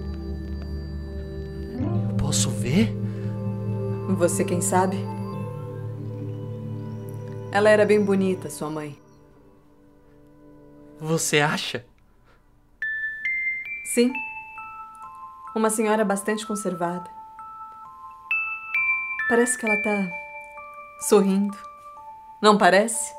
Posso 2.18 2.50
ver? 2.50 2.94
Você 4.16 4.44
quem 4.44 4.60
sabe? 4.60 4.96
Ela 7.52 7.68
era 7.68 7.84
bem 7.84 8.02
bonita, 8.02 8.48
sua 8.48 8.70
mãe. 8.70 8.98
Você 10.98 11.40
acha? 11.40 11.84
Sim. 13.84 14.12
Uma 15.54 15.68
senhora 15.68 16.04
bastante 16.04 16.46
conservada. 16.46 17.10
Parece 19.28 19.58
que 19.58 19.66
ela 19.66 19.82
tá 19.82 20.08
sorrindo. 21.01 21.57
Não 22.42 22.59
parece? 22.59 23.14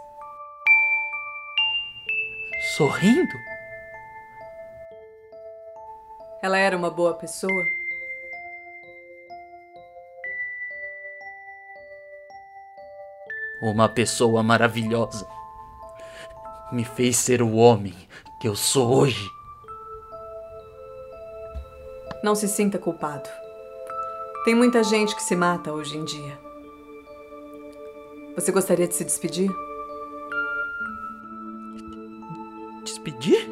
Sorrindo? 2.76 3.38
Ela 6.42 6.58
era 6.58 6.78
uma 6.78 6.90
boa 6.90 7.14
pessoa? 7.14 7.66
Uma 13.62 13.90
pessoa 13.90 14.42
maravilhosa. 14.42 15.28
Me 16.72 16.84
fez 16.84 17.18
ser 17.18 17.42
o 17.42 17.56
homem 17.56 17.96
que 18.40 18.48
eu 18.48 18.56
sou 18.56 18.96
hoje. 18.96 19.30
Não 22.24 22.34
se 22.34 22.48
sinta 22.48 22.80
culpado. 22.80 23.30
Tem 24.46 24.56
muita 24.56 24.84
gente 24.84 25.16
que 25.16 25.22
se 25.22 25.36
mata 25.36 25.72
hoje 25.72 25.96
em 25.96 26.06
dia. 26.06 26.51
Você 28.36 28.52
gostaria 28.52 28.88
de 28.88 28.96
se 28.96 29.04
despedir? 29.04 29.52
Despedir? 32.84 33.48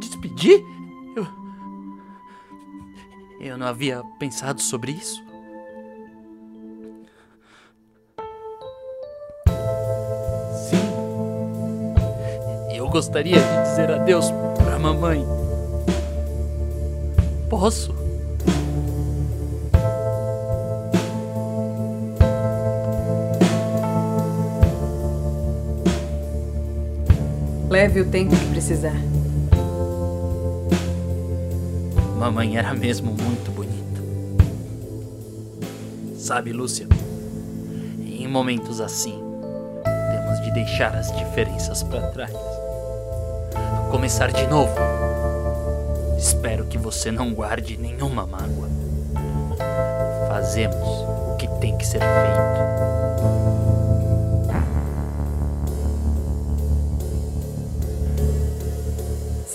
Despedir? 0.00 0.64
Eu. 1.16 1.26
Eu 3.40 3.58
não 3.58 3.66
havia 3.66 4.02
pensado 4.18 4.62
sobre 4.62 4.92
isso. 4.92 5.22
Sim. 10.70 10.76
Eu 12.74 12.88
gostaria 12.88 13.36
de 13.36 13.62
dizer 13.62 13.90
adeus 13.90 14.26
pra 14.56 14.78
mamãe. 14.78 15.26
Posso? 17.50 18.05
Leve 27.76 28.00
o 28.00 28.06
tempo 28.06 28.34
que 28.34 28.46
precisar. 28.46 28.96
Mamãe 32.18 32.56
era 32.56 32.72
mesmo 32.72 33.12
muito 33.12 33.50
bonita. 33.50 34.00
Sabe, 36.18 36.54
Lúcia, 36.54 36.88
em 38.02 38.26
momentos 38.26 38.80
assim, 38.80 39.22
temos 39.84 40.40
de 40.42 40.54
deixar 40.54 40.96
as 40.96 41.14
diferenças 41.18 41.82
para 41.82 42.00
trás. 42.12 42.32
Começar 43.90 44.32
de 44.32 44.46
novo. 44.46 44.74
Espero 46.16 46.64
que 46.64 46.78
você 46.78 47.12
não 47.12 47.34
guarde 47.34 47.76
nenhuma 47.76 48.26
mágoa. 48.26 48.70
Fazemos 50.28 51.04
o 51.28 51.36
que 51.36 51.46
tem 51.60 51.76
que 51.76 51.86
ser 51.86 51.98
feito. 51.98 52.95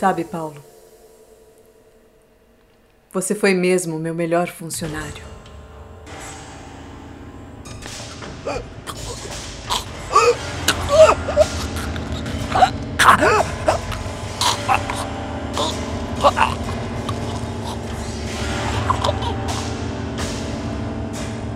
Sabe, 0.02 0.26
Paulo? 0.26 0.56
Você 3.12 3.36
foi 3.36 3.54
mesmo 3.54 3.99
meu 3.99 4.16
melhor 4.16 4.47
funcionário. 4.47 5.24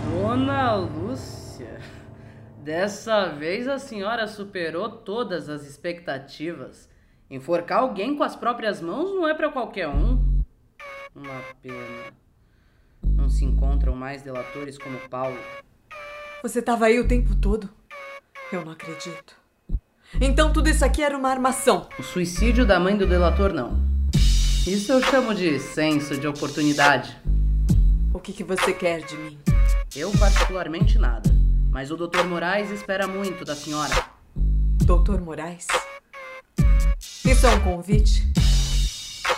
Dona 0.07 0.75
Lúcia, 0.75 1.79
dessa 2.59 3.25
vez 3.29 3.67
a 3.67 3.79
senhora 3.79 4.27
superou 4.27 4.87
todas 4.87 5.49
as 5.49 5.65
expectativas. 5.65 6.93
Enforcar 7.29 7.79
alguém 7.79 8.15
com 8.15 8.23
as 8.23 8.35
próprias 8.35 8.79
mãos 8.79 9.09
não 9.15 9.27
é 9.27 9.33
para 9.33 9.49
qualquer 9.49 9.87
um. 9.87 10.23
Uma 11.15 11.41
pena. 11.61 12.13
Não 13.03 13.29
se 13.29 13.43
encontram 13.43 13.95
mais 13.95 14.21
delatores 14.21 14.77
como 14.77 14.97
Paulo. 15.09 15.37
Você 16.43 16.59
estava 16.59 16.85
aí 16.85 16.99
o 16.99 17.07
tempo 17.07 17.35
todo? 17.35 17.69
Eu 18.51 18.63
não 18.63 18.73
acredito. 18.73 19.35
Então 20.21 20.53
tudo 20.53 20.69
isso 20.69 20.85
aqui 20.85 21.01
era 21.01 21.17
uma 21.17 21.29
armação. 21.29 21.89
O 21.97 22.03
suicídio 22.03 22.65
da 22.65 22.79
mãe 22.79 22.95
do 22.95 23.07
delator 23.07 23.51
não. 23.51 23.83
Isso 24.67 24.91
eu 24.91 25.01
chamo 25.01 25.33
de 25.33 25.59
senso 25.59 26.17
de 26.17 26.27
oportunidade. 26.27 27.17
O 28.13 28.19
que, 28.19 28.31
que 28.31 28.43
você 28.43 28.71
quer 28.71 29.03
de 29.03 29.17
mim? 29.17 29.39
Eu 29.95 30.11
particularmente 30.11 30.99
nada. 30.99 31.29
Mas 31.71 31.89
o 31.89 31.97
Dr. 31.97 32.23
Moraes 32.23 32.69
espera 32.69 33.07
muito 33.07 33.43
da 33.43 33.55
senhora. 33.55 33.93
Doutor 34.85 35.19
Moraes? 35.19 35.67
Isso 37.27 37.47
é 37.47 37.49
um 37.49 37.59
convite? 37.63 38.21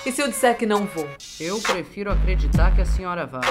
E 0.05 0.11
se 0.11 0.21
eu 0.21 0.27
disser 0.27 0.57
que 0.57 0.65
não 0.65 0.85
vou? 0.85 1.07
Eu 1.39 1.57
prefiro 1.61 2.11
acreditar 2.11 2.75
que 2.75 2.81
a 2.81 2.85
senhora 2.85 3.25
vai. 3.25 3.41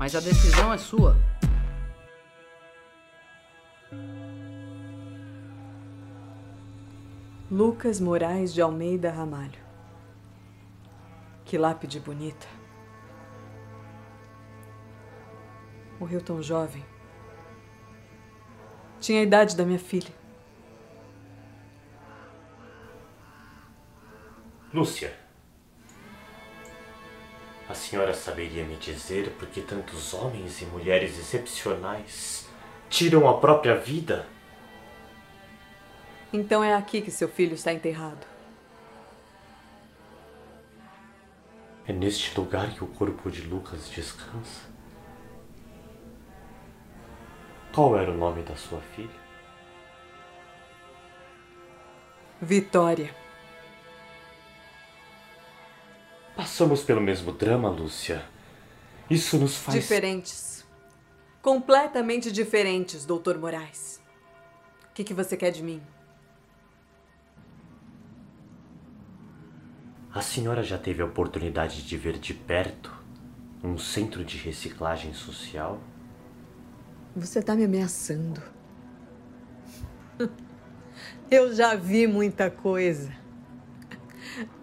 Mas 0.00 0.16
a 0.16 0.20
decisão 0.20 0.72
é 0.72 0.78
sua. 0.78 1.18
Lucas 7.50 8.00
Moraes 8.00 8.54
de 8.54 8.62
Almeida 8.62 9.10
Ramalho. 9.10 9.60
Que 11.44 11.58
lápide 11.58 12.00
bonita. 12.00 12.46
Morreu 15.98 16.22
tão 16.22 16.42
jovem. 16.42 16.82
Tinha 18.98 19.20
a 19.20 19.24
idade 19.24 19.54
da 19.54 19.66
minha 19.66 19.78
filha. 19.78 20.19
Lúcia, 24.72 25.12
a 27.68 27.74
senhora 27.74 28.14
saberia 28.14 28.64
me 28.64 28.76
dizer 28.76 29.30
por 29.32 29.48
que 29.48 29.60
tantos 29.60 30.14
homens 30.14 30.62
e 30.62 30.64
mulheres 30.66 31.18
excepcionais 31.18 32.48
tiram 32.88 33.28
a 33.28 33.38
própria 33.38 33.74
vida? 33.74 34.28
Então 36.32 36.62
é 36.62 36.72
aqui 36.72 37.02
que 37.02 37.10
seu 37.10 37.28
filho 37.28 37.54
está 37.54 37.72
enterrado. 37.72 38.24
É 41.84 41.92
neste 41.92 42.38
lugar 42.38 42.72
que 42.72 42.84
o 42.84 42.86
corpo 42.86 43.28
de 43.28 43.42
Lucas 43.42 43.90
descansa? 43.90 44.70
Qual 47.74 47.98
era 47.98 48.12
o 48.12 48.16
nome 48.16 48.42
da 48.42 48.54
sua 48.54 48.80
filha? 48.80 49.20
Vitória. 52.40 53.19
Passamos 56.40 56.82
pelo 56.82 57.02
mesmo 57.02 57.32
drama, 57.32 57.68
Lúcia. 57.68 58.24
Isso 59.10 59.36
nos 59.36 59.56
faz. 59.56 59.78
Diferentes. 59.78 60.64
completamente 61.42 62.32
diferentes, 62.32 63.04
doutor 63.04 63.36
Moraes. 63.36 64.00
O 64.90 64.94
que, 64.94 65.04
que 65.04 65.12
você 65.12 65.36
quer 65.36 65.50
de 65.50 65.62
mim? 65.62 65.82
A 70.14 70.22
senhora 70.22 70.62
já 70.62 70.78
teve 70.78 71.02
a 71.02 71.04
oportunidade 71.04 71.82
de 71.82 71.96
ver 71.98 72.18
de 72.18 72.32
perto 72.32 72.90
um 73.62 73.76
centro 73.76 74.24
de 74.24 74.38
reciclagem 74.38 75.12
social? 75.12 75.78
Você 77.14 77.42
tá 77.42 77.54
me 77.54 77.64
ameaçando. 77.64 78.40
Eu 81.30 81.54
já 81.54 81.74
vi 81.74 82.06
muita 82.06 82.50
coisa. 82.50 83.12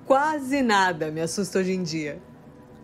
Quase 0.07 0.61
nada 0.61 1.11
me 1.11 1.19
assusta 1.19 1.59
hoje 1.59 1.73
em 1.73 1.83
dia. 1.83 2.21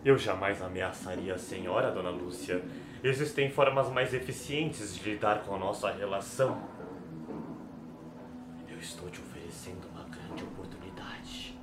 Eu 0.04 0.18
jamais 0.18 0.62
ameaçaria 0.62 1.34
a 1.34 1.38
senhora, 1.38 1.90
dona 1.90 2.10
Lúcia. 2.10 2.62
Existem 3.02 3.50
formas 3.50 3.90
mais 3.90 4.14
eficientes 4.14 4.94
de 4.94 5.12
lidar 5.12 5.42
com 5.44 5.56
a 5.56 5.58
nossa 5.58 5.90
relação. 5.90 6.62
Eu 8.68 8.78
estou 8.78 9.10
te 9.10 9.22
oferecendo 9.22 9.88
uma 9.94 10.04
grande 10.04 10.44
oportunidade. 10.44 11.58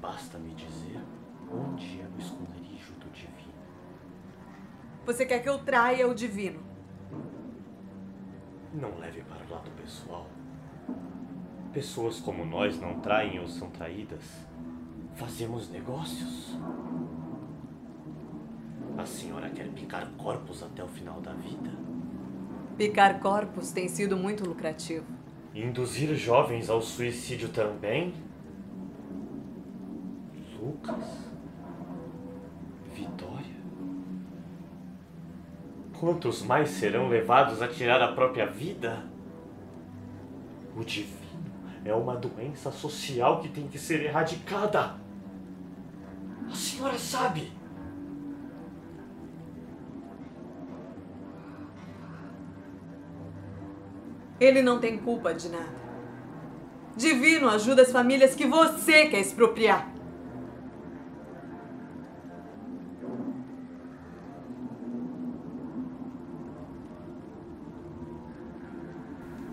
Basta 0.00 0.38
me 0.38 0.54
dizer 0.54 1.02
onde 1.52 2.00
é 2.00 2.06
o 2.06 2.18
esconderijo 2.18 2.94
do 2.94 3.10
divino. 3.10 3.52
Você 5.04 5.26
quer 5.26 5.42
que 5.42 5.48
eu 5.48 5.58
traia 5.58 6.08
o 6.08 6.14
divino? 6.14 6.62
Não 8.72 8.98
leve 8.98 9.20
para 9.24 9.44
o 9.44 9.50
lado 9.50 9.70
pessoal. 9.72 10.26
Pessoas 11.78 12.18
como 12.18 12.44
nós 12.44 12.80
não 12.80 12.98
traem 12.98 13.38
ou 13.38 13.46
são 13.46 13.70
traídas. 13.70 14.24
Fazemos 15.14 15.70
negócios. 15.70 16.56
A 18.96 19.06
senhora 19.06 19.48
quer 19.48 19.68
picar 19.68 20.10
corpos 20.18 20.60
até 20.60 20.82
o 20.82 20.88
final 20.88 21.20
da 21.20 21.32
vida? 21.34 21.70
Picar 22.76 23.20
corpos 23.20 23.70
tem 23.70 23.86
sido 23.86 24.16
muito 24.16 24.44
lucrativo. 24.44 25.06
Induzir 25.54 26.12
jovens 26.16 26.68
ao 26.68 26.82
suicídio 26.82 27.50
também? 27.50 28.12
Lucas? 30.60 31.30
Vitória? 32.92 33.56
Quantos 35.96 36.42
mais 36.42 36.70
serão 36.70 37.08
levados 37.08 37.62
a 37.62 37.68
tirar 37.68 38.02
a 38.02 38.14
própria 38.14 38.46
vida? 38.46 39.04
O 40.76 40.82
divino 40.82 41.17
é 41.84 41.94
uma 41.94 42.16
doença 42.16 42.70
social 42.70 43.40
que 43.40 43.48
tem 43.48 43.68
que 43.68 43.78
ser 43.78 44.02
erradicada. 44.04 44.94
A 46.50 46.54
senhora 46.54 46.98
sabe. 46.98 47.52
Ele 54.40 54.62
não 54.62 54.78
tem 54.78 54.98
culpa 54.98 55.34
de 55.34 55.48
nada. 55.48 55.78
Divino 56.96 57.48
ajuda 57.48 57.82
as 57.82 57.92
famílias 57.92 58.34
que 58.34 58.46
você 58.46 59.06
quer 59.06 59.20
expropriar. 59.20 59.92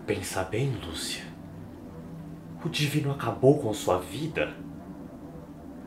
Pensa 0.06 0.44
bem, 0.44 0.70
Lúcia. 0.84 1.25
O 2.66 2.68
divino 2.68 3.12
acabou 3.12 3.60
com 3.60 3.72
sua 3.72 3.96
vida. 3.96 4.52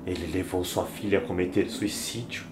Ele 0.06 0.26
levou 0.28 0.64
sua 0.64 0.86
filha 0.86 1.20
a 1.20 1.22
cometer 1.22 1.70
suicídio. 1.70 2.46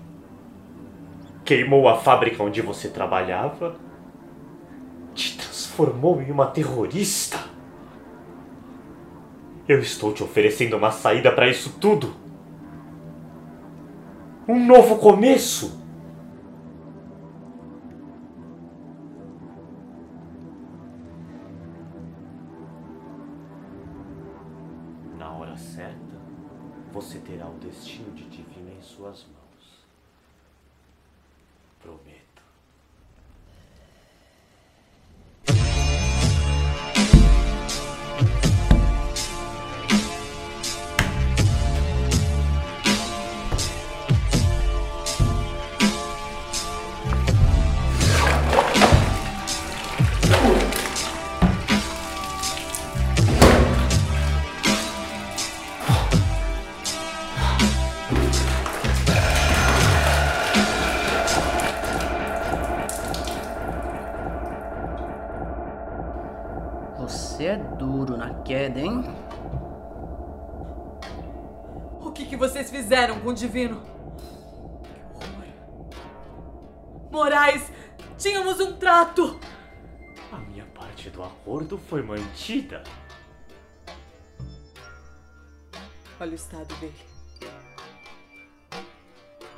Queimou 1.45 1.87
a 1.87 1.95
fábrica 1.95 2.43
onde 2.43 2.61
você 2.61 2.89
trabalhava. 2.89 3.77
Te 5.15 5.37
transformou 5.37 6.21
em 6.21 6.29
uma 6.29 6.45
terrorista. 6.47 7.39
Eu 9.65 9.79
estou 9.79 10.11
te 10.11 10.21
oferecendo 10.21 10.75
uma 10.75 10.91
saída 10.91 11.31
para 11.31 11.47
isso 11.47 11.77
tudo. 11.79 12.13
Um 14.45 14.65
novo 14.65 14.97
começo. 14.97 15.86
Divino? 73.37 73.81
Que 74.83 75.25
horror. 75.25 75.89
Moraes, 77.11 77.71
tínhamos 78.17 78.59
um 78.59 78.77
trato. 78.77 79.39
A 80.31 80.37
minha 80.37 80.65
parte 80.65 81.09
do 81.09 81.23
acordo 81.23 81.77
foi 81.77 82.01
mantida. 82.01 82.83
Olha 86.19 86.31
o 86.31 86.35
estado 86.35 86.73
dele. 86.75 86.95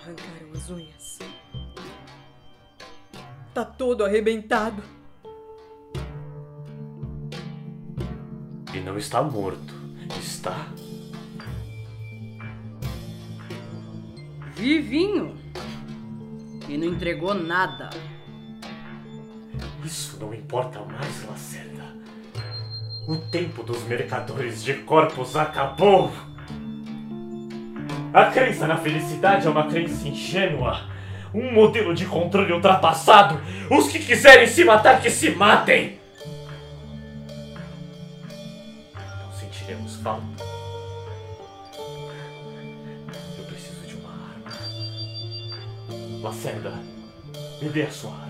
Arrancaram 0.01 0.51
as 0.53 0.69
unhas. 0.69 1.19
Tá 3.53 3.63
todo 3.63 4.03
arrebentado. 4.03 4.83
E 8.73 8.79
não 8.81 8.97
está 8.97 9.21
morto. 9.23 9.73
Está 10.19 10.67
Vivinho. 14.59 15.37
E 16.67 16.77
não 16.77 16.87
entregou 16.87 17.33
nada. 17.33 17.89
Isso 19.85 20.17
não 20.19 20.33
importa 20.33 20.81
mais, 20.81 21.25
Lacerda. 21.25 21.95
O 23.07 23.15
tempo 23.15 23.63
dos 23.63 23.81
mercadores 23.83 24.61
de 24.61 24.73
corpos 24.73 25.37
acabou. 25.37 26.11
A 28.13 28.25
crença 28.25 28.67
na 28.67 28.75
felicidade 28.75 29.47
é 29.47 29.49
uma 29.49 29.65
crença 29.67 30.05
ingênua. 30.05 30.81
Um 31.33 31.53
modelo 31.53 31.93
de 31.93 32.05
controle 32.05 32.51
ultrapassado. 32.51 33.39
Os 33.71 33.89
que 33.89 33.99
quiserem 33.99 34.45
se 34.45 34.65
matar, 34.65 35.01
que 35.01 35.09
se 35.09 35.31
matem. 35.31 35.97
Não 38.93 39.31
sentiremos 39.31 39.95
falta. 40.01 40.48
Lacerda, 46.21 46.73
me 47.61 47.69
dê 47.69 47.83
a 47.83 47.91
sua 47.91 48.11
arma. 48.11 48.29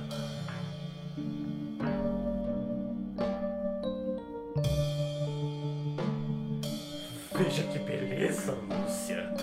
Veja 7.36 7.64
que 7.64 7.80
beleza, 7.80 8.56
Lúcia. 8.70 9.34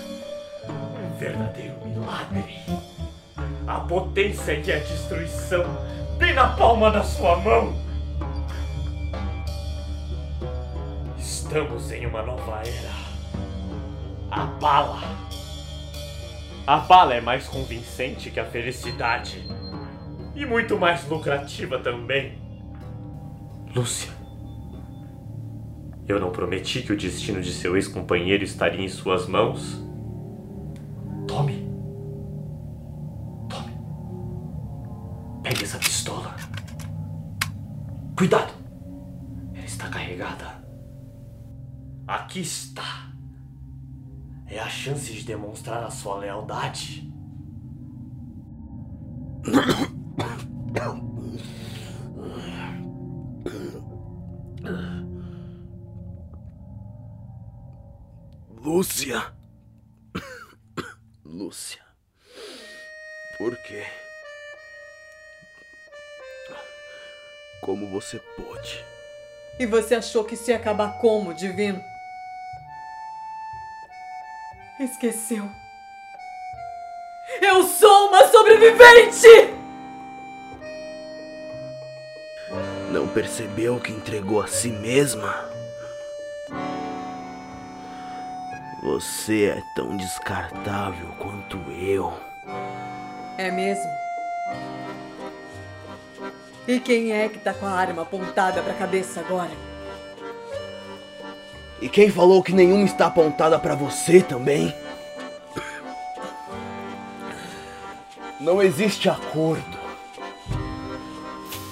Um 0.69 1.19
verdadeiro 1.19 1.75
milagre. 1.85 2.57
A 3.67 3.81
potência 3.81 4.61
que 4.61 4.71
é 4.71 4.77
a 4.77 4.79
destruição, 4.79 5.65
bem 6.17 6.33
na 6.33 6.57
palma 6.57 6.91
da 6.93 7.03
sua 7.03 7.37
mão. 7.39 7.75
Estamos 11.19 11.91
em 11.91 12.07
uma 12.07 12.23
nova 12.23 12.63
era. 12.65 12.95
A 14.31 14.45
bala. 14.45 15.26
A 16.67 16.79
bala 16.79 17.15
é 17.15 17.21
mais 17.21 17.47
convincente 17.47 18.29
que 18.29 18.41
a 18.41 18.45
felicidade. 18.45 19.47
E 20.35 20.45
muito 20.45 20.77
mais 20.77 21.07
lucrativa 21.09 21.79
também. 21.79 22.39
Lúcia. 23.73 24.11
Eu 26.09 26.19
não 26.19 26.33
prometi 26.33 26.83
que 26.83 26.93
o 26.93 26.97
destino 26.97 27.41
de 27.41 27.53
seu 27.53 27.77
ex-companheiro 27.77 28.43
estaria 28.43 28.85
em 28.85 28.89
suas 28.89 29.29
mãos? 29.29 29.81
Tome. 31.29 31.69
Tome. 33.49 33.73
Pegue 35.45 35.63
essa 35.63 35.79
pistola. 35.79 36.35
Cuidado! 38.17 38.53
Ela 39.55 39.65
está 39.65 39.89
carregada. 39.89 40.65
Aqui 42.09 42.41
está. 42.41 43.06
É 44.57 44.59
a 44.59 44.71
chance 44.71 45.13
de 45.13 45.23
demonstrar 45.23 45.85
a 45.85 45.91
sua 45.91 46.17
lealdade. 46.17 47.13
Lúcia. 58.65 59.31
Lúcia. 61.23 61.83
Por 63.37 63.55
quê? 63.59 63.85
Como 67.61 67.91
você 67.91 68.19
pôde? 68.39 68.83
E 69.61 69.67
você 69.67 69.97
achou 69.97 70.25
que 70.25 70.33
isso 70.33 70.51
ia 70.51 70.57
acabar 70.57 70.99
como, 70.99 71.35
divino? 71.35 71.79
Esqueceu. 74.79 75.51
Eu 77.41 77.63
sou 77.63 78.09
uma 78.09 78.27
sobrevivente! 78.29 79.55
Não 82.91 83.09
percebeu 83.09 83.81
que 83.81 83.91
entregou 83.91 84.43
a 84.43 84.47
si 84.47 84.69
mesma? 84.69 85.51
Você 88.83 89.47
é 89.47 89.63
tão 89.75 89.97
descartável 89.97 91.09
quanto 91.19 91.57
eu. 91.73 92.13
É 93.39 93.51
mesmo? 93.51 93.91
E 96.69 96.79
quem 96.81 97.13
é 97.13 97.29
que 97.29 97.39
tá 97.39 97.55
com 97.55 97.67
a 97.67 97.71
arma 97.71 98.03
apontada 98.03 98.63
pra 98.63 98.75
cabeça 98.75 99.21
agora? 99.21 99.66
E 101.81 101.89
quem 101.89 102.11
falou 102.11 102.43
que 102.43 102.53
nenhuma 102.53 102.85
está 102.85 103.07
apontada 103.07 103.59
pra 103.59 103.75
você 103.75 104.23
também? 104.23 104.75
Não 108.41 108.63
existe 108.63 109.09
acordo. 109.09 109.77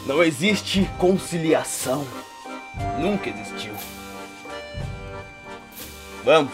Não 0.07 0.23
existe 0.23 0.89
conciliação. 0.99 2.07
Nunca 2.99 3.31
existiu. 3.31 3.73
Vamos. 6.23 6.53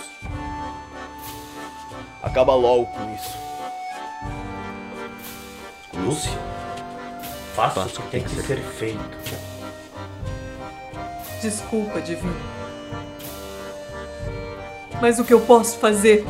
Acaba 2.23 2.55
logo 2.55 2.87
com 2.87 3.15
isso. 3.15 3.37
Lúcia, 6.05 6.39
faça 7.55 7.81
o 7.81 7.89
que 7.89 8.03
tem 8.11 8.23
que 8.23 8.31
ser 8.31 8.63
feito. 8.63 9.19
Desculpa, 11.43 12.01
divino. 12.01 12.60
Mas 15.01 15.19
o 15.19 15.25
que 15.25 15.33
eu 15.33 15.41
posso 15.41 15.79
fazer? 15.79 16.25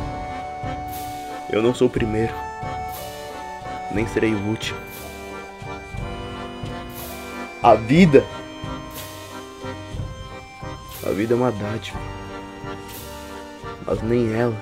Eu 1.51 1.61
não 1.61 1.73
sou 1.73 1.87
o 1.87 1.91
primeiro. 1.91 2.33
Nem 3.93 4.07
serei 4.07 4.33
o 4.33 4.47
último. 4.47 4.79
A 7.61 7.75
vida. 7.75 8.25
A 11.05 11.09
vida 11.09 11.33
é 11.33 11.37
uma 11.37 11.51
dádiva. 11.51 11.99
Mas 13.85 14.01
nem 14.03 14.33
ela, 14.33 14.55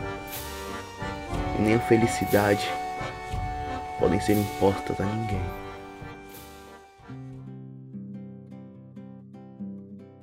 nem 1.60 1.76
a 1.76 1.80
felicidade 1.80 2.68
podem 4.00 4.20
ser 4.20 4.34
impostas 4.34 5.00
a 5.00 5.06
ninguém. 5.06 5.42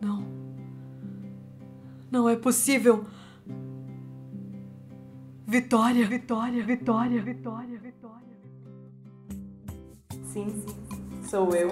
Não. 0.01 0.27
Não 2.11 2.29
é 2.29 2.35
possível. 2.35 3.05
Vitória, 5.57 6.07
vitória, 6.07 6.63
vitória, 6.63 7.23
vitória, 7.23 7.79
vitória. 7.79 8.37
Sim, 10.31 10.67
sou 11.31 11.55
eu. 11.55 11.71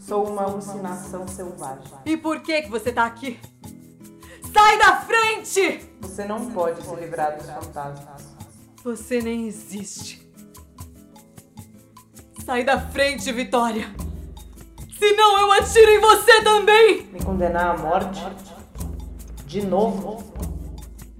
Sou 0.00 0.28
uma 0.28 0.42
alucinação 0.42 1.24
selvagem. 1.28 1.92
E 2.04 2.16
por 2.16 2.40
que 2.40 2.62
que 2.62 2.68
você 2.68 2.92
tá 2.92 3.06
aqui? 3.06 3.38
Sai 4.52 4.76
da 4.76 4.96
frente! 5.02 5.88
Você 6.00 6.24
não 6.24 6.50
pode 6.50 6.82
se 6.82 6.96
livrar 6.96 7.36
dos 7.36 7.48
fantasmas. 7.48 8.34
Você 8.82 9.20
nem 9.20 9.46
existe. 9.46 10.28
Sai 12.44 12.64
da 12.64 12.80
frente, 12.90 13.30
Vitória! 13.30 13.86
Senão 14.98 15.38
eu 15.38 15.52
atiro 15.52 15.92
em 15.92 16.00
você 16.00 16.42
também! 16.42 17.06
Me 17.06 17.22
condenar 17.22 17.76
à 17.76 17.78
morte? 17.78 18.20
De 19.46 19.64
novo? 19.64 20.43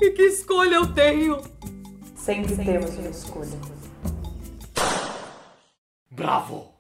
E 0.01 0.11
que 0.11 0.23
escolha 0.23 0.77
eu 0.77 0.93
tenho? 0.93 1.39
Sempre 2.17 2.57
temos 2.57 2.97
uma 2.97 3.09
escolha. 3.09 3.59
Bravo! 6.11 6.75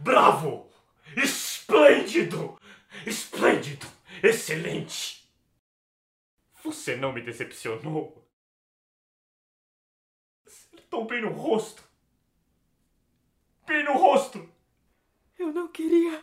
Bravo! 0.00 0.70
Esplêndido! 1.16 2.58
Esplêndido! 3.06 3.86
Excelente! 4.22 5.28
Você 6.64 6.96
não 6.96 7.12
me 7.12 7.20
decepcionou. 7.20 8.28
Acertou 10.46 11.06
bem 11.06 11.22
no 11.22 11.30
rosto. 11.30 11.82
Bem 13.66 13.84
no 13.84 13.94
rosto. 13.94 14.48
Eu 15.38 15.52
não 15.52 15.68
queria. 15.68 16.22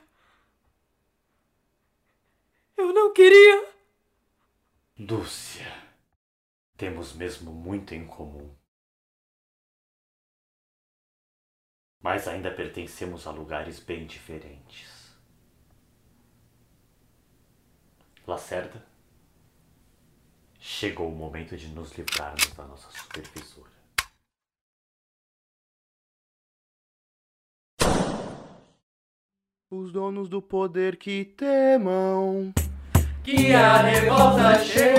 Eu 2.77 2.93
não 2.93 3.11
queria. 3.11 3.67
Lúcia, 4.97 5.88
temos 6.79 7.11
mesmo 7.11 7.51
muito 7.51 7.93
em 7.93 8.07
comum. 8.07 8.55
Mas 12.01 12.25
ainda 12.25 12.49
pertencemos 12.49 13.27
a 13.27 13.31
lugares 13.31 13.81
bem 13.81 14.07
diferentes. 14.07 15.13
Lacerda, 18.25 18.81
chegou 20.57 21.09
o 21.11 21.15
momento 21.15 21.57
de 21.57 21.67
nos 21.67 21.91
livrarmos 21.97 22.53
da 22.55 22.63
nossa 22.63 22.89
supervisora. 22.91 23.69
Os 29.69 29.91
donos 29.91 30.29
do 30.29 30.41
poder 30.41 30.95
que 30.95 31.25
temam. 31.25 32.53
Que 33.21 33.53
a 33.53 33.81
revolta 33.81 34.63
chegou. 34.63 34.98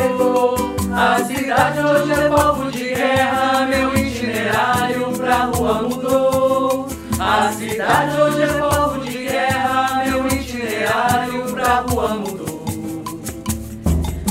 Cidade 1.70 1.86
hoje 1.86 2.12
é 2.12 2.28
palco 2.28 2.70
de 2.72 2.94
guerra. 2.94 3.66
Meu 3.66 3.96
itinerário 3.96 5.12
pra 5.12 5.44
rua 5.44 5.82
mudou. 5.82 6.88
A 7.20 7.52
cidade 7.52 8.20
hoje 8.20 8.42
é 8.42 8.46
palco 8.58 8.98
de 8.98 9.18
guerra. 9.18 10.04
Meu 10.04 10.26
itinerário 10.26 11.44
pra 11.54 11.84
rua 11.88 12.08
mudou. 12.08 12.64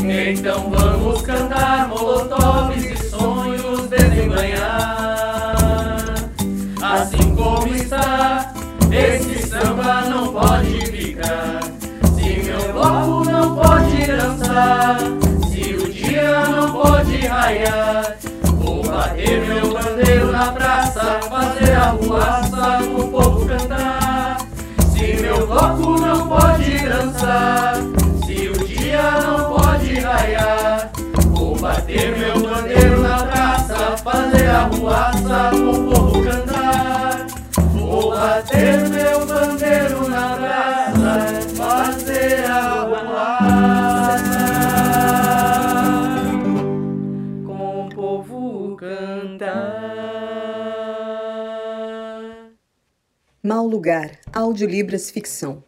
Então 0.03 0.69
vamos 0.69 1.21
cantar 1.21 1.87
molotovs 1.87 2.83
e 2.83 2.97
sonhos 3.09 3.87
desembanhar. 3.87 5.55
Assim 6.81 7.35
como 7.35 7.73
está, 7.73 8.53
esse 8.91 9.47
samba 9.47 10.01
não 10.09 10.33
pode 10.33 10.85
ficar. 10.87 11.61
Se 12.15 12.43
meu 12.43 12.73
bloco 12.73 13.23
não 13.31 13.55
pode 13.55 14.07
dançar, 14.07 14.97
não 16.29 16.71
pode 16.71 17.17
raiar, 17.27 18.15
vou 18.43 18.83
bater 18.83 19.41
meu 19.47 19.73
bandeiro 19.73 20.31
na 20.31 20.51
praça, 20.51 21.19
fazer 21.29 21.73
a 21.73 21.89
ruaça, 21.89 22.83
o 22.83 23.07
povo 23.07 23.45
cantar. 23.45 24.37
Se 24.91 25.21
meu 25.21 25.47
bloco 25.47 25.99
não 25.99 26.27
pode 26.27 26.77
dançar, 26.87 27.75
se 28.25 28.49
o 28.49 28.67
dia 28.67 29.11
não 29.21 29.53
pode 29.55 29.99
raiar, 29.99 30.91
vou 31.27 31.55
bater 31.57 32.17
meu 32.17 32.39
bandeiro 32.41 33.01
na 33.01 33.17
praça, 33.23 33.97
fazer 34.03 34.47
a 34.47 34.63
ruaça, 34.63 35.55
o 35.55 35.89
povo 35.89 36.23
cantar. 36.23 37.25
Vou 37.73 38.11
bater 38.11 38.89
meu 38.89 39.25
bandeiro 39.25 40.07
na 40.09 40.35
praça, 40.37 41.41
fazer 41.55 42.45
a 42.45 42.83
ruaça, 42.83 43.78
Mau 53.49 53.65
Lugar, 53.65 54.11
Audiolibras 54.31 55.09
Ficção. 55.09 55.63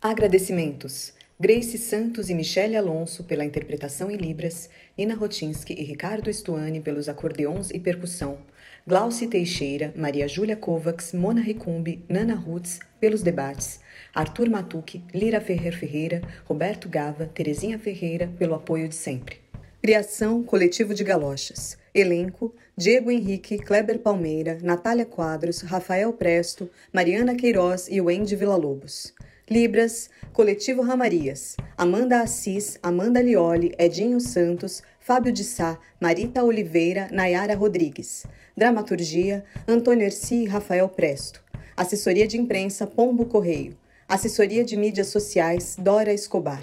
Agradecimentos. 0.00 1.12
Grace 1.40 1.76
Santos 1.76 2.30
e 2.30 2.34
Michele 2.34 2.76
Alonso 2.76 3.24
pela 3.24 3.44
interpretação 3.44 4.08
em 4.12 4.16
Libras, 4.16 4.70
Nina 4.96 5.16
Rotinsky 5.16 5.72
e 5.72 5.82
Ricardo 5.82 6.30
Estuani 6.30 6.80
pelos 6.80 7.08
acordeons 7.08 7.72
e 7.72 7.80
percussão, 7.80 8.38
Glauci 8.86 9.26
Teixeira, 9.26 9.92
Maria 9.96 10.28
Júlia 10.28 10.54
Kovacs, 10.54 11.12
Mona 11.12 11.40
Ricumbi, 11.40 12.04
Nana 12.08 12.36
Rutz 12.36 12.78
pelos 13.00 13.22
debates, 13.24 13.80
Arthur 14.14 14.48
Matuque, 14.48 15.02
Lira 15.12 15.40
Ferrer 15.40 15.76
Ferreira, 15.76 16.22
Roberto 16.44 16.88
Gava, 16.88 17.26
Terezinha 17.26 17.76
Ferreira 17.80 18.30
pelo 18.38 18.54
apoio 18.54 18.88
de 18.88 18.94
sempre. 18.94 19.38
Criação 19.82 20.44
Coletivo 20.44 20.94
de 20.94 21.02
Galochas. 21.02 21.76
Elenco: 22.00 22.54
Diego 22.76 23.10
Henrique, 23.10 23.58
Kleber 23.58 23.98
Palmeira, 23.98 24.58
Natália 24.62 25.04
Quadros, 25.04 25.62
Rafael 25.62 26.12
Presto, 26.12 26.70
Mariana 26.92 27.34
Queiroz 27.34 27.88
e 27.88 28.00
Wendy 28.00 28.36
Villa-Lobos. 28.36 29.12
Libras, 29.50 30.10
Coletivo 30.32 30.82
Ramarias, 30.82 31.56
Amanda 31.76 32.20
Assis, 32.20 32.78
Amanda 32.82 33.22
Lioli, 33.22 33.74
Edinho 33.78 34.20
Santos, 34.20 34.82
Fábio 35.00 35.32
de 35.32 35.42
Sá, 35.42 35.78
Marita 35.98 36.44
Oliveira, 36.44 37.08
Nayara 37.10 37.54
Rodrigues. 37.54 38.26
Dramaturgia, 38.54 39.44
Antônio 39.66 40.04
Erci 40.04 40.42
e 40.42 40.46
Rafael 40.46 40.88
Presto. 40.88 41.42
Assessoria 41.74 42.26
de 42.26 42.36
Imprensa, 42.36 42.86
Pombo 42.86 43.24
Correio. 43.24 43.74
Assessoria 44.06 44.64
de 44.64 44.76
Mídias 44.76 45.06
Sociais, 45.06 45.76
Dora 45.78 46.12
Escobar. 46.12 46.62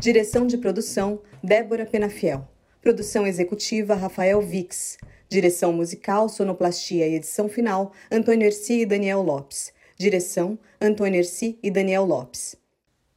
Direção 0.00 0.46
de 0.46 0.58
Produção, 0.58 1.20
Débora 1.42 1.86
Penafiel. 1.86 2.48
Produção 2.86 3.26
Executiva, 3.26 3.96
Rafael 3.96 4.40
Vix. 4.40 4.96
Direção 5.28 5.72
musical, 5.72 6.28
sonoplastia 6.28 7.08
e 7.08 7.16
edição 7.16 7.48
final, 7.48 7.92
Antônio 8.08 8.46
Erci 8.46 8.82
e 8.82 8.86
Daniel 8.86 9.22
Lopes. 9.22 9.72
Direção: 9.98 10.56
Antônio 10.80 11.18
Erci 11.18 11.58
e 11.60 11.68
Daniel 11.68 12.04
Lopes. 12.04 12.54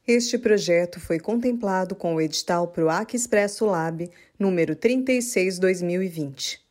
Este 0.07 0.39
projeto 0.39 0.99
foi 0.99 1.19
contemplado 1.19 1.93
com 1.93 2.15
o 2.15 2.19
edital 2.19 2.69
PROAC 2.69 3.13
Expresso 3.13 3.63
Lab, 3.67 4.09
número 4.39 4.75
36-2020. 4.75 6.68